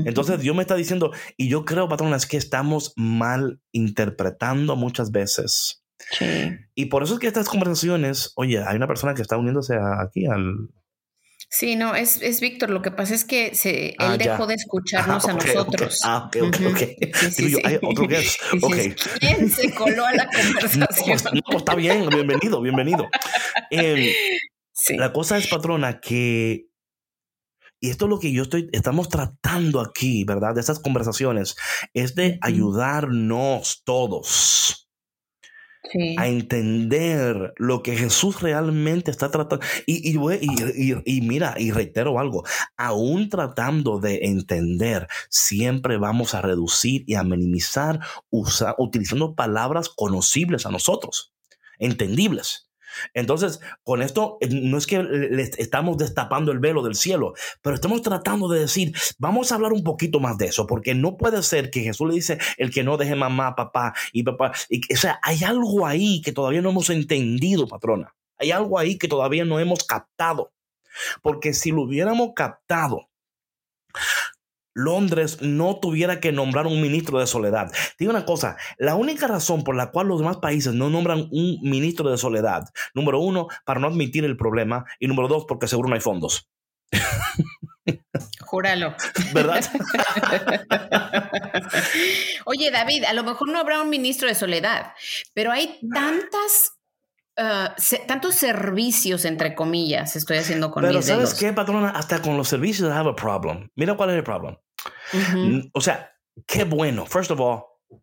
Entonces 0.05 0.41
Dios 0.41 0.55
me 0.57 0.63
está 0.63 0.75
diciendo, 0.75 1.13
y 1.37 1.49
yo 1.49 1.65
creo, 1.65 1.89
patrona, 1.89 2.17
es 2.17 2.27
que 2.27 2.37
estamos 2.37 2.93
mal 2.97 3.61
interpretando 3.73 4.77
muchas 4.77 5.11
veces. 5.13 5.83
Sí. 6.11 6.51
Y 6.75 6.87
por 6.87 7.03
eso 7.03 7.15
es 7.15 7.21
que 7.21 7.27
estas 7.27 7.49
conversaciones, 7.49 8.33
oye, 8.37 8.63
hay 8.65 8.77
una 8.77 8.87
persona 8.87 9.15
que 9.15 9.23
está 9.23 9.37
uniéndose 9.37 9.75
a- 9.75 10.03
aquí 10.03 10.27
al, 10.27 10.69
Sí, 11.51 11.77
no, 11.77 11.95
es, 11.95 12.21
es 12.21 12.41
Víctor. 12.43 12.69
Lo 12.69 12.83
que 12.83 12.91
pasa 12.91 13.15
es 13.15 13.25
que 13.25 13.55
se, 13.55 13.91
él 13.91 13.95
Ah, 13.99 14.17
ya. 14.21 14.33
dejó 14.33 14.47
de 14.47 14.53
escucharnos 14.55 15.25
Ah, 15.27 15.31
a 15.31 15.35
ok, 15.35 15.41
ok. 15.41 15.47
nosotros. 15.47 16.01
Ah, 16.05 16.25
ok, 16.27 16.37
ok, 16.43 16.57
ok. 16.73 16.79
Sí, 17.15 17.31
sí, 17.31 17.51
yo, 17.53 17.59
hay 17.65 17.79
otro 17.83 18.07
guest. 18.07 18.39
Dices, 18.53 18.93
Ok. 19.07 19.19
¿Quién 19.19 19.51
se 19.51 19.73
coló 19.75 20.05
a 20.05 20.13
la 20.13 20.25
No, 20.27 20.31
conversación? 20.31 21.07
pues, 21.07 21.25
no, 21.25 21.41
pues, 21.47 21.57
está 21.57 21.75
bien, 21.75 22.07
bienvenido, 22.11 22.61
bienvenido. 22.61 23.09
Sí. 24.73 24.97
la 24.97 25.13
cosa 25.13 25.39
es, 25.39 25.47
patrona, 25.49 26.01
que 26.01 26.68
y 27.81 27.91
esto 27.91 28.07
es 28.07 28.09
lo 28.11 28.19
que 28.19 28.33
yo 28.33 28.43
estoy, 28.43 28.69
estamos 28.73 29.09
tratando 29.09 29.81
aquí, 29.81 30.25
¿verdad? 30.25 30.55
De 30.55 30.61
estas 30.61 30.81
conversaciones, 30.81 31.57
es 31.95 32.15
de 32.15 32.39
ayudarnos 32.43 33.83
todos 33.85 34.85
Sí. 35.93 36.17
a 36.19 36.27
entender 36.29 37.55
lo 37.57 37.83
que 37.83 37.97
Jesús 37.97 38.43
realmente 38.43 39.11
está 39.11 39.31
tratando. 39.31 39.65
Y, 39.87 40.11
y- 40.11 40.19
y- 40.77 41.03
y 41.05 41.21
mira, 41.23 41.55
y 41.57 41.71
reitero 41.71 42.19
algo, 42.19 42.45
aún 42.77 43.31
tratando 43.31 43.99
de 43.99 44.19
entender, 44.25 45.07
siempre 45.31 45.97
vamos 45.97 46.35
a 46.35 46.43
reducir 46.43 47.05
y 47.07 47.15
a 47.15 47.23
minimizar 47.23 48.01
usa- 48.29 48.75
utilizando 48.77 49.35
palabras 49.35 49.89
conocibles 49.89 50.67
a 50.67 50.71
nosotros, 50.71 51.33
entendibles. 51.79 52.68
Entonces, 53.15 53.61
con 53.83 54.03
esto 54.03 54.39
no 54.51 54.79
es 54.79 54.87
que 54.87 55.03
le- 55.03 55.51
estamos 55.59 55.99
destapando 55.99 56.53
el 56.53 56.59
velo 56.59 56.83
del 56.83 56.95
cielo, 56.95 57.35
pero 57.63 57.75
estamos 57.75 58.03
tratando 58.03 58.49
de 58.49 58.61
decir, 58.61 58.93
vamos 59.19 59.51
a 59.51 59.57
hablar 59.57 59.73
un 59.73 59.85
poquito 59.85 60.21
más 60.21 60.39
de 60.39 60.47
eso, 60.47 60.67
porque 60.67 60.95
no 60.95 61.17
puede 61.17 61.43
ser 61.43 61.71
que 61.71 61.83
Jesús 61.83 62.09
le 62.09 62.15
dice 62.15 62.39
el 62.57 62.71
que 62.71 62.85
no 62.85 62.97
deje 62.97 63.15
mamá, 63.15 63.55
papá 63.55 63.95
y 64.13 64.23
papá. 64.23 64.53
O 64.93 64.97
sea, 64.97 65.19
hay 65.23 65.43
algo 65.45 65.87
ahí 65.87 66.21
que 66.23 66.33
todavía 66.33 66.63
no 66.63 66.71
hemos 66.71 66.91
entendido, 66.91 67.67
patrona. 67.69 68.15
Hay 68.39 68.51
algo 68.53 68.79
ahí 68.79 68.99
que 68.99 69.09
todavía 69.09 69.45
no 69.45 69.59
hemos 69.59 69.85
captado. 69.85 70.53
Porque 71.23 71.53
si 71.55 71.71
lo 71.71 71.83
hubiéramos 71.83 72.31
captado, 72.35 73.09
Londres 74.79 75.39
no 75.43 75.79
tuviera 75.81 76.21
que 76.21 76.33
nombrar 76.33 76.67
un 76.67 76.81
ministro 76.81 77.19
de 77.19 77.27
soledad. 77.27 77.71
Digo 77.99 78.11
una 78.11 78.25
cosa, 78.25 78.57
la 78.79 78.95
única 78.95 79.27
razón 79.27 79.65
por 79.65 79.75
la 79.77 79.91
cual 79.91 80.07
los 80.09 80.21
demás 80.21 80.37
países 80.39 80.73
no 80.75 80.89
nombran 80.89 81.29
un 81.33 81.59
ministro 81.63 82.11
de 82.11 82.17
soledad, 82.19 82.65
número 82.95 83.19
uno, 83.21 83.49
para 83.65 83.81
no 83.81 83.89
admitir 83.89 84.25
el 84.25 84.37
problema, 84.37 84.85
y 85.01 85.07
número 85.09 85.29
dos, 85.29 85.45
porque 85.49 85.67
seguro 85.69 85.89
no 85.89 85.95
hay 85.97 86.01
fondos. 86.01 86.49
Júralo. 88.41 88.95
¿Verdad? 89.35 89.65
Oye, 92.47 92.71
David, 92.71 93.05
a 93.05 93.13
lo 93.13 93.25
mejor 93.25 93.49
no 93.49 93.59
habrá 93.59 93.81
un 93.83 93.91
ministro 93.91 94.29
de 94.29 94.35
soledad, 94.35 94.93
pero 95.35 95.53
hay 95.53 95.79
tantas, 95.93 96.73
ah, 97.37 97.75
se- 97.77 97.99
tantos 98.07 98.35
servicios, 98.37 99.25
entre 99.25 99.55
comillas, 99.55 100.17
estoy 100.17 100.39
haciendo 100.39 100.71
con 100.71 100.83
Pero 100.83 100.97
mis 100.99 101.07
¿sabes 101.07 101.31
dedos. 101.31 101.39
qué, 101.41 101.53
patrona? 101.53 101.91
Hasta 101.91 102.23
con 102.23 102.37
los 102.37 102.49
servicios 102.49 102.89
I 102.89 102.93
have 102.93 103.11
a 103.11 103.15
problem. 103.17 103.69
Mira 103.75 103.95
cuál 103.97 104.11
es 104.11 104.17
el 104.17 104.25
problema. 104.25 104.59
Mm, 105.13 105.61
O 105.73 105.81
sea, 105.81 106.13
qué 106.47 106.65
bueno. 106.65 107.07
First 107.07 107.31
of 107.31 107.41
all, 107.41 107.63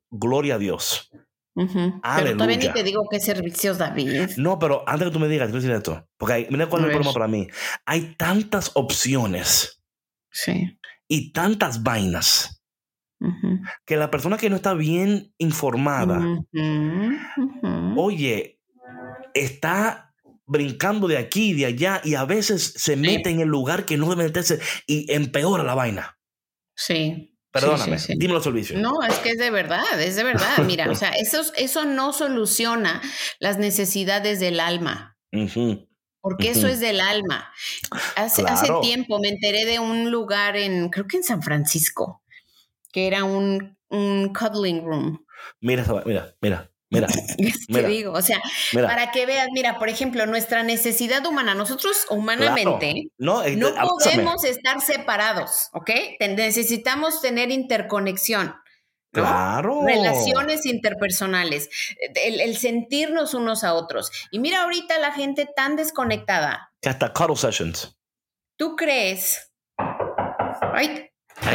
gloria 0.09 0.55
a 0.55 0.57
Dios. 0.57 1.09
ujú. 1.55 2.01
Pero 2.17 2.33
todavía 2.33 2.57
ni 2.57 2.69
te 2.73 2.83
digo 2.83 3.07
qué 3.09 3.19
servicios, 3.19 3.77
David. 3.77 4.31
No, 4.37 4.59
pero 4.59 4.83
antes 4.87 5.07
que 5.07 5.13
tú 5.13 5.19
me 5.19 5.27
digas, 5.27 5.51
te 5.51 5.57
voy 5.59 5.71
esto. 5.71 6.07
Porque 6.17 6.33
hay- 6.33 6.47
mira 6.49 6.67
cuál 6.67 6.83
A 6.83 6.85
es 6.87 6.91
el 6.91 6.97
ver. 6.97 7.03
problema 7.03 7.13
para 7.13 7.27
mí. 7.27 7.47
Hay 7.85 8.15
tantas 8.17 8.71
opciones 8.73 9.81
Sí. 10.31 10.77
y 11.07 11.31
tantas 11.31 11.81
vainas 11.83 12.61
Ujú. 13.21 13.59
que 13.85 13.95
la 13.95 14.11
persona 14.11 14.37
que 14.37 14.49
no 14.49 14.57
está 14.57 14.73
bien 14.73 15.33
informada, 15.37 16.17
Ujú, 16.19 17.15
ujú. 17.37 18.01
oye, 18.01 18.59
está 19.33 20.13
brincando 20.45 21.07
de 21.07 21.17
aquí 21.17 21.51
y 21.51 21.53
de 21.53 21.65
allá 21.65 22.01
y 22.03 22.15
a 22.15 22.25
veces 22.25 22.73
se 22.75 22.95
mete 22.95 23.29
en 23.29 23.39
el 23.39 23.47
lugar 23.47 23.85
que 23.85 23.97
no 23.97 24.09
debe 24.09 24.25
meterse 24.25 24.59
y 24.85 25.11
empeora 25.11 25.63
la 25.63 25.73
vaina. 25.73 26.14
Sí. 26.75 27.31
Perdóname, 27.51 27.97
Sí, 27.99 28.07
sí, 28.07 28.13
sí. 28.13 28.19
dime 28.19 28.33
los 28.33 28.43
servicios. 28.43 28.81
No, 28.81 29.01
es 29.07 29.17
que 29.19 29.29
es 29.29 29.37
de 29.37 29.49
verdad, 29.49 29.83
es 30.01 30.17
de 30.17 30.23
verdad. 30.25 30.57
Mira, 30.65 30.91
o 30.91 30.95
sea, 30.95 31.11
eso, 31.11 31.41
eso 31.55 31.85
no 31.85 32.11
soluciona 32.11 33.01
las 33.39 33.57
necesidades 33.57 34.41
del 34.41 34.59
alma, 34.59 35.17
porque 36.21 36.49
eso 36.49 36.67
es 36.67 36.79
del 36.81 36.99
alma. 36.99 37.49
Hace, 38.17 38.43
hace 38.43 38.67
tiempo 38.81 39.19
me 39.19 39.29
enteré 39.29 39.63
de 39.65 39.79
un 39.79 40.11
lugar 40.11 40.57
en, 40.57 40.89
creo 40.89 41.07
que 41.07 41.17
en 41.17 41.23
San 41.23 41.41
Francisco, 41.41 42.23
que 42.91 43.07
era 43.07 43.23
un, 43.23 43.77
un 43.89 44.33
cuddling 44.33 44.83
room. 44.83 45.25
Mira, 45.61 45.83
va- 45.83 46.03
mira, 46.41 46.71
mira, 46.95 47.07
mira, 47.37 47.49
Es 47.49 47.65
que 47.67 47.73
Mira. 47.73 47.87
digo, 47.87 48.11
o 48.13 48.21
sea, 48.21 48.41
mira. 48.73 48.87
para 48.87 49.11
que 49.11 49.25
veas, 49.25 49.47
mira, 49.53 49.77
por 49.79 49.89
ejemplo, 49.89 50.25
nuestra 50.25 50.63
necesidad 50.63 51.25
humana, 51.25 51.53
nosotros 51.55 51.97
Claro. 52.07 52.21
humanamente, 52.21 53.09
No, 53.17 53.43
eh, 53.43 53.55
No 53.55 53.67
abrázame. 53.67 53.95
podemos 54.23 54.43
estar 54.43 54.81
separados, 54.81 55.69
¿ok? 55.73 55.91
Te- 56.19 56.27
necesitamos 56.35 57.21
tener 57.21 57.51
interconexión. 57.51 58.55
¿no? 59.13 59.21
Claro. 59.21 59.81
Relaciones 59.85 60.65
interpersonales, 60.65 61.69
el, 62.15 62.41
el 62.41 62.57
sentirnos 62.57 63.33
unos 63.33 63.63
a 63.63 63.73
otros. 63.73 64.11
Y 64.29 64.39
mira 64.39 64.63
ahorita 64.63 64.99
la 64.99 65.13
gente 65.13 65.47
tan 65.55 65.77
desconectada. 65.77 66.73
Que 66.81 66.89
hasta 66.89 67.13
cuddle 67.13 67.37
sessions. 67.37 67.97
¿Tú 68.57 68.75
crees? 68.75 69.53
Ay, 69.77 71.09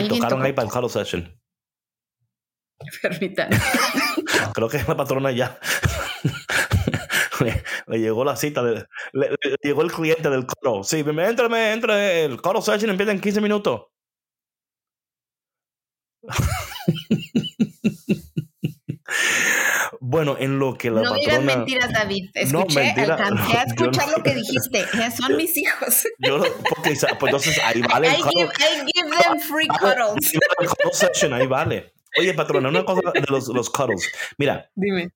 tocaron 0.08 0.42
ahí 0.42 0.54
para 0.54 0.68
el 0.68 0.72
cuddle 0.72 0.88
session. 0.88 1.38
Permítame. 3.02 3.58
Creo 4.54 4.68
que 4.68 4.78
la 4.86 4.96
patrona 4.96 5.30
ya. 5.30 5.58
le, 7.40 7.62
le 7.86 7.98
llegó 7.98 8.24
la 8.24 8.36
cita, 8.36 8.62
de- 8.62 8.86
le, 9.12 9.30
le 9.30 9.56
llegó 9.62 9.82
el 9.82 9.92
cliente 9.92 10.30
del 10.30 10.46
coro. 10.46 10.82
Sí, 10.84 11.04
entrame, 11.06 11.72
entre 11.72 12.24
el 12.24 12.40
coro 12.40 12.62
session 12.62 12.90
empieza 12.90 13.12
en 13.12 13.20
15 13.20 13.40
minutos. 13.40 13.82
bueno, 20.00 20.36
en 20.38 20.58
lo 20.58 20.76
que 20.76 20.90
la 20.90 21.02
no 21.02 21.14
digas 21.14 21.36
patrona. 21.38 21.56
mentiras, 21.56 21.90
David. 21.92 22.30
No, 22.52 22.60
Escuché, 22.60 22.80
mentira. 22.84 23.14
alcancé 23.14 23.58
a 23.58 23.62
escuchar 23.64 24.06
no- 24.08 24.16
lo 24.18 24.22
que 24.22 24.34
dijiste. 24.34 24.86
Son 25.16 25.36
mis 25.36 25.56
hijos. 25.56 26.04
Yo 26.18 26.38
no- 26.38 26.44
porque, 26.44 26.94
pues 27.18 27.30
entonces 27.30 27.58
ahí 27.64 27.82
vale 27.82 28.08
I 28.08 28.14
el 28.14 28.22
give, 28.24 28.50
I 28.58 28.86
give 28.94 29.10
them 29.22 29.40
free 29.40 29.68
cuddles. 29.68 30.32
Ahí 31.32 31.46
vale. 31.46 31.92
Oye, 32.18 32.34
patrona, 32.34 32.68
una 32.68 32.84
cosa 32.84 33.12
de 33.12 33.20
los, 33.28 33.48
los 33.48 33.70
cuddles. 33.70 34.10
Mira, 34.38 34.70
Dime. 34.74 35.10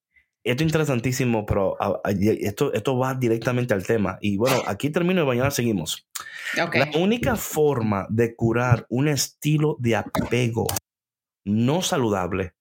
Esto 0.46 0.62
es 0.62 0.66
interesantísimo, 0.68 1.46
pero 1.46 1.74
a- 1.82 2.00
a- 2.04 2.10
esto, 2.10 2.70
esto 2.74 2.98
va 2.98 3.14
directamente 3.14 3.72
al 3.72 3.86
tema. 3.86 4.18
Y 4.20 4.36
bueno, 4.36 4.62
aquí 4.66 4.90
termino 4.90 5.22
y 5.22 5.26
mañana 5.26 5.50
seguimos. 5.50 6.06
La 6.54 6.90
única 6.98 7.36
forma 7.36 8.06
de 8.10 8.36
curar 8.36 8.84
un 8.90 9.08
estilo 9.08 9.76
de 9.80 9.96
apego 9.96 10.66
no 11.46 11.80
saludable 11.80 12.52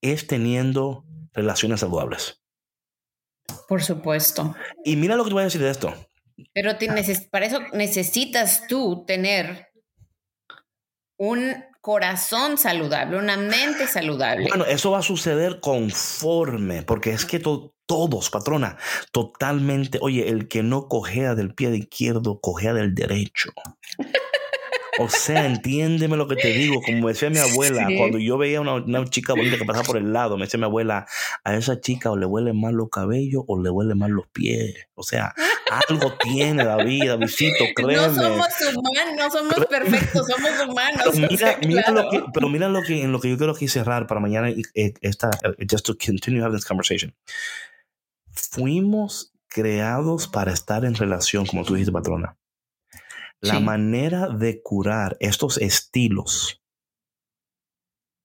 es 0.00 0.26
teniendo 0.26 1.04
relaciones 1.34 1.80
saludables. 1.80 2.42
Por 3.68 3.82
supuesto. 3.82 4.54
Y 4.82 4.96
mira 4.96 5.16
lo 5.16 5.24
que 5.24 5.28
te 5.30 5.34
voy 5.34 5.42
a 5.42 5.44
decir 5.46 5.60
de 5.60 5.70
esto. 5.70 5.92
Pero 6.54 6.76
te 6.78 6.88
para 7.30 7.44
eso 7.44 7.60
necesitas 7.74 8.66
tú 8.68 9.04
tener 9.06 9.68
un 11.18 11.62
corazón 11.86 12.58
saludable, 12.58 13.16
una 13.16 13.36
mente 13.36 13.86
saludable. 13.86 14.48
Bueno, 14.48 14.64
eso 14.64 14.90
va 14.90 14.98
a 14.98 15.02
suceder 15.02 15.60
conforme, 15.60 16.82
porque 16.82 17.10
es 17.10 17.24
que 17.24 17.38
todos, 17.38 18.28
patrona, 18.28 18.76
totalmente, 19.12 20.00
oye, 20.02 20.28
el 20.28 20.48
que 20.48 20.64
no 20.64 20.88
cojea 20.88 21.36
del 21.36 21.54
pie 21.54 21.76
izquierdo, 21.76 22.40
cojea 22.40 22.74
del 22.74 22.92
derecho. 22.92 23.52
O 24.98 25.08
sea, 25.08 25.46
entiéndeme 25.46 26.16
lo 26.16 26.26
que 26.26 26.34
te 26.34 26.48
digo. 26.48 26.80
Como 26.84 27.06
decía 27.06 27.30
mi 27.30 27.38
abuela, 27.38 27.86
cuando 27.96 28.18
yo 28.18 28.36
veía 28.36 28.60
una, 28.60 28.74
una, 28.74 29.04
chica 29.04 29.34
bonita 29.34 29.56
que 29.56 29.64
pasaba 29.64 29.84
por 29.84 29.98
el 29.98 30.12
lado, 30.12 30.36
me 30.36 30.46
decía 30.46 30.58
mi 30.58 30.64
abuela, 30.64 31.06
a 31.44 31.54
esa 31.54 31.80
chica 31.80 32.10
o 32.10 32.16
le 32.16 32.26
huelen 32.26 32.60
mal 32.60 32.74
los 32.74 32.88
cabellos 32.88 33.44
o 33.46 33.62
le 33.62 33.70
huelen 33.70 33.98
mal 33.98 34.10
los 34.10 34.26
pies. 34.26 34.88
O 34.94 35.04
sea, 35.04 35.34
algo 35.70 36.14
tiene 36.22 36.64
la 36.64 36.76
vida, 36.76 37.16
visito, 37.16 37.64
créeme. 37.74 38.06
No 38.06 38.14
somos 38.14 38.48
humanos, 38.76 39.14
no 39.16 39.30
somos 39.30 39.66
perfectos, 39.66 40.26
somos 40.26 40.68
humanos. 40.68 41.02
Pero 41.12 41.28
mira, 41.30 41.58
mira 41.66 41.90
lo 41.90 42.10
que, 42.10 42.24
pero 42.32 42.48
mira 42.48 42.68
lo 42.68 42.82
que, 42.82 43.02
en 43.02 43.12
lo 43.12 43.20
que 43.20 43.30
yo 43.30 43.36
quiero 43.36 43.52
aquí 43.52 43.68
cerrar 43.68 44.06
para 44.06 44.20
mañana, 44.20 44.50
eh, 44.50 44.94
esta, 45.00 45.30
eh, 45.44 45.66
just 45.70 45.86
to 45.86 45.96
continue 45.96 46.42
having 46.42 46.56
this 46.56 46.66
conversation. 46.66 47.14
Fuimos 48.32 49.32
creados 49.48 50.28
para 50.28 50.52
estar 50.52 50.84
en 50.84 50.94
relación, 50.94 51.46
como 51.46 51.64
tú 51.64 51.74
dijiste, 51.74 51.92
patrona. 51.92 52.36
La 53.40 53.60
manera 53.60 54.28
de 54.28 54.62
curar 54.62 55.16
estos 55.20 55.58
estilos 55.58 56.62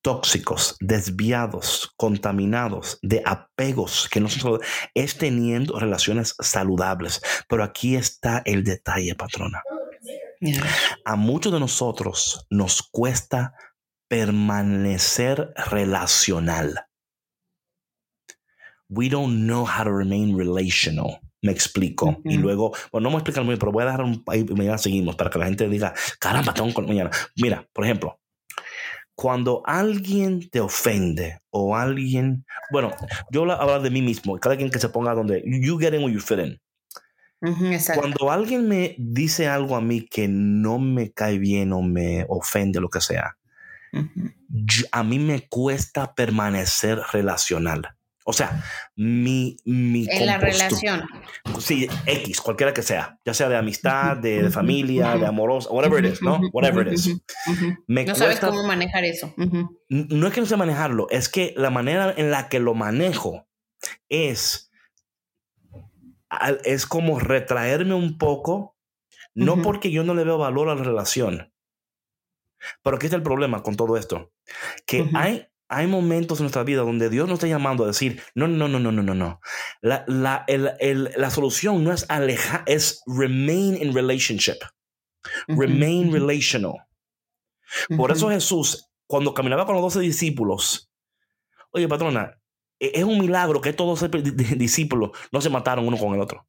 tóxicos, 0.02 0.76
desviados, 0.80 1.94
contaminados, 1.98 3.00
de 3.02 3.22
apegos 3.26 4.10
que 4.10 4.20
no 4.20 4.30
son 4.30 4.60
es 4.94 5.18
teniendo 5.18 5.80
relaciones 5.80 6.36
saludables. 6.40 7.22
Pero 7.48 7.64
aquí 7.64 7.96
está 7.96 8.42
el 8.46 8.64
detalle, 8.64 9.16
patrona. 9.16 9.62
A 11.06 11.16
muchos 11.16 11.54
de 11.54 11.60
nosotros 11.60 12.48
nos 12.50 12.82
cuesta 12.82 13.54
permanecer 14.08 15.54
relacional. 15.70 16.88
We 18.90 19.08
don't 19.08 19.46
know 19.46 19.66
how 19.66 19.84
to 19.84 19.92
remain 19.92 20.38
relational. 20.38 21.20
Me 21.42 21.52
explico. 21.52 22.22
Y 22.26 22.38
luego, 22.38 22.72
bueno, 22.92 23.06
no 23.06 23.10
me 23.10 23.14
voy 23.14 23.16
a 23.16 23.20
explicar 23.20 23.44
muy 23.44 23.54
bien, 23.54 23.60
pero 23.60 23.72
voy 23.72 23.84
a 23.84 23.86
dar 23.88 24.02
un. 24.02 24.24
Ahí 24.28 24.44
mañana 24.44 24.78
seguimos 24.78 25.16
para 25.16 25.30
que 25.30 25.40
la 25.40 25.46
gente 25.46 25.68
diga, 25.70 25.94
caramba, 26.20 26.54
tengo 26.54 26.74
con 26.74 26.86
mañana. 26.86 27.10
Mira, 27.36 27.68
por 27.74 27.86
ejemplo, 27.86 28.21
cuando 29.22 29.62
alguien 29.66 30.50
te 30.50 30.60
ofende 30.60 31.42
o 31.52 31.76
alguien. 31.76 32.44
Bueno, 32.72 32.92
yo 33.30 33.44
hablo 33.52 33.80
de 33.80 33.92
mí 33.92 34.02
mismo, 34.02 34.40
cada 34.40 34.58
quien 34.58 34.72
que 34.72 34.80
se 34.80 34.90
ponga 34.90 35.14
donde. 35.14 35.44
You 35.46 35.78
get 35.78 35.94
in 35.94 36.02
where 36.02 36.12
you 36.12 36.20
fit 36.20 36.40
in. 36.40 36.60
Cuando 37.94 38.32
alguien 38.32 38.68
me 38.68 38.96
dice 38.98 39.48
algo 39.48 39.76
a 39.76 39.82
mí 39.82 40.08
que 40.08 40.28
no 40.28 40.80
me 40.80 41.12
cae 41.12 41.38
bien 41.38 41.72
o 41.72 41.84
me 41.84 42.26
ofende, 42.30 42.80
lo 42.80 42.90
que 42.90 43.00
sea, 43.00 43.38
a 44.92 45.04
mí 45.04 45.20
me 45.20 45.48
cuesta 45.48 46.16
permanecer 46.16 47.00
relacional. 47.14 47.96
O 48.24 48.34
sea, 48.34 48.64
mi... 48.96 49.58
mi 49.66 50.08
en 50.10 50.26
la 50.26 50.38
relación. 50.38 51.08
Sí, 51.60 51.88
X, 52.06 52.42
cualquiera 52.42 52.74
que 52.74 52.84
sea, 52.84 53.18
ya 53.26 53.34
sea 53.34 53.50
de 53.50 53.58
amistad, 53.58 54.18
de, 54.18 54.50
familia, 54.50 55.16
de 55.16 55.26
amorosa, 55.26 55.70
whatever 55.72 56.06
it 56.06 56.14
is, 56.14 56.22
¿no? 56.22 56.40
Whatever 56.54 56.88
it 56.88 56.94
is. 56.94 57.22
no 57.88 58.16
sabes 58.16 58.40
cómo 58.40 58.64
manejar 58.64 59.04
eso. 59.06 59.34
No 59.90 60.28
es 60.28 60.34
que 60.34 60.42
no 60.42 60.46
sé 60.46 60.58
manejarlo, 60.58 61.08
es 61.10 61.30
que 61.30 61.54
la 61.58 61.70
manera 61.70 62.14
en 62.16 62.32
la 62.32 62.48
que 62.48 62.60
lo 62.60 62.74
manejo 62.74 63.48
es, 64.10 64.72
es 66.64 66.86
como 66.86 67.20
retraerme 67.20 67.96
un 67.96 68.18
poco, 68.18 68.78
no 69.34 69.62
porque 69.62 69.92
yo 69.92 70.04
no 70.04 70.14
le 70.14 70.24
veo 70.24 70.38
valor 70.38 70.70
a 70.70 70.76
la 70.76 70.84
relación, 70.84 71.52
pero 72.84 72.98
aquí 72.98 73.08
está 73.08 73.18
el 73.18 73.24
problema 73.24 73.64
con 73.64 73.76
todo 73.76 73.98
esto, 73.98 74.32
que 74.86 75.10
hay 75.16 75.48
hay 75.72 75.88
momentos 75.88 76.40
en 76.40 76.44
nuestra 76.44 76.64
vida 76.64 76.82
donde 76.82 77.10
Dios 77.10 77.28
nos 77.28 77.36
está 77.36 77.48
llamando 77.48 77.86
a 77.86 77.88
decir, 77.88 78.22
no, 78.36 78.48
no, 78.48 78.68
no, 78.68 78.78
no, 78.78 78.92
no, 78.92 79.02
no, 79.02 79.16
no. 79.16 79.40
La, 79.82 80.04
la, 80.06 80.44
el, 80.48 80.72
el, 80.80 81.12
la 81.16 81.32
solución 81.32 81.82
no 81.84 81.94
es 81.94 82.06
alejar, 82.10 82.64
es 82.66 83.02
remain 83.08 83.82
in 83.82 83.96
relationship. 83.96 84.58
Remain 85.48 86.12
relational. 86.12 86.74
Por 87.96 88.12
eso 88.12 88.30
Jesús, 88.30 88.90
cuando 89.08 89.34
caminaba 89.34 89.66
con 89.66 89.76
los 89.76 89.84
doce 89.84 90.02
discípulos, 90.02 90.92
oye, 91.72 91.88
patrona, 91.88 92.38
e, 92.78 92.92
es 92.94 93.04
un 93.06 93.18
milagro 93.18 93.62
que 93.62 93.70
estos 93.70 93.88
doce 93.88 94.10
discípulos 94.58 95.12
no 95.32 95.40
se 95.40 95.50
mataron 95.50 95.88
uno 95.88 95.98
con 95.98 96.14
el 96.14 96.20
otro. 96.20 96.46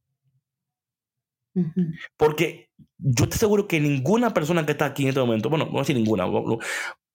Porque 2.16 2.70
yo 2.98 3.28
te 3.28 3.36
aseguro 3.36 3.68
que 3.68 3.78
ninguna 3.78 4.34
persona 4.34 4.66
que 4.66 4.72
está 4.72 4.86
aquí 4.86 5.02
en 5.02 5.10
este 5.10 5.20
momento, 5.20 5.48
bueno, 5.48 5.66
no 5.66 5.70
voy 5.70 5.80
a 5.80 5.82
decir 5.82 5.96
ninguna, 5.96 6.26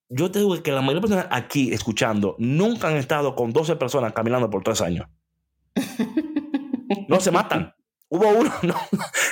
yo 0.09 0.31
te 0.31 0.39
digo 0.39 0.61
que 0.61 0.71
la 0.71 0.81
mayoría 0.81 1.01
de 1.01 1.07
personas 1.07 1.27
aquí 1.31 1.73
escuchando 1.73 2.35
nunca 2.39 2.87
han 2.87 2.97
estado 2.97 3.35
con 3.35 3.51
12 3.51 3.75
personas 3.75 4.13
caminando 4.13 4.49
por 4.49 4.63
tres 4.63 4.81
años. 4.81 5.07
No 7.07 7.19
se 7.19 7.31
matan. 7.31 7.73
Hubo 8.09 8.29
uno, 8.29 8.53
no. 8.63 8.75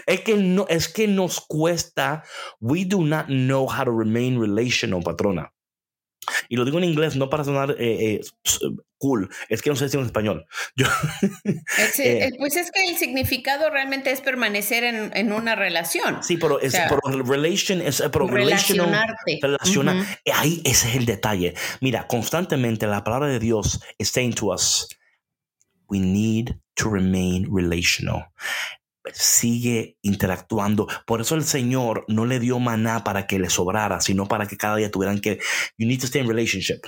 Es 0.05 0.21
que, 0.21 0.35
no, 0.35 0.65
es 0.67 0.89
que 0.89 1.07
nos 1.07 1.39
cuesta. 1.39 2.23
We 2.59 2.85
do 2.85 3.01
not 3.01 3.27
know 3.27 3.67
how 3.67 3.85
to 3.85 3.91
remain 3.91 4.39
relational, 4.39 5.01
patrona. 5.01 5.53
Y 6.49 6.55
lo 6.55 6.65
digo 6.65 6.77
en 6.77 6.83
inglés 6.83 7.15
no 7.15 7.29
para 7.29 7.43
sonar 7.43 7.75
eh, 7.79 8.19
eh, 8.19 8.21
cool, 8.97 9.29
es 9.49 9.61
que 9.61 9.69
no 9.69 9.75
sé 9.75 9.89
si 9.89 9.97
en 9.97 10.05
español. 10.05 10.45
Eh, 11.97 12.31
pues 12.37 12.55
es 12.55 12.71
que 12.71 12.85
el 12.87 12.97
significado 12.97 13.69
realmente 13.69 14.11
es 14.11 14.21
permanecer 14.21 14.83
en, 14.83 15.31
una 15.31 15.55
relación. 15.55 16.23
Sí, 16.23 16.37
pero 16.37 16.59
es 16.59 16.73
relation, 17.25 17.81
es 17.81 17.99
relacionarte. 17.99 19.39
Relacionar. 19.41 19.95
Ahí 20.33 20.61
ese 20.65 20.89
es 20.89 20.95
el 20.95 21.05
detalle. 21.05 21.53
Mira, 21.81 22.07
constantemente 22.07 22.87
la 22.87 23.03
palabra 23.03 23.27
de 23.27 23.39
Dios 23.39 23.81
es 23.97 24.09
saying 24.09 24.33
to 24.33 24.53
us, 24.53 24.87
we 25.87 25.99
need 25.99 26.55
to 26.75 26.89
remain 26.89 27.47
relational 27.53 28.25
sigue 29.13 29.97
interactuando. 30.01 30.87
Por 31.05 31.21
eso 31.21 31.35
el 31.35 31.43
Señor 31.43 32.05
no 32.07 32.25
le 32.25 32.39
dio 32.39 32.59
maná 32.59 33.03
para 33.03 33.27
que 33.27 33.39
le 33.39 33.49
sobrara, 33.49 34.01
sino 34.01 34.27
para 34.27 34.47
que 34.47 34.57
cada 34.57 34.75
día 34.77 34.91
tuvieran 34.91 35.19
que, 35.19 35.39
you 35.77 35.87
need 35.87 35.99
to 35.99 36.07
stay 36.07 36.21
in 36.21 36.27
relationship. 36.27 36.81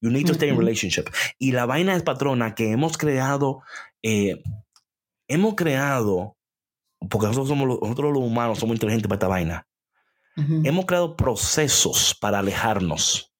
You 0.00 0.10
need 0.10 0.26
to 0.26 0.34
stay 0.34 0.48
in 0.48 0.58
relationship. 0.58 1.04
Y 1.38 1.52
la 1.52 1.66
vaina 1.66 1.94
es 1.94 2.02
patrona 2.02 2.54
que 2.54 2.70
hemos 2.70 2.98
creado, 2.98 3.62
eh, 4.02 4.42
hemos 5.28 5.54
creado, 5.54 6.36
porque 7.10 7.26
nosotros 7.26 7.48
somos 7.48 7.66
los, 7.66 7.80
nosotros 7.80 8.12
los 8.12 8.22
humanos 8.22 8.58
somos 8.58 8.74
inteligentes 8.74 9.08
para 9.08 9.16
esta 9.16 9.28
vaina. 9.28 9.66
Hemos 10.34 10.86
creado 10.86 11.14
procesos 11.14 12.16
para 12.18 12.38
alejarnos. 12.38 13.34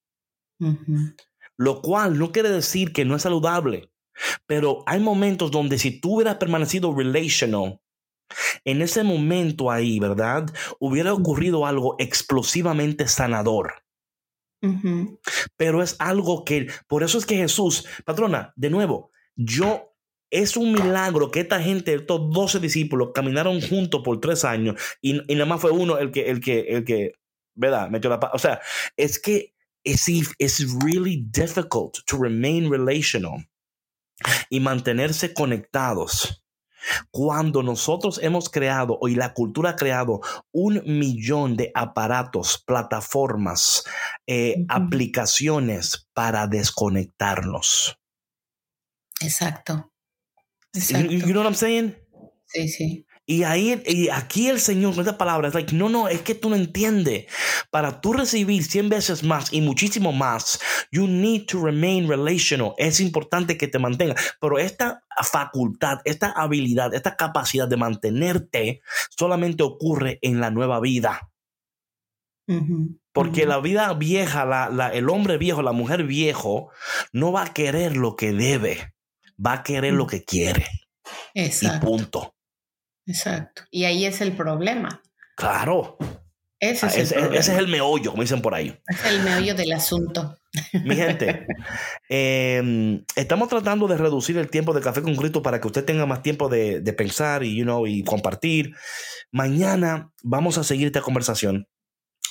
Lo 1.56 1.80
cual 1.80 2.18
no 2.18 2.32
quiere 2.32 2.50
decir 2.50 2.92
que 2.92 3.06
no 3.06 3.16
es 3.16 3.22
saludable. 3.22 3.90
Pero 4.46 4.82
hay 4.86 5.00
momentos 5.00 5.50
donde 5.50 5.78
si 5.78 6.00
tú 6.00 6.16
hubieras 6.16 6.36
permanecido 6.36 6.94
relational, 6.94 7.80
en 8.64 8.82
ese 8.82 9.02
momento 9.02 9.70
ahí, 9.70 9.98
¿verdad? 9.98 10.46
Hubiera 10.78 11.12
ocurrido 11.12 11.66
algo 11.66 11.96
explosivamente 11.98 13.08
sanador. 13.08 13.82
Pero 15.56 15.82
es 15.82 15.96
algo 15.98 16.44
que, 16.44 16.68
por 16.86 17.02
eso 17.02 17.18
es 17.18 17.26
que 17.26 17.36
Jesús, 17.36 17.84
patrona, 18.04 18.52
de 18.54 18.70
nuevo, 18.70 19.10
yo, 19.34 19.92
es 20.30 20.56
un 20.56 20.72
milagro 20.72 21.30
que 21.30 21.40
esta 21.40 21.60
gente, 21.60 21.94
estos 21.94 22.30
12 22.30 22.60
discípulos, 22.60 23.10
caminaron 23.12 23.60
juntos 23.60 24.02
por 24.04 24.20
tres 24.20 24.44
años 24.44 24.80
y, 25.00 25.20
y 25.30 25.34
nada 25.34 25.46
más 25.46 25.60
fue 25.60 25.72
uno 25.72 25.98
el 25.98 26.12
que, 26.12 26.30
el 26.30 26.40
que, 26.40 26.60
el 26.60 26.84
que, 26.84 27.14
¿verdad? 27.54 27.90
Metió 27.90 28.08
la 28.08 28.20
O 28.32 28.38
sea, 28.38 28.60
es 28.96 29.18
que 29.18 29.52
es 29.84 30.08
it's 30.08 30.60
really 30.82 31.26
difficult 31.30 31.98
to 32.06 32.16
remain 32.16 32.70
relational 32.70 33.48
y 34.50 34.60
mantenerse 34.60 35.34
conectados 35.34 36.41
cuando 37.10 37.62
nosotros 37.62 38.20
hemos 38.22 38.48
creado, 38.48 38.98
hoy 39.00 39.14
la 39.14 39.34
cultura 39.34 39.70
ha 39.70 39.76
creado 39.76 40.20
un 40.52 40.82
millón 40.84 41.56
de 41.56 41.70
aparatos, 41.74 42.62
plataformas, 42.66 43.84
eh, 44.26 44.64
aplicaciones 44.68 46.08
para 46.12 46.46
desconectarnos. 46.46 47.98
Exacto. 49.20 49.92
Exacto. 50.74 51.12
You, 51.12 51.26
know 51.26 51.42
what 51.42 51.46
I'm 51.46 51.54
saying? 51.54 51.96
Sí, 52.46 52.68
sí. 52.68 53.06
Y 53.24 53.44
ahí, 53.44 53.80
y 53.86 54.08
aquí 54.08 54.48
el 54.48 54.58
Señor 54.58 54.94
con 54.94 55.00
esta 55.00 55.16
palabra 55.16 55.46
es 55.46 55.54
like, 55.54 55.74
no, 55.76 55.88
no, 55.88 56.08
es 56.08 56.22
que 56.22 56.34
tú 56.34 56.50
no 56.50 56.56
entiendes. 56.56 57.26
Para 57.70 58.00
tú 58.00 58.12
recibir 58.12 58.64
100 58.64 58.88
veces 58.88 59.22
más 59.22 59.52
y 59.52 59.60
muchísimo 59.60 60.12
más, 60.12 60.60
you 60.90 61.06
need 61.06 61.46
to 61.46 61.64
remain 61.64 62.08
relational. 62.08 62.74
Es 62.78 62.98
importante 63.00 63.56
que 63.56 63.68
te 63.68 63.78
mantengas. 63.78 64.34
Pero 64.40 64.58
esta 64.58 65.04
facultad, 65.22 65.98
esta 66.04 66.32
habilidad, 66.32 66.94
esta 66.94 67.16
capacidad 67.16 67.68
de 67.68 67.76
mantenerte 67.76 68.80
solamente 69.16 69.62
ocurre 69.62 70.18
en 70.22 70.40
la 70.40 70.50
nueva 70.50 70.80
vida. 70.80 71.30
Porque 73.12 73.46
la 73.46 73.60
vida 73.60 73.94
vieja, 73.94 74.44
la, 74.44 74.88
el 74.88 75.08
hombre 75.08 75.38
viejo, 75.38 75.62
la 75.62 75.72
mujer 75.72 76.04
viejo, 76.04 76.70
no 77.12 77.30
va 77.30 77.44
a 77.44 77.52
querer 77.54 77.96
lo 77.96 78.16
que 78.16 78.32
debe, 78.32 78.94
va 79.44 79.54
a 79.54 79.62
querer 79.62 79.94
lo 79.94 80.06
que 80.06 80.24
quiere. 80.24 80.66
Exacto. 81.34 81.86
Y 81.86 81.88
punto. 81.88 82.31
Exacto. 83.06 83.62
Y 83.70 83.84
ahí 83.84 84.04
es 84.04 84.20
el 84.20 84.32
problema. 84.32 85.02
Claro. 85.36 85.96
Ese 86.60 86.86
es, 86.86 86.92
Ah, 86.92 86.96
el 86.96 87.02
ese, 87.02 87.14
problema. 87.14 87.36
ese 87.36 87.52
es 87.52 87.58
el 87.58 87.68
meollo, 87.68 88.10
como 88.12 88.22
dicen 88.22 88.40
por 88.42 88.54
ahí. 88.54 88.78
Es 88.86 89.04
el 89.06 89.22
meollo 89.22 89.54
del 89.54 89.72
asunto. 89.72 90.36
Mi 90.84 90.94
gente, 90.94 91.46
eh, 92.08 93.02
estamos 93.16 93.48
tratando 93.48 93.88
de 93.88 93.96
reducir 93.96 94.36
el 94.38 94.50
tiempo 94.50 94.72
de 94.72 94.80
café 94.80 95.02
con 95.02 95.16
Cristo 95.16 95.42
para 95.42 95.60
que 95.60 95.66
usted 95.66 95.84
tenga 95.84 96.06
más 96.06 96.22
tiempo 96.22 96.48
de, 96.48 96.80
de 96.80 96.92
pensar 96.92 97.42
y, 97.42 97.56
you 97.56 97.64
know, 97.64 97.86
y 97.86 98.04
compartir. 98.04 98.74
Mañana 99.32 100.12
vamos 100.22 100.58
a 100.58 100.64
seguir 100.64 100.86
esta 100.86 101.00
conversación 101.00 101.66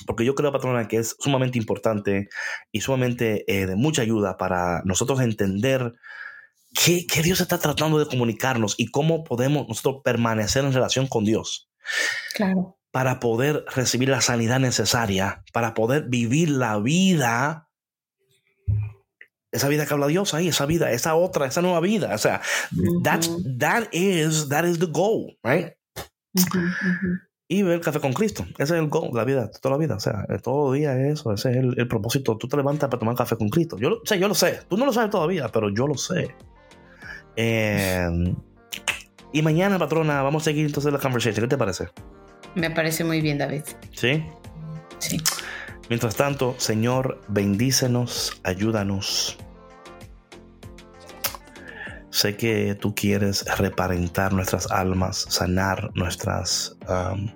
porque 0.06 0.24
yo 0.24 0.34
creo, 0.34 0.52
patrona, 0.52 0.88
que 0.88 0.96
es 0.96 1.16
sumamente 1.18 1.58
importante 1.58 2.28
y 2.72 2.80
sumamente 2.80 3.44
eh, 3.46 3.66
de 3.66 3.76
mucha 3.76 4.02
ayuda 4.02 4.36
para 4.36 4.82
nosotros 4.84 5.20
entender 5.20 5.92
qué, 6.74 7.06
qué 7.06 7.22
Dios 7.22 7.40
está 7.40 7.58
tratando 7.58 7.98
de 7.98 8.06
comunicarnos 8.06 8.74
y 8.78 8.86
cómo 8.90 9.24
podemos 9.24 9.68
nosotros 9.68 10.02
permanecer 10.04 10.64
en 10.64 10.72
relación 10.72 11.06
con 11.06 11.24
Dios 11.24 11.68
Claro. 12.34 12.78
para 12.90 13.20
poder 13.20 13.64
recibir 13.74 14.08
la 14.08 14.20
sanidad 14.20 14.60
necesaria, 14.60 15.44
para 15.52 15.74
poder 15.74 16.04
vivir 16.08 16.50
la 16.50 16.78
vida, 16.78 17.68
esa 19.50 19.68
vida 19.68 19.84
que 19.86 19.92
habla 19.92 20.06
Dios 20.06 20.32
ahí, 20.34 20.48
esa 20.48 20.64
vida, 20.66 20.90
esa 20.92 21.14
otra, 21.14 21.46
esa 21.46 21.60
nueva 21.60 21.80
vida. 21.80 22.14
O 22.14 22.18
sea, 22.18 22.40
that's, 23.02 23.30
that, 23.58 23.84
is, 23.92 24.48
that 24.48 24.64
is 24.64 24.78
the 24.78 24.86
goal, 24.86 25.36
right? 25.42 25.72
Y 27.48 27.62
ver 27.62 27.80
café 27.82 28.00
con 28.00 28.14
Cristo. 28.14 28.44
Ese 28.54 28.62
es 28.62 28.70
el 28.80 28.88
goal 28.88 29.10
de 29.12 29.18
la 29.18 29.24
vida, 29.24 29.50
toda 29.60 29.74
la 29.76 29.78
vida. 29.78 29.96
O 29.96 30.00
sea, 30.00 30.24
todo 30.42 30.72
día 30.72 30.98
es 30.98 31.20
eso, 31.20 31.34
ese 31.34 31.50
es 31.50 31.56
el, 31.58 31.74
el 31.76 31.86
propósito. 31.86 32.38
Tú 32.38 32.48
te 32.48 32.56
levantas 32.56 32.88
para 32.88 32.98
tomar 32.98 33.14
café 33.14 33.36
con 33.36 33.50
Cristo. 33.50 33.76
Yo, 33.78 33.90
o 33.90 34.06
sea, 34.06 34.16
yo 34.16 34.26
lo 34.26 34.34
sé. 34.34 34.60
Tú 34.70 34.78
no 34.78 34.86
lo 34.86 34.92
sabes 34.92 35.10
todavía, 35.10 35.48
pero 35.48 35.68
yo 35.68 35.86
lo 35.86 35.98
sé. 35.98 36.34
Eh, 37.36 38.34
y 39.32 39.42
mañana, 39.42 39.78
patrona, 39.78 40.22
vamos 40.22 40.42
a 40.42 40.44
seguir 40.44 40.66
entonces 40.66 40.92
la 40.92 40.98
conversation. 40.98 41.44
¿Qué 41.44 41.48
te 41.48 41.58
parece? 41.58 41.88
Me 42.54 42.70
parece 42.70 43.02
muy 43.04 43.20
bien, 43.20 43.38
David. 43.38 43.62
¿Sí? 43.92 44.22
Sí. 44.98 45.18
Mientras 45.88 46.16
tanto, 46.16 46.54
Señor, 46.58 47.22
bendícenos, 47.28 48.40
ayúdanos. 48.44 49.38
Sé 52.10 52.36
que 52.36 52.74
tú 52.74 52.94
quieres 52.94 53.44
reparentar 53.58 54.34
nuestras 54.34 54.70
almas, 54.70 55.26
sanar 55.30 55.90
nuestras, 55.94 56.76
um, 56.88 57.30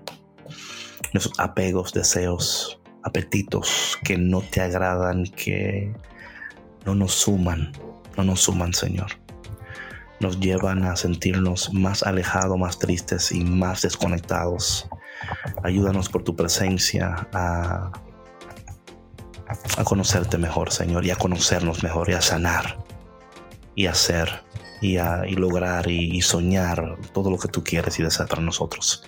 nuestros 1.14 1.32
apegos, 1.38 1.94
deseos, 1.94 2.78
apetitos 3.03 3.99
que 4.05 4.18
no 4.18 4.42
te 4.42 4.61
agradan, 4.61 5.24
que 5.24 5.94
no 6.84 6.94
nos 6.94 7.14
suman, 7.14 7.72
no 8.18 8.24
nos 8.24 8.40
suman, 8.40 8.74
Señor. 8.74 9.26
Nos 10.21 10.41
llevan 10.41 10.85
a 10.85 10.97
sentirnos 10.97 11.73
más 11.73 12.03
alejados, 12.03 12.59
más 12.59 12.79
tristes 12.79 13.33
y 13.33 13.45
más 13.45 13.83
desconectados. 13.83 14.89
Ayúdanos 15.62 16.09
por 16.09 16.23
tu 16.23 16.35
presencia 16.35 17.29
a 17.33 17.91
a 19.49 19.85
conocerte 19.85 20.39
mejor, 20.39 20.73
Señor, 20.73 21.05
y 21.07 21.11
a 21.11 21.17
conocernos 21.17 21.83
mejor, 21.83 22.11
y 22.11 22.14
a 22.14 22.21
sanar, 22.21 22.79
y 23.75 23.87
a 23.87 23.93
hacer, 23.93 24.43
y 24.81 24.97
a 24.97 25.27
y 25.27 25.35
lograr, 25.35 25.89
y, 25.91 26.21
soñar 26.23 26.97
todo 27.12 27.31
lo 27.31 27.39
que 27.39 27.49
tú 27.49 27.62
quieres 27.62 27.99
y 27.99 28.03
deseas 28.03 28.29
para 28.29 28.43
nosotros. 28.43 29.05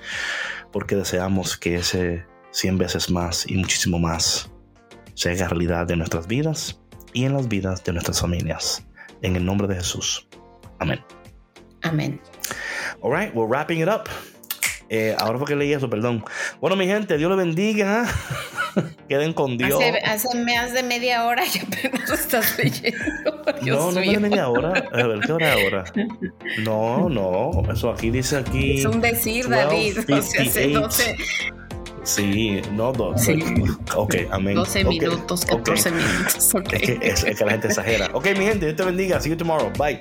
Porque 0.72 0.96
deseamos 0.96 1.56
que 1.56 1.76
ese 1.76 2.24
100 2.52 2.78
veces 2.78 3.10
más 3.10 3.48
y 3.48 3.56
muchísimo 3.56 3.98
más 3.98 4.50
se 5.14 5.30
haga 5.30 5.48
realidad 5.48 5.86
de 5.86 5.96
nuestras 5.96 6.26
vidas 6.26 6.80
y 7.12 7.24
en 7.24 7.34
las 7.34 7.48
vidas 7.48 7.82
de 7.84 7.92
nuestras 7.92 8.20
familias. 8.20 8.84
En 9.22 9.34
el 9.34 9.44
nombre 9.44 9.66
de 9.66 9.76
Jesús. 9.76 10.28
Amén. 10.78 11.00
Amén. 11.82 12.20
All 13.00 13.12
right, 13.12 13.34
we're 13.34 13.48
wrapping 13.48 13.80
it 13.80 13.88
up. 13.88 14.08
Eh, 14.90 15.14
ahora 15.18 15.36
fue 15.38 15.46
que 15.48 15.54
leí 15.56 15.72
eso, 15.72 15.88
perdón. 15.90 16.24
Bueno, 16.60 16.74
mi 16.74 16.86
gente, 16.86 17.18
Dios 17.18 17.30
le 17.30 17.36
bendiga. 17.36 18.06
Queden 19.08 19.32
con 19.34 19.58
Dios. 19.58 19.74
Hace, 19.82 19.98
hace 19.98 20.38
más 20.44 20.72
de 20.72 20.82
media 20.82 21.24
hora 21.26 21.42
y 21.44 21.58
apenas 21.58 22.08
estás 22.10 22.56
leyendo. 22.58 23.42
Dios 23.62 23.78
no, 23.78 23.92
no 23.92 24.00
mío. 24.00 24.12
me 24.20 24.28
media 24.30 24.48
hora. 24.48 24.84
A 24.92 25.06
ver, 25.06 25.20
¿qué 25.20 25.32
hora 25.32 25.54
es 25.54 25.64
ahora? 25.64 25.84
No, 26.64 27.08
no. 27.10 27.50
Eso 27.70 27.90
aquí 27.90 28.10
dice 28.10 28.38
aquí. 28.38 28.78
Es 28.78 28.86
un 28.86 29.00
decir, 29.00 29.48
David. 29.48 29.98
O 29.98 30.02
sea, 30.02 30.16
hace 30.18 30.68
12:58. 30.72 30.80
12, 30.80 31.16
Sí, 32.04 32.62
no, 32.72 32.90
dos. 32.92 33.20
Sí. 33.20 33.38
Ok, 33.94 34.14
amén. 34.30 34.54
12 34.54 34.84
Ok, 34.84 34.88
minutos, 34.88 35.42
ok. 35.50 35.58
14 35.66 35.90
minutos. 35.90 36.54
ok. 36.54 36.72
Es 36.72 36.80
que, 36.80 36.98
es- 37.02 37.24
es 37.24 37.38
que 37.38 37.44
la 37.44 37.50
gente 37.52 37.66
exagera. 37.66 38.08
Ok, 38.14 38.28
mi 38.38 38.46
gente, 38.46 38.64
Dios 38.64 38.76
te 38.76 38.84
bendiga. 38.84 39.20
See 39.20 39.28
you 39.30 39.36
tomorrow. 39.36 39.70
Bye. 39.76 40.00